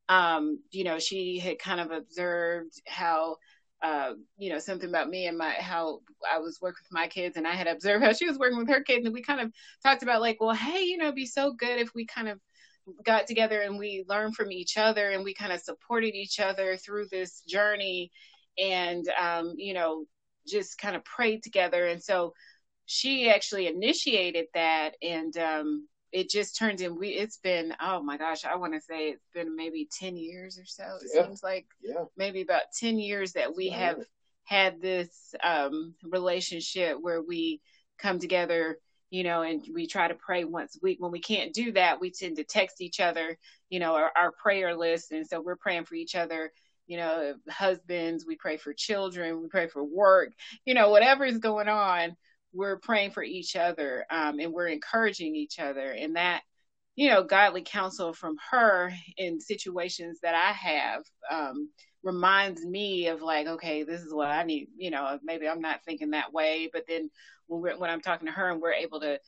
um, 0.10 0.60
you 0.72 0.84
know, 0.84 1.00
she 1.00 1.40
had 1.40 1.60
kind 1.60 1.80
of 1.80 1.92
observed 1.92 2.82
how, 2.88 3.38
uh, 3.82 4.14
you 4.38 4.52
know, 4.52 4.60
something 4.60 4.90
about 4.90 5.10
me 5.10 5.28
and 5.28 5.38
my 5.38 5.52
how 5.52 6.00
I 6.32 6.40
was 6.40 6.60
working 6.62 6.84
with 6.84 7.00
my 7.00 7.08
kids, 7.08 7.38
and 7.38 7.48
I 7.48 7.54
had 7.54 7.68
observed 7.68 8.04
how 8.04 8.14
she 8.14 8.28
was 8.28 8.38
working 8.38 8.58
with 8.58 8.70
her 8.70 8.84
kids, 8.84 9.06
and 9.06 9.14
we 9.14 9.22
kind 9.22 9.42
of 9.42 9.52
talked 9.84 10.04
about 10.04 10.22
like, 10.22 10.40
well, 10.40 10.56
hey, 10.56 10.84
you 10.84 10.98
know, 10.98 11.12
be 11.12 11.26
so 11.26 11.54
good 11.54 11.80
if 11.80 11.90
we 11.96 12.06
kind 12.06 12.28
of 12.28 12.40
got 13.04 13.26
together 13.26 13.62
and 13.62 13.80
we 13.80 14.06
learned 14.08 14.36
from 14.36 14.52
each 14.52 14.78
other 14.78 15.10
and 15.10 15.24
we 15.24 15.34
kind 15.34 15.52
of 15.52 15.60
supported 15.60 16.14
each 16.14 16.40
other 16.40 16.78
through 16.78 17.08
this 17.12 17.42
journey, 17.42 18.12
and 18.60 19.06
um, 19.20 19.54
you 19.58 19.74
know, 19.74 20.06
just 20.48 20.78
kind 20.78 20.96
of 20.96 21.04
prayed 21.04 21.42
together, 21.44 21.88
and 21.88 22.04
so 22.04 22.34
she 22.86 23.30
actually 23.30 23.68
initiated 23.68 24.46
that, 24.54 24.92
and 25.02 25.36
um, 25.38 25.88
it 26.16 26.30
just 26.30 26.56
turned 26.56 26.80
in 26.80 26.98
we 26.98 27.10
it's 27.10 27.38
been 27.38 27.76
oh 27.82 28.02
my 28.02 28.18
gosh 28.18 28.46
i 28.46 28.56
want 28.56 28.74
to 28.74 28.80
say 28.80 29.10
it's 29.10 29.28
been 29.34 29.54
maybe 29.54 29.88
10 30.00 30.16
years 30.16 30.58
or 30.58 30.64
so 30.66 30.84
it 31.02 31.12
yeah. 31.14 31.24
seems 31.24 31.44
like 31.44 31.66
yeah. 31.84 32.06
maybe 32.16 32.42
about 32.42 32.62
10 32.80 32.98
years 33.00 33.34
that 33.34 33.54
we 33.54 33.66
yeah. 33.66 33.78
have 33.78 33.98
had 34.46 34.82
this 34.82 35.34
um, 35.44 35.96
relationship 36.04 36.98
where 37.02 37.22
we 37.22 37.60
come 38.00 38.18
together 38.18 38.78
you 39.10 39.24
know 39.24 39.42
and 39.42 39.68
we 39.74 39.88
try 39.88 40.08
to 40.08 40.16
pray 40.16 40.46
once 40.46 40.78
a 40.78 40.80
week 40.82 41.02
when 41.02 41.12
we 41.12 41.20
can't 41.20 41.54
do 41.54 41.74
that 41.74 42.00
we 42.00 42.10
tend 42.12 42.38
to 42.38 42.46
text 42.46 42.80
each 42.80 43.02
other 43.02 43.38
you 43.70 43.80
know 43.80 43.94
our, 43.96 44.12
our 44.16 44.32
prayer 44.32 44.74
list 44.74 45.12
and 45.12 45.28
so 45.28 45.42
we're 45.42 45.58
praying 45.58 45.84
for 45.84 45.96
each 45.96 46.16
other 46.16 46.50
you 46.88 46.96
know 46.96 47.34
husbands 47.50 48.26
we 48.26 48.38
pray 48.38 48.56
for 48.56 48.74
children 48.74 49.42
we 49.42 49.50
pray 49.50 49.68
for 49.68 49.84
work 49.84 50.32
you 50.64 50.74
know 50.74 50.90
whatever 50.90 51.26
is 51.26 51.40
going 51.40 51.68
on 51.68 52.16
we're 52.56 52.78
praying 52.78 53.12
for 53.12 53.24
each 53.24 53.56
other 53.56 54.06
um, 54.10 54.40
and 54.40 54.54
we're 54.54 54.68
encouraging 54.68 55.36
each 55.36 55.60
other. 55.60 55.92
And 55.92 56.16
that 56.16 56.42
you 56.96 57.10
know 57.10 57.24
godly 57.24 57.62
counsel 57.62 58.14
from 58.14 58.38
her 58.52 58.92
in 59.18 59.40
situations 59.40 60.20
that 60.24 60.34
i 60.34 60.52
have 60.54 61.04
um, 61.30 61.70
reminds 62.04 62.66
me 62.66 63.08
of 63.08 63.22
like 63.22 63.48
okay 63.48 63.84
this 63.84 64.02
is 64.02 64.14
what 64.14 64.30
i 64.30 64.44
need 64.44 64.70
you 64.78 64.90
know 64.90 65.20
maybe 65.24 65.48
i'm 65.48 65.62
not 65.62 65.84
thinking 65.84 66.12
that 66.12 66.34
way. 66.34 66.70
But 66.72 66.86
then 66.88 67.10
when 67.48 67.62
we're 67.62 67.78
when 67.78 67.90
i'm 67.90 68.02
talking 68.02 68.28
to 68.28 68.32
her 68.32 68.50
and 68.50 68.62
we're 68.62 68.74
able 68.74 69.00
to 69.02 69.20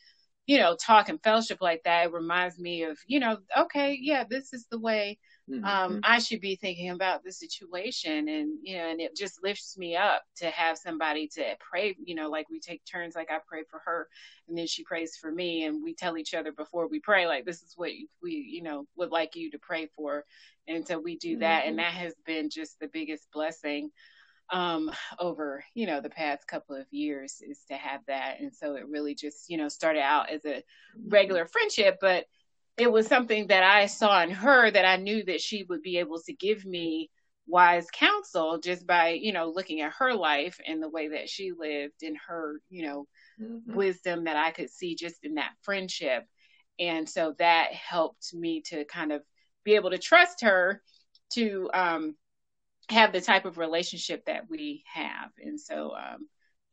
you 0.45 0.57
know 0.59 0.75
talk 0.75 1.09
and 1.09 1.21
fellowship 1.21 1.59
like 1.59 1.82
that 1.84 2.05
it 2.05 2.13
reminds 2.13 2.57
me 2.57 2.84
of 2.84 2.97
you 3.05 3.19
know 3.19 3.38
okay 3.57 3.97
yeah 4.01 4.23
this 4.28 4.53
is 4.53 4.65
the 4.71 4.80
way 4.80 5.17
Mm-hmm. 5.50 5.64
Um, 5.64 6.02
I 6.04 6.20
should 6.20 6.41
be 6.41 6.58
thinking 6.58 6.89
about 6.89 7.24
the 7.24 7.32
situation, 7.32 8.28
and 8.28 8.58
you 8.62 8.78
know, 8.78 8.89
and 8.89 9.00
it 9.00 9.16
just 9.16 9.41
lifts 9.41 9.78
me 9.78 9.95
up 9.95 10.24
to 10.38 10.50
have 10.50 10.78
somebody 10.78 11.28
to 11.36 11.56
pray. 11.60 11.95
You 12.04 12.16
know, 12.16 12.30
like 12.30 12.50
we 12.50 12.60
take 12.60 12.84
turns. 12.84 13.16
Like 13.16 13.32
I 13.32 13.39
pray 13.48 13.64
for 13.70 13.80
her, 13.86 14.10
and 14.50 14.58
then 14.58 14.68
she 14.68 14.84
prays 14.84 15.16
for 15.16 15.32
me, 15.32 15.64
and 15.64 15.82
we 15.82 15.93
tell 15.93 16.18
each 16.18 16.34
other 16.34 16.52
before 16.52 16.88
we 16.88 17.00
pray, 17.00 17.28
like 17.28 17.45
this 17.45 17.62
is 17.62 17.74
what 17.78 17.91
we, 18.22 18.32
you 18.32 18.62
know, 18.62 18.86
would 18.98 19.12
like 19.12 19.36
you 19.36 19.50
to 19.52 19.60
pray 19.60 19.88
for, 19.95 20.26
and 20.68 20.86
so 20.86 21.00
we 21.00 21.18
do 21.18 21.39
that, 21.39 21.62
mm-hmm. 21.62 21.70
and 21.70 21.80
that 21.80 21.93
has 21.93 22.14
been 22.26 22.50
just 22.50 22.80
the 22.80 22.89
biggest 22.91 23.32
blessing 23.32 23.89
um 24.50 24.89
over 25.20 25.62
you 25.74 25.86
know 25.86 26.00
the 26.00 26.10
past 26.10 26.48
couple 26.48 26.74
of 26.74 26.86
years 26.89 27.41
is 27.45 27.60
to 27.68 27.76
have 27.76 28.00
that 28.08 28.39
and 28.39 28.56
so 28.56 28.76
it 28.76 28.88
really 28.88 29.14
just 29.14 29.50
you 29.50 29.58
know 29.58 29.68
started 29.68 30.02
out 30.02 30.30
as 30.30 30.45
a 30.45 30.48
mm-hmm. 30.48 31.10
regular 31.10 31.45
friendship 31.45 31.98
but 32.00 32.26
it 32.78 32.91
was 32.91 33.07
something 33.07 33.47
that 33.47 33.63
I 33.63 33.88
saw 33.88 34.21
in 34.21 34.30
her 34.30 34.69
that 34.69 34.86
I 34.86 34.97
knew 34.97 35.23
that 35.25 35.41
she 35.41 35.63
would 35.63 35.82
be 35.82 35.97
able 35.97 36.21
to 36.21 36.34
give 36.34 36.65
me 36.65 37.09
wise 37.47 37.88
counsel 37.91 38.59
just 38.59 38.86
by, 38.86 39.09
you 39.09 39.32
know, 39.32 39.49
looking 39.49 39.82
at 39.82 39.93
her 39.93 40.13
life 40.13 40.59
and 40.65 40.82
the 40.84 40.89
way 40.89 41.09
that 41.09 41.30
she 41.30 41.53
lived 41.57 42.03
and 42.03 42.17
her, 42.28 42.59
you 42.69 42.86
know, 42.86 43.07
mm-hmm. 43.41 43.73
wisdom 43.73 44.25
that 44.25 44.36
I 44.36 44.51
could 44.51 44.69
see 44.69 44.95
just 44.95 45.23
in 45.23 45.36
that 45.36 45.53
friendship. 45.61 46.25
And 46.80 47.09
so 47.09 47.34
that 47.39 47.73
helped 47.73 48.34
me 48.34 48.61
to 48.67 48.86
kind 48.86 49.11
of 49.11 49.23
be 49.63 49.75
able 49.75 49.89
to 49.89 49.97
trust 49.97 50.41
her 50.41 50.84
to 51.34 51.69
um, 51.73 52.15
have 52.89 53.11
the 53.11 53.21
type 53.21 53.45
of 53.45 53.57
relationship 53.57 54.25
that 54.25 54.49
we 54.49 54.84
have. 54.93 55.32
And 55.41 55.59
so, 55.59 55.93
um, 55.95 56.28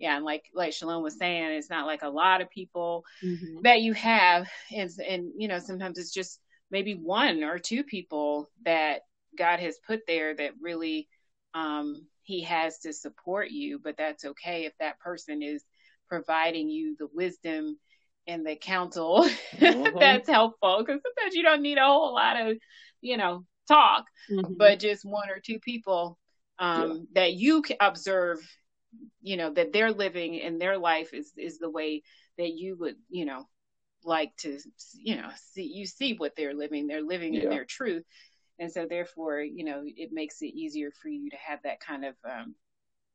yeah, 0.05 0.16
and 0.16 0.24
like 0.26 0.44
like 0.52 0.72
Shalone 0.72 1.02
was 1.02 1.16
saying, 1.16 1.44
it's 1.52 1.70
not 1.70 1.86
like 1.86 2.02
a 2.02 2.11
lot 2.11 2.42
of 2.42 2.50
people 2.50 3.07
mm-hmm. 3.24 3.62
that 3.62 3.80
you 3.80 3.94
have, 3.94 4.46
and 4.70 4.90
and 5.09 5.32
you 5.34 5.48
know 5.48 5.59
sometimes 5.59 5.96
it's 5.96 6.12
just 6.12 6.40
maybe 6.70 6.92
one 6.92 7.42
or 7.42 7.59
two 7.59 7.82
people 7.82 8.50
that 8.66 9.00
God 9.34 9.61
has 9.61 9.78
put 9.86 10.00
there 10.07 10.36
that 10.36 10.52
really 10.61 11.09
um, 11.55 12.07
He 12.22 12.42
has 12.42 12.80
to 12.80 12.92
support 12.92 13.50
you, 13.50 13.80
but 13.82 13.96
that's 13.96 14.26
okay 14.26 14.66
if 14.66 14.74
that 14.78 15.00
person 15.00 15.42
is 15.42 15.64
providing 16.07 16.68
you 16.68 16.96
the 16.98 17.09
wisdom 17.14 17.78
and 18.26 18.46
the 18.46 18.57
counsel 18.57 19.26
mm-hmm. 19.57 19.98
that's 19.98 20.28
helpful 20.28 20.84
because 20.84 21.00
sometimes 21.00 21.34
you 21.34 21.42
don't 21.42 21.62
need 21.62 21.78
a 21.78 21.84
whole 21.84 22.12
lot 22.12 22.38
of 22.38 22.59
you 23.00 23.16
know 23.16 23.46
talk, 23.68 24.05
mm-hmm. 24.30 24.52
but 24.59 24.80
just 24.80 25.02
one 25.02 25.30
or 25.30 25.40
two 25.40 25.59
people 25.61 26.18
um, 26.59 26.90
yeah. 26.90 27.22
that 27.22 27.32
you 27.32 27.62
can 27.62 27.78
observe 27.80 28.38
you 29.20 29.36
know 29.36 29.51
that 29.51 29.72
they're 29.72 29.92
living 29.92 30.34
in 30.34 30.59
their 30.59 30.78
life 30.78 31.14
is 31.14 31.32
is 31.36 31.59
the 31.59 31.70
way 31.70 32.03
that 32.38 32.53
you 32.53 32.76
would 32.76 32.97
you 33.09 33.24
know 33.24 33.47
like 34.05 34.36
to 34.36 34.59
you 34.95 35.16
know 35.16 35.28
see 35.53 35.64
you 35.64 35.86
see 35.86 36.14
what 36.14 36.36
they're 36.36 36.55
living. 36.55 36.86
They're 36.86 37.03
living 37.03 37.34
yeah. 37.34 37.45
in 37.45 37.51
their 37.51 37.64
truth. 37.64 38.05
And 38.59 38.70
so 38.70 38.86
therefore 38.86 39.40
you 39.40 39.64
know 39.64 39.82
it 39.84 40.11
makes 40.12 40.42
it 40.42 40.55
easier 40.55 40.90
for 40.90 41.09
you 41.09 41.30
to 41.30 41.36
have 41.36 41.61
that 41.64 41.80
kind 41.80 42.05
of 42.05 42.14
um, 42.24 42.55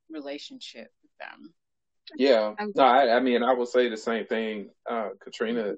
relationship 0.09 0.91
with 1.01 1.11
them. 1.19 1.53
Yeah. 2.15 2.53
No 2.75 2.83
I, 2.83 3.17
I, 3.17 3.19
mean 3.19 3.43
i 3.43 3.53
will 3.53 3.67
say 3.67 3.87
the 3.87 3.97
same 3.97 4.25
thing 4.25 4.71
uh, 4.89 5.09
katrina 5.23 5.75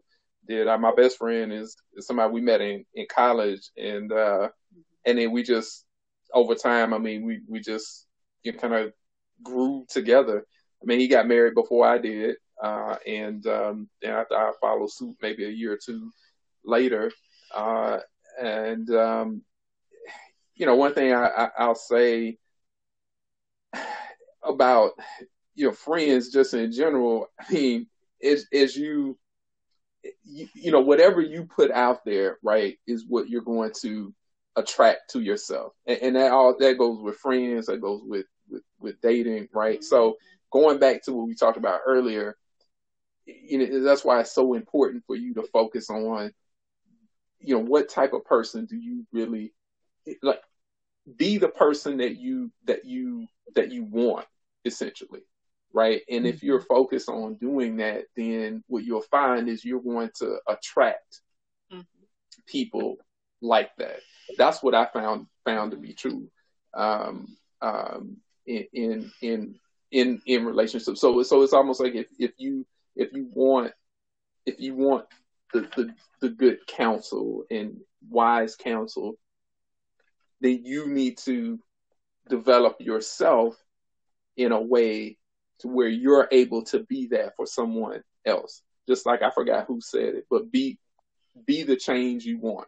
did. 0.48 0.68
Uh, 0.68 0.78
my 0.78 0.94
best 0.96 1.18
friend 1.18 1.52
is, 1.52 1.76
is 1.94 2.08
somebody 2.08 2.32
we 2.32 2.42
met 2.42 2.62
in, 2.62 2.86
in 2.96 3.06
college 3.14 3.70
and 3.76 4.12
uh, 4.12 4.48
mm-hmm. 4.48 4.82
and 5.06 5.18
then 5.18 5.32
we 5.32 5.44
just 5.44 5.86
over 6.34 6.56
time 6.56 6.94
i 6.94 6.98
mean 6.98 7.26
we 7.26 7.42
we 7.50 7.60
just 7.60 8.08
you 8.44 8.54
kind 8.54 8.74
of 8.74 8.94
grew 9.44 9.86
together. 9.90 10.46
I 10.82 10.86
mean, 10.86 11.00
he 11.00 11.08
got 11.08 11.28
married 11.28 11.54
before 11.54 11.88
I 11.88 11.98
did, 11.98 12.36
uh, 12.62 12.96
and 13.06 13.46
um, 13.48 13.90
and 14.04 14.14
I, 14.14 14.24
I 14.32 14.52
followed 14.60 14.92
suit 14.92 15.16
maybe 15.22 15.46
a 15.46 15.50
year 15.50 15.74
or 15.74 15.80
two 15.84 16.12
later. 16.64 17.12
Uh, 17.54 18.00
and 18.42 18.90
um, 18.92 19.42
you 20.56 20.66
know, 20.66 20.76
one 20.76 20.94
thing 20.94 21.14
I, 21.14 21.50
I, 21.58 21.68
will 21.68 21.76
say 21.76 22.38
about 24.44 24.92
your 25.56 25.74
friends, 25.74 26.30
just 26.30 26.54
in 26.54 26.72
general, 26.72 27.28
I 27.40 27.52
mean, 27.54 27.88
is 28.20 28.48
is 28.52 28.76
you, 28.76 29.18
you, 30.24 30.48
you 30.56 30.72
know, 30.72 30.82
whatever 30.82 31.22
you 31.22 31.46
put 31.46 31.72
out 31.72 32.06
there, 32.06 32.38
right, 32.44 32.78
is 32.88 33.06
what 33.08 33.30
you're 33.30 33.42
going 33.42 33.72
to 33.82 34.14
attract 34.56 35.12
to 35.12 35.22
yourself. 35.22 35.74
And, 35.86 36.00
and 36.02 36.16
that 36.16 36.32
all 36.32 36.56
that 36.58 36.78
goes 36.78 37.02
with 37.02 37.18
friends, 37.18 37.68
that 37.68 37.82
goes 37.82 38.02
with 38.04 38.26
with, 38.52 38.64
with 38.80 39.02
dating, 39.02 39.48
right? 39.54 39.84
So 39.84 40.18
going 40.52 40.80
back 40.80 41.04
to 41.04 41.14
what 41.14 41.28
we 41.28 41.36
talked 41.36 41.58
about 41.58 41.82
earlier, 41.86 42.36
you 43.26 43.58
know, 43.58 43.84
that's 43.84 44.04
why 44.04 44.20
it's 44.20 44.34
so 44.34 44.54
important 44.54 45.04
for 45.08 45.16
you 45.16 45.34
to 45.36 45.44
focus 45.54 45.90
on, 45.90 46.32
you 47.40 47.56
know, 47.56 47.64
what 47.64 47.90
type 47.90 48.14
of 48.14 48.26
person 48.26 48.66
do 48.66 48.76
you 48.76 49.06
really 49.12 49.54
like 50.22 50.42
be 51.18 51.38
the 51.38 51.48
person 51.48 51.98
that 51.98 52.18
you 52.18 52.52
that 52.66 52.86
you 52.86 53.28
that 53.56 53.72
you 53.72 53.84
want 53.84 54.26
essentially 54.66 55.22
right 55.74 56.02
and 56.10 56.28
if 56.28 56.44
you're 56.44 56.60
mm-hmm. 56.60 56.74
focused 56.74 57.10
on 57.10 57.36
doing 57.36 57.78
that 57.78 58.06
then 58.16 58.64
what 58.68 58.84
you'll 58.84 59.02
find 59.02 59.50
is 59.50 59.66
you're 59.66 59.82
going 59.82 60.10
to 60.16 60.38
attract 60.48 61.22
mm-hmm. 61.72 61.82
people 62.46 62.98
like 63.42 63.72
that 63.78 64.00
that's 64.38 64.62
what 64.62 64.76
i 64.76 64.86
found 64.86 65.26
found 65.46 65.72
to 65.72 65.78
be 65.78 65.94
true 65.94 66.30
um, 66.74 67.36
um, 67.62 68.18
in 68.46 69.12
in 69.22 69.56
in 69.92 70.22
in 70.26 70.46
relationships 70.46 71.02
so 71.02 71.22
so 71.24 71.42
it's 71.42 71.54
almost 71.54 71.80
like 71.80 71.96
if 71.96 72.08
if 72.20 72.32
you 72.38 72.66
if 72.96 73.12
you 73.14 73.30
want 73.34 73.72
if 74.46 74.60
you 74.60 74.76
want 74.76 75.06
the 75.54 75.62
the, 75.76 75.94
the 76.22 76.30
good 76.30 76.66
counsel 76.68 77.44
and 77.52 77.78
wise 78.10 78.56
counsel 78.56 79.16
then 80.42 80.62
you 80.64 80.88
need 80.88 81.18
to 81.18 81.60
develop 82.30 82.78
yourself 82.80 83.56
in 84.38 84.52
a 84.52 84.62
way 84.62 85.18
to 85.60 85.68
where 85.68 85.88
you're 85.88 86.28
able 86.32 86.64
to 86.64 86.80
be 86.80 87.08
that 87.08 87.36
for 87.36 87.46
someone 87.46 88.02
else. 88.26 88.64
Just 88.88 89.06
like 89.06 89.22
I 89.22 89.30
forgot 89.30 89.66
who 89.68 89.80
said 89.80 90.16
it, 90.16 90.26
but 90.30 90.52
be 90.52 90.80
be 91.46 91.64
the 91.64 91.76
change 91.76 92.26
you 92.26 92.40
want, 92.40 92.68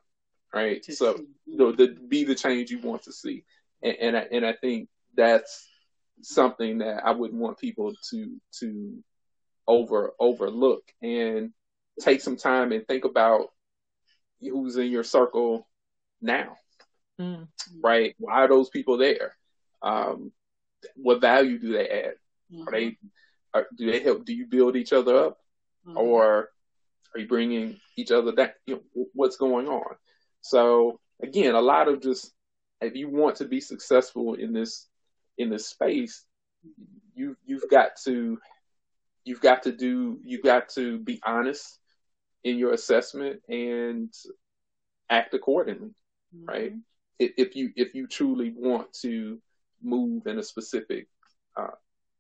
right? 0.54 0.82
To 0.84 0.94
so 0.94 1.18
you 1.46 1.58
know, 1.58 1.72
the, 1.72 1.98
be 2.08 2.24
the 2.24 2.36
change 2.36 2.70
you 2.70 2.80
want 2.80 3.04
to 3.04 3.12
see, 3.12 3.44
and 3.82 3.98
and 4.00 4.18
I, 4.18 4.28
and 4.32 4.46
I 4.46 4.54
think 4.54 4.90
that's 5.16 5.68
something 6.22 6.80
that 6.80 7.06
I 7.06 7.12
wouldn't 7.12 7.40
want 7.40 7.60
people 7.60 7.94
to 8.12 8.38
to 8.60 9.04
over 9.68 10.14
overlook 10.20 10.84
and 11.02 11.52
take 12.02 12.22
some 12.22 12.38
time 12.38 12.72
and 12.72 12.88
think 12.88 13.06
about 13.06 13.48
who's 14.42 14.78
in 14.78 14.92
your 14.92 15.04
circle 15.04 15.68
now 16.22 16.58
mm. 17.20 17.48
right? 17.82 18.16
Why 18.18 18.44
are 18.44 18.48
those 18.48 18.70
people 18.70 18.98
there? 18.98 19.36
Um, 19.82 20.32
what 20.96 21.22
value 21.22 21.60
do 21.60 21.74
they 21.74 21.88
add? 21.88 22.14
Mm-hmm. 22.52 22.68
Are 22.68 22.72
they 22.72 22.98
are, 23.54 23.68
do 23.78 23.92
they 23.92 24.00
help? 24.02 24.26
Do 24.26 24.34
you 24.34 24.48
build 24.48 24.76
each 24.76 24.94
other 24.94 25.16
up, 25.16 25.38
mm-hmm. 25.88 25.98
or 25.98 26.50
are 27.14 27.20
you 27.20 27.28
bringing 27.28 27.80
each 27.98 28.12
other 28.12 28.32
down? 28.32 28.50
You 28.66 28.76
know, 28.76 29.06
what's 29.14 29.38
going 29.38 29.68
on? 29.68 29.96
So 30.42 31.00
again, 31.22 31.56
a 31.56 31.62
lot 31.62 31.88
of 31.88 32.02
just 32.02 32.32
if 32.82 32.96
you 32.96 33.10
want 33.10 33.38
to 33.38 33.46
be 33.46 33.62
successful 33.62 34.34
in 34.34 34.54
this 34.54 34.88
in 35.38 35.50
this 35.50 35.68
space, 35.68 36.26
you 37.16 37.36
you've 37.46 37.70
got 37.70 37.92
to 38.06 38.40
you've 39.26 39.42
got 39.42 39.64
to 39.64 39.72
do 39.72 40.20
you've 40.24 40.44
got 40.44 40.70
to 40.70 41.00
be 41.00 41.22
honest 41.26 41.80
in 42.44 42.58
your 42.58 42.74
assessment 42.74 43.42
and 43.48 44.14
act 45.10 45.34
accordingly, 45.34 45.92
mm-hmm. 46.36 46.46
right? 46.46 46.74
if 47.20 47.56
you 47.56 47.72
if 47.76 47.96
you 47.96 48.08
truly 48.08 48.54
want 48.56 48.92
to 48.94 49.40
move 49.82 50.28
in 50.28 50.40
a 50.40 50.44
specific 50.44 51.08
uh, 51.56 51.76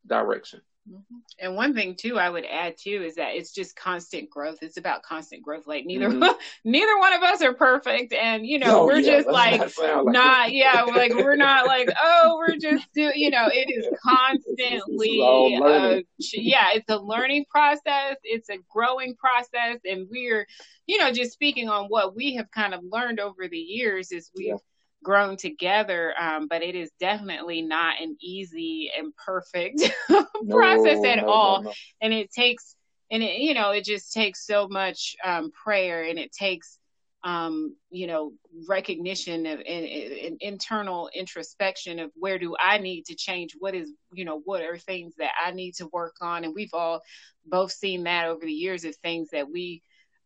direction. 0.05 0.61
Mm-hmm. 0.89 1.15
And 1.39 1.55
one 1.55 1.73
thing 1.73 1.95
too, 1.95 2.19
I 2.19 2.29
would 2.29 2.43
add 2.45 2.75
too, 2.77 3.03
is 3.05 3.15
that 3.15 3.35
it's 3.35 3.53
just 3.53 3.75
constant 3.75 4.29
growth. 4.29 4.57
It's 4.61 4.75
about 4.75 5.01
constant 5.01 5.41
growth. 5.41 5.65
Like 5.65 5.85
neither 5.85 6.09
mm-hmm. 6.09 6.37
neither 6.65 6.97
one 6.99 7.13
of 7.13 7.23
us 7.23 7.41
are 7.41 7.53
perfect, 7.53 8.11
and 8.11 8.45
you 8.45 8.59
know, 8.59 8.81
oh, 8.81 8.85
we're 8.85 8.99
yeah, 8.99 9.17
just 9.17 9.27
like 9.29 9.61
not, 9.79 10.05
not 10.05 10.51
yeah, 10.51 10.83
like 10.83 11.13
we're 11.13 11.37
not 11.37 11.67
like 11.67 11.89
oh, 12.03 12.35
we're 12.37 12.57
just 12.57 12.85
do 12.93 13.11
you 13.15 13.29
know, 13.29 13.49
it 13.51 13.69
is 13.69 13.87
constantly 14.03 15.21
uh, 15.63 16.01
yeah, 16.33 16.67
it's 16.73 16.89
a 16.89 16.97
learning 16.97 17.45
process, 17.49 18.17
it's 18.23 18.49
a 18.49 18.57
growing 18.69 19.15
process, 19.15 19.79
and 19.85 20.07
we're 20.11 20.45
you 20.85 20.97
know 20.97 21.13
just 21.13 21.31
speaking 21.31 21.69
on 21.69 21.85
what 21.85 22.13
we 22.13 22.35
have 22.35 22.51
kind 22.51 22.73
of 22.73 22.81
learned 22.83 23.21
over 23.21 23.47
the 23.47 23.57
years 23.57 24.11
is 24.11 24.29
we've 24.35 24.47
yeah 24.47 24.57
grown 25.03 25.37
together 25.37 26.13
um, 26.19 26.47
but 26.47 26.63
it 26.63 26.75
is 26.75 26.89
definitely 26.99 27.61
not 27.61 28.01
an 28.01 28.15
easy 28.21 28.89
and 28.97 29.13
perfect 29.15 29.81
process 30.49 31.03
at 31.05 31.17
no, 31.17 31.27
all. 31.27 31.63
no, 31.63 31.73
and 32.01 32.13
it 32.13 32.31
takes 32.31 32.75
and 33.11 33.21
it 33.23 33.39
you 33.39 33.53
know 33.53 33.71
it 33.71 33.85
just 33.85 34.11
takes 34.11 34.45
so 34.45 34.67
much 34.67 35.15
um, 35.23 35.51
prayer 35.51 36.03
and 36.03 36.17
it 36.17 36.31
takes 36.31 36.79
um, 37.23 37.75
you 37.89 38.07
know 38.07 38.33
recognition 38.67 39.45
of 39.45 39.59
and, 39.59 40.37
internal 40.41 41.09
introspection 41.13 41.99
of 41.99 42.11
where 42.15 42.37
do 42.37 42.55
i 42.59 42.77
need 42.77 43.05
to 43.05 43.15
change? 43.15 43.55
What 43.57 43.75
is 43.75 43.91
you 44.13 44.25
know 44.25 44.41
what 44.43 44.61
are 44.61 44.77
things 44.77 45.13
that 45.17 45.31
i 45.43 45.51
need 45.51 45.75
to 45.75 45.87
work 45.87 46.15
on? 46.21 46.43
And 46.43 46.53
we've 46.53 46.73
all 46.73 47.01
both 47.45 47.71
seen 47.71 48.03
that 48.03 48.27
over 48.27 48.45
the 48.45 48.51
years 48.51 48.83
of 48.83 48.95
things 48.97 49.29
that 49.31 49.49
we 49.49 49.81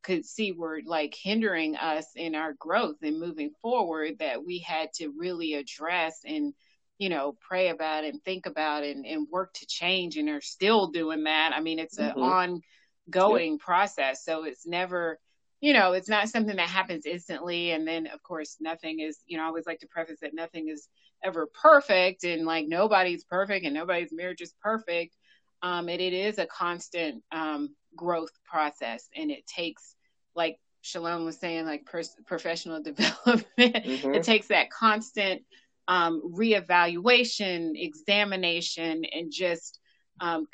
could 0.08 0.26
see 0.26 0.54
were 0.54 0.80
like 0.86 1.14
hindering 1.22 1.76
us 1.76 2.06
in 2.16 2.34
our 2.34 2.54
growth 2.54 2.96
and 3.02 3.20
moving 3.20 3.52
forward 3.62 4.14
that 4.20 4.46
we 4.46 4.60
had 4.60 4.88
to 4.94 5.10
really 5.10 5.56
address 5.56 6.22
and 6.26 6.54
you 6.98 7.10
know 7.10 7.36
pray 7.42 7.68
about 7.68 8.06
and 8.06 8.24
think 8.24 8.46
about 8.46 8.86
and, 8.86 9.06
and 9.06 9.28
work 9.30 9.54
to 9.54 9.68
change 9.68 10.16
and 10.16 10.30
are 10.30 10.40
still 10.40 10.88
doing 10.88 11.26
that. 11.26 11.52
I 11.54 11.60
mean 11.60 11.78
it's 11.78 12.00
mm-hmm. 12.00 12.18
an 12.18 12.64
ongoing 13.14 13.60
process. 13.60 14.24
So 14.24 14.46
it's 14.46 14.66
never 14.66 15.20
you 15.60 15.74
know 15.74 15.92
it's 15.92 16.08
not 16.08 16.30
something 16.30 16.56
that 16.56 16.70
happens 16.70 17.06
instantly. 17.06 17.72
And 17.72 17.86
then 17.86 18.08
of 18.08 18.24
course 18.24 18.56
nothing 18.62 19.02
is 19.02 19.20
you 19.28 19.36
know 19.38 19.44
i 19.44 19.48
always 19.48 19.68
like 19.68 19.82
to 19.82 19.88
preface 19.88 20.20
that 20.22 20.34
nothing 20.34 20.70
is 20.70 20.88
ever 21.22 21.48
perfect 21.48 22.24
and 22.24 22.46
like 22.46 22.66
nobody's 22.66 23.26
perfect 23.26 23.66
and 23.66 23.74
nobody's 23.74 24.14
marriage 24.14 24.42
is 24.42 24.54
perfect. 24.64 25.18
Um, 25.62 25.90
and 25.90 26.00
it 26.00 26.14
is 26.14 26.38
a 26.38 26.46
constant 26.46 27.24
um, 27.34 27.76
growth 27.98 28.32
process 28.46 29.10
and 29.14 29.32
it 29.32 29.46
takes 29.48 29.97
like 30.38 30.60
Shalone 30.84 31.26
was 31.26 31.38
saying, 31.38 31.66
like 31.66 31.86
pers- 31.86 32.16
professional 32.26 32.82
development. 32.84 33.46
Mm-hmm. 33.58 34.14
It 34.14 34.24
takes 34.24 34.48
that 34.48 34.70
constant 34.70 35.42
um, 35.88 36.22
reevaluation, 36.34 37.72
examination, 37.76 39.04
and 39.06 39.32
just 39.32 39.80
um, 40.20 40.48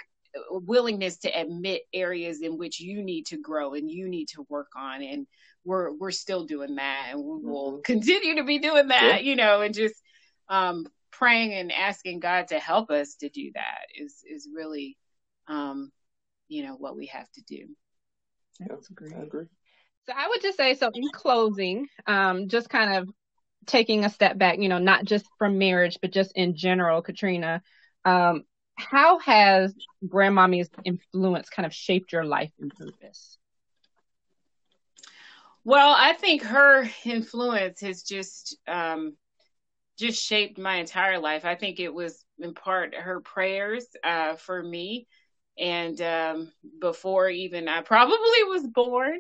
willingness 0.50 1.18
to 1.18 1.30
admit 1.30 1.84
areas 1.94 2.42
in 2.42 2.58
which 2.58 2.80
you 2.80 3.04
need 3.04 3.28
to 3.28 3.38
grow 3.38 3.74
and 3.74 3.90
you 3.90 4.08
need 4.08 4.30
to 4.30 4.46
work 4.50 4.72
on. 4.76 5.04
And 5.04 5.28
we're 5.66 5.94
we're 5.94 6.12
still 6.12 6.46
doing 6.46 6.76
that, 6.76 7.10
and 7.12 7.20
we 7.20 7.40
will 7.44 7.74
mm-hmm. 7.74 7.82
continue 7.82 8.36
to 8.36 8.44
be 8.44 8.60
doing 8.60 8.88
that. 8.88 9.24
Yeah. 9.24 9.30
You 9.30 9.36
know, 9.36 9.62
and 9.62 9.74
just 9.74 9.96
um, 10.50 10.86
praying 11.12 11.54
and 11.54 11.72
asking 11.72 12.20
God 12.20 12.48
to 12.50 12.60
help 12.60 12.90
us 12.90 13.16
to 13.16 13.30
do 13.30 13.52
that 13.54 13.86
is 13.96 14.24
is 14.30 14.50
really, 14.54 14.98
um, 15.48 15.92
you 16.48 16.64
know, 16.64 16.76
what 16.76 16.98
we 16.98 17.08
have 17.08 17.32
to 17.34 17.42
do. 17.42 17.68
That's 18.60 18.88
great. 18.90 19.14
I 19.14 19.22
agree. 19.24 19.46
So 20.06 20.14
I 20.16 20.28
would 20.28 20.42
just 20.42 20.58
say, 20.58 20.74
so 20.76 20.92
in 20.94 21.10
closing, 21.10 21.88
um, 22.08 22.50
just 22.50 22.70
kind 22.70 22.96
of 22.96 23.10
taking 23.66 24.04
a 24.04 24.10
step 24.10 24.38
back, 24.38 24.60
you 24.60 24.68
know, 24.68 24.80
not 24.80 25.06
just 25.06 25.26
from 25.38 25.58
marriage, 25.58 25.98
but 26.02 26.12
just 26.12 26.34
in 26.36 26.56
general, 26.56 27.02
Katrina, 27.02 27.62
um, 28.06 28.44
how 28.76 29.20
has 29.20 29.74
grandmommy's 30.08 30.70
influence 30.84 31.50
kind 31.50 31.66
of 31.66 31.74
shaped 31.74 32.12
your 32.12 32.26
life 32.26 32.52
and 32.60 32.74
purpose? 32.76 33.38
Well, 35.64 35.96
I 35.98 36.14
think 36.14 36.44
her 36.44 36.90
influence 37.06 37.80
has 37.82 38.04
just 38.04 38.58
um, 38.68 39.16
just 39.98 40.22
shaped 40.22 40.58
my 40.58 40.76
entire 40.76 41.20
life. 41.20 41.46
I 41.46 41.56
think 41.56 41.80
it 41.80 41.94
was 41.94 42.26
in 42.40 42.54
part 42.54 42.96
her 42.96 43.22
prayers 43.22 43.86
uh, 44.04 44.36
for 44.36 44.62
me, 44.62 45.08
and 45.58 46.00
um, 46.02 46.52
before 46.82 47.30
even 47.30 47.70
I 47.70 47.82
probably 47.82 48.44
was 48.48 48.68
born, 48.68 49.20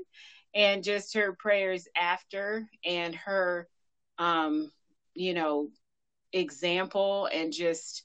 and 0.56 0.84
just 0.84 1.14
her 1.16 1.34
prayers 1.34 1.88
after 1.96 2.68
and 2.86 3.16
her 3.16 3.68
um 4.20 4.72
you 5.16 5.34
know 5.34 5.70
example 6.34 7.28
and 7.32 7.54
just 7.54 8.04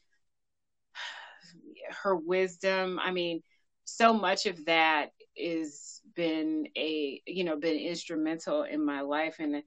her 2.03 2.15
wisdom. 2.17 2.99
I 3.03 3.11
mean 3.11 3.43
so 3.85 4.13
much 4.13 4.47
of 4.47 4.67
that 4.67 5.11
is 5.37 6.01
been 6.15 6.69
a 6.77 7.23
you 7.27 7.45
know 7.45 7.57
been 7.57 7.79
instrumental 7.79 8.63
in 8.65 8.85
my 8.85 9.01
life. 9.03 9.37
And 9.39 9.63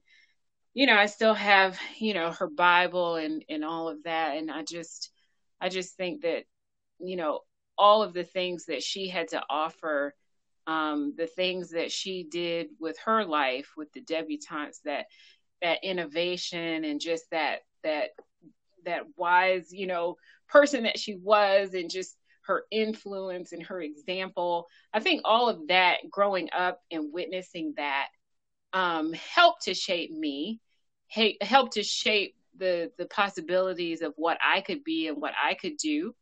you 0.73 0.85
know 0.87 0.95
i 0.95 1.05
still 1.07 1.33
have 1.33 1.77
you 1.99 2.13
know 2.13 2.31
her 2.31 2.47
bible 2.47 3.15
and 3.15 3.43
and 3.49 3.63
all 3.65 3.89
of 3.89 4.03
that. 4.03 4.37
And 4.37 4.51
i 4.51 4.63
just 4.63 5.11
i 5.59 5.69
just 5.69 5.95
think 5.97 6.21
that 6.21 6.43
you 6.99 7.15
know 7.15 7.41
all 7.77 8.03
of 8.03 8.13
the 8.13 8.23
things 8.23 8.65
that 8.65 8.83
she 8.83 9.07
had 9.07 9.29
to 9.29 9.41
offer 9.49 10.13
um, 10.67 11.13
the 11.17 11.27
things 11.27 11.71
that 11.71 11.91
she 11.91 12.23
did 12.23 12.67
with 12.79 12.97
her 13.05 13.25
life 13.25 13.71
with 13.75 13.91
the 13.93 14.01
debutantes 14.01 14.81
that 14.85 15.05
that 15.61 15.83
innovation 15.83 16.83
and 16.85 16.99
just 16.99 17.25
that 17.31 17.59
that 17.83 18.09
that 18.85 19.03
wise 19.17 19.71
you 19.71 19.87
know 19.87 20.15
person 20.47 20.83
that 20.83 20.99
she 20.99 21.15
was 21.15 21.73
and 21.73 21.89
just 21.89 22.15
her 22.43 22.63
influence 22.71 23.51
and 23.51 23.63
her 23.63 23.81
example 23.81 24.67
i 24.93 24.99
think 24.99 25.21
all 25.23 25.47
of 25.47 25.67
that 25.67 25.97
growing 26.09 26.49
up 26.57 26.79
and 26.89 27.13
witnessing 27.13 27.73
that 27.77 28.07
um, 28.73 29.13
helped 29.13 29.63
to 29.63 29.73
shape 29.73 30.11
me 30.11 30.59
helped 31.41 31.73
to 31.73 31.83
shape 31.83 32.35
the 32.57 32.91
the 32.97 33.05
possibilities 33.07 34.01
of 34.01 34.13
what 34.15 34.37
I 34.41 34.61
could 34.61 34.83
be 34.83 35.07
and 35.07 35.21
what 35.21 35.33
I 35.41 35.53
could 35.53 35.77
do. 35.77 36.15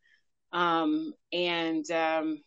Um, 0.52 1.14
and 1.32 1.90
um, 1.92 2.42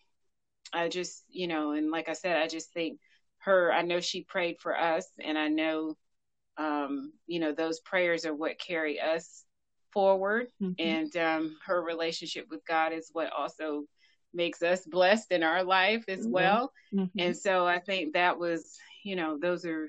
I 0.73 0.89
just, 0.89 1.25
you 1.29 1.47
know, 1.47 1.73
and 1.73 1.91
like 1.91 2.09
I 2.09 2.15
said, 2.15 2.37
I 2.37 2.49
just 2.49 2.73
think 2.73 2.99
her. 3.39 3.73
I 3.73 3.83
know 3.83 4.01
she 4.01 4.25
prayed 4.25 4.57
for 4.61 4.79
us, 4.79 5.07
and 5.21 5.37
I 5.37 5.49
know, 5.49 5.97
um, 6.57 7.13
you 7.27 7.41
know, 7.41 7.53
those 7.53 7.81
prayers 7.81 8.25
are 8.25 8.35
what 8.35 8.59
carry 8.59 9.01
us 9.01 9.45
forward. 9.91 10.49
Mm-hmm. 10.63 10.73
And 10.79 11.17
um, 11.17 11.57
her 11.67 11.83
relationship 11.83 12.47
with 12.51 12.65
God 12.67 12.93
is 12.93 13.11
what 13.13 13.33
also 13.33 13.85
makes 14.33 14.63
us 14.63 14.87
blessed 14.87 15.31
in 15.31 15.43
our 15.43 15.63
life 15.63 16.05
as 16.09 16.21
mm-hmm. 16.21 16.31
well. 16.31 16.73
Mm-hmm. 16.95 17.19
And 17.19 17.37
so 17.37 17.67
I 17.67 17.79
think 17.79 18.15
that 18.15 18.39
was, 18.39 18.79
you 19.05 19.17
know, 19.17 19.39
those 19.39 19.67
are 19.67 19.89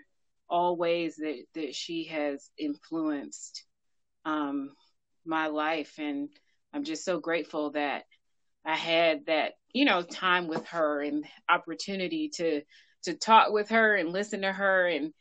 all 0.50 0.76
ways 0.76 1.16
that 1.16 1.44
that 1.54 1.74
she 1.74 2.04
has 2.06 2.50
influenced 2.58 3.64
um, 4.26 4.72
my 5.26 5.48
life, 5.48 5.96
and 5.98 6.30
I'm 6.74 6.84
just 6.84 7.06
so 7.06 7.20
grateful 7.20 7.72
that 7.72 8.04
I 8.66 8.76
had 8.76 9.26
that, 9.28 9.54
you 9.74 9.86
know, 9.86 10.04
time 10.04 10.48
with 10.48 10.66
her 10.68 11.02
and 11.02 11.26
opportunity 11.50 12.30
to 12.36 12.62
to 13.04 13.14
talk 13.14 13.52
with 13.52 13.70
her 13.70 13.96
and 13.96 14.10
listen 14.12 14.42
to 14.42 14.52
her 14.52 14.88
and 14.88 15.14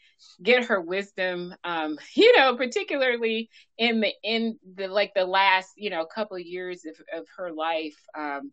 get 0.42 0.64
her 0.64 0.80
wisdom 0.80 1.54
um 1.64 1.98
you 2.16 2.36
know 2.36 2.56
particularly 2.56 3.50
in 3.78 4.00
the 4.00 4.12
in 4.22 4.58
the 4.76 4.86
like 4.88 5.12
the 5.14 5.24
last 5.24 5.70
you 5.76 5.90
know 5.90 6.04
couple 6.04 6.36
of 6.36 6.42
years 6.46 6.84
of, 6.84 6.94
of 7.20 7.26
her 7.36 7.52
life 7.52 7.96
um 8.16 8.52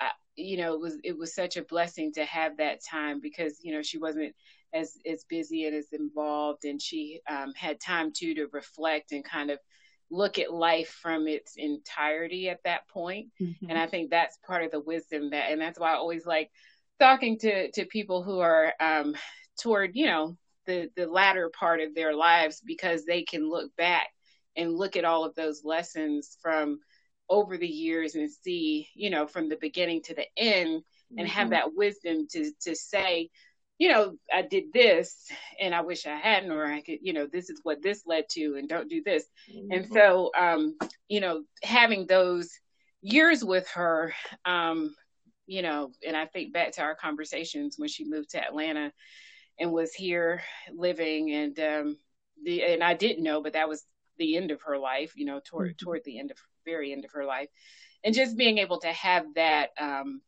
I, 0.00 0.10
you 0.36 0.56
know 0.56 0.74
it 0.74 0.80
was 0.80 0.98
it 1.04 1.18
was 1.18 1.34
such 1.34 1.56
a 1.56 1.64
blessing 1.64 2.12
to 2.14 2.24
have 2.24 2.58
that 2.58 2.80
time 2.88 3.20
because 3.20 3.58
you 3.62 3.72
know 3.72 3.82
she 3.82 3.98
wasn't 3.98 4.34
as 4.72 4.96
as 5.10 5.24
busy 5.28 5.66
and 5.66 5.74
as 5.74 5.88
involved 5.92 6.64
and 6.64 6.80
she 6.80 7.20
um 7.28 7.52
had 7.54 7.80
time 7.80 8.12
too 8.14 8.34
to 8.34 8.46
reflect 8.52 9.12
and 9.12 9.24
kind 9.24 9.50
of 9.50 9.58
look 10.12 10.38
at 10.38 10.52
life 10.52 10.98
from 11.00 11.26
its 11.26 11.54
entirety 11.56 12.50
at 12.50 12.62
that 12.64 12.86
point. 12.88 13.28
Mm-hmm. 13.40 13.70
and 13.70 13.78
i 13.78 13.86
think 13.86 14.10
that's 14.10 14.38
part 14.46 14.62
of 14.62 14.70
the 14.70 14.80
wisdom 14.80 15.30
that 15.30 15.50
and 15.50 15.60
that's 15.60 15.78
why 15.78 15.92
i 15.92 15.96
always 15.96 16.26
like 16.26 16.50
talking 17.00 17.38
to 17.38 17.70
to 17.72 17.84
people 17.86 18.22
who 18.22 18.38
are 18.40 18.72
um 18.78 19.14
toward 19.58 19.96
you 19.96 20.06
know 20.06 20.36
the 20.66 20.90
the 20.96 21.06
latter 21.06 21.50
part 21.50 21.80
of 21.80 21.94
their 21.94 22.14
lives 22.14 22.62
because 22.64 23.04
they 23.04 23.22
can 23.22 23.48
look 23.48 23.74
back 23.76 24.08
and 24.56 24.76
look 24.76 24.96
at 24.96 25.04
all 25.04 25.24
of 25.24 25.34
those 25.34 25.64
lessons 25.64 26.36
from 26.40 26.78
over 27.28 27.56
the 27.56 27.66
years 27.66 28.14
and 28.14 28.30
see 28.30 28.88
you 28.94 29.10
know 29.10 29.26
from 29.26 29.48
the 29.48 29.58
beginning 29.60 30.02
to 30.02 30.14
the 30.14 30.26
end 30.36 30.82
and 31.16 31.26
mm-hmm. 31.26 31.38
have 31.38 31.50
that 31.50 31.74
wisdom 31.74 32.26
to 32.30 32.52
to 32.60 32.76
say 32.76 33.30
you 33.82 33.88
know 33.88 34.14
i 34.32 34.42
did 34.42 34.72
this 34.72 35.26
and 35.60 35.74
i 35.74 35.80
wish 35.80 36.06
i 36.06 36.16
hadn't 36.16 36.52
or 36.52 36.64
i 36.64 36.80
could 36.80 36.98
you 37.02 37.12
know 37.12 37.26
this 37.26 37.50
is 37.50 37.58
what 37.64 37.82
this 37.82 38.02
led 38.06 38.24
to 38.30 38.54
and 38.56 38.68
don't 38.68 38.88
do 38.88 39.02
this 39.02 39.24
mm-hmm. 39.52 39.72
and 39.72 39.92
so 39.92 40.30
um 40.38 40.76
you 41.08 41.20
know 41.20 41.42
having 41.64 42.06
those 42.06 42.48
years 43.00 43.44
with 43.44 43.66
her 43.68 44.12
um 44.44 44.94
you 45.46 45.62
know 45.62 45.90
and 46.06 46.16
i 46.16 46.26
think 46.26 46.52
back 46.52 46.70
to 46.70 46.82
our 46.82 46.94
conversations 46.94 47.74
when 47.76 47.88
she 47.88 48.08
moved 48.08 48.30
to 48.30 48.40
atlanta 48.40 48.92
and 49.58 49.72
was 49.72 49.92
here 49.92 50.42
living 50.72 51.32
and 51.32 51.58
um 51.58 51.96
the 52.44 52.62
and 52.62 52.82
I 52.82 52.94
didn't 52.94 53.22
know 53.22 53.42
but 53.42 53.54
that 53.54 53.68
was 53.68 53.84
the 54.18 54.36
end 54.36 54.50
of 54.50 54.62
her 54.62 54.78
life 54.78 55.12
you 55.16 55.24
know 55.24 55.40
toward 55.44 55.70
mm-hmm. 55.70 55.84
toward 55.84 56.04
the 56.04 56.18
end 56.18 56.30
of 56.30 56.36
very 56.64 56.92
end 56.92 57.04
of 57.04 57.12
her 57.12 57.24
life 57.24 57.48
and 58.04 58.14
just 58.14 58.36
being 58.36 58.58
able 58.58 58.78
to 58.80 58.88
have 58.88 59.24
that 59.34 59.70
um 59.80 60.20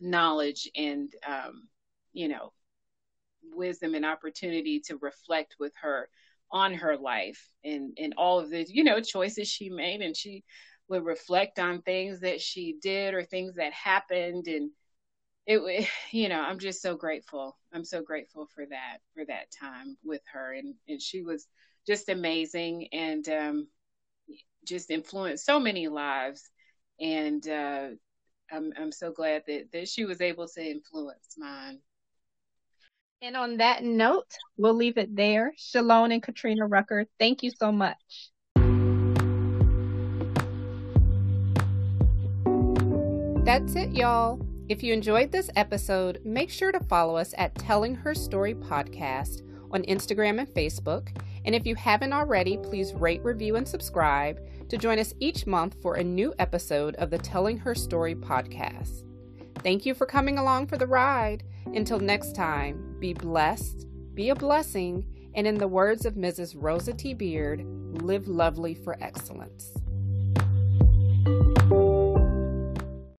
knowledge 0.00 0.70
and 0.76 1.12
um 1.26 1.68
you 2.12 2.28
know 2.28 2.52
wisdom 3.52 3.94
and 3.94 4.04
opportunity 4.04 4.80
to 4.80 4.96
reflect 4.98 5.56
with 5.58 5.72
her 5.82 6.08
on 6.50 6.74
her 6.74 6.96
life 6.96 7.48
and 7.64 7.96
and 7.98 8.14
all 8.16 8.38
of 8.38 8.50
the 8.50 8.64
you 8.68 8.84
know 8.84 9.00
choices 9.00 9.48
she 9.48 9.70
made 9.70 10.00
and 10.00 10.16
she 10.16 10.44
would 10.88 11.04
reflect 11.04 11.58
on 11.58 11.82
things 11.82 12.20
that 12.20 12.40
she 12.40 12.76
did 12.82 13.14
or 13.14 13.24
things 13.24 13.56
that 13.56 13.72
happened. 13.72 14.46
And 14.46 14.70
it 15.46 15.88
you 16.12 16.28
know 16.28 16.40
i'm 16.40 16.58
just 16.58 16.80
so 16.82 16.96
grateful. 16.96 17.56
I'm 17.72 17.84
so 17.84 18.02
grateful 18.02 18.46
for 18.54 18.66
that 18.66 18.98
for 19.14 19.24
that 19.26 19.50
time 19.50 19.96
with 20.04 20.22
her. 20.32 20.54
And 20.54 20.74
and 20.88 21.00
she 21.00 21.22
was 21.22 21.48
just 21.86 22.08
amazing 22.08 22.88
and 22.92 23.28
um 23.28 23.68
just 24.66 24.90
influenced 24.90 25.44
so 25.44 25.60
many 25.60 25.88
lives. 25.88 26.50
And 27.00 27.46
uh 27.48 27.88
i'm 28.52 28.72
i'm 28.78 28.92
so 28.92 29.10
glad 29.10 29.42
that 29.46 29.72
that 29.72 29.88
she 29.88 30.04
was 30.04 30.20
able 30.20 30.46
to 30.46 30.62
influence 30.62 31.34
mine 31.38 31.80
and 33.24 33.36
on 33.38 33.56
that 33.56 33.82
note 33.82 34.30
we'll 34.58 34.74
leave 34.74 34.98
it 34.98 35.16
there 35.16 35.52
shalone 35.56 36.12
and 36.12 36.22
katrina 36.22 36.66
rucker 36.66 37.06
thank 37.18 37.42
you 37.42 37.50
so 37.58 37.72
much 37.72 38.30
that's 43.44 43.74
it 43.74 43.90
y'all 43.92 44.38
if 44.66 44.82
you 44.82 44.94
enjoyed 44.94 45.30
this 45.30 45.50
episode, 45.56 46.22
make 46.24 46.48
sure 46.48 46.72
to 46.72 46.80
follow 46.84 47.18
us 47.18 47.34
at 47.36 47.54
Telling 47.54 47.94
Her 47.94 48.14
Story 48.14 48.54
Podcast 48.54 49.42
on 49.70 49.82
Instagram 49.82 50.38
and 50.38 50.48
Facebook. 50.48 51.14
And 51.44 51.54
if 51.54 51.66
you 51.66 51.74
haven't 51.74 52.14
already, 52.14 52.56
please 52.56 52.94
rate, 52.94 53.22
review, 53.22 53.56
and 53.56 53.68
subscribe 53.68 54.40
to 54.70 54.78
join 54.78 54.98
us 54.98 55.12
each 55.20 55.46
month 55.46 55.76
for 55.82 55.96
a 55.96 56.02
new 56.02 56.32
episode 56.38 56.94
of 56.94 57.10
the 57.10 57.18
Telling 57.18 57.58
Her 57.58 57.74
Story 57.74 58.14
podcast. 58.14 59.04
Thank 59.58 59.84
you 59.84 59.92
for 59.92 60.06
coming 60.06 60.38
along 60.38 60.68
for 60.68 60.78
the 60.78 60.86
ride. 60.86 61.44
Until 61.66 61.98
next 61.98 62.34
time, 62.34 62.96
be 63.00 63.14
blessed, 63.14 63.86
be 64.14 64.30
a 64.30 64.34
blessing, 64.34 65.04
and 65.34 65.46
in 65.46 65.58
the 65.58 65.68
words 65.68 66.06
of 66.06 66.14
Mrs. 66.14 66.54
Rosa 66.56 66.92
T. 66.92 67.14
Beard, 67.14 67.64
live 68.02 68.28
lovely 68.28 68.74
for 68.74 68.96
excellence. 69.02 69.72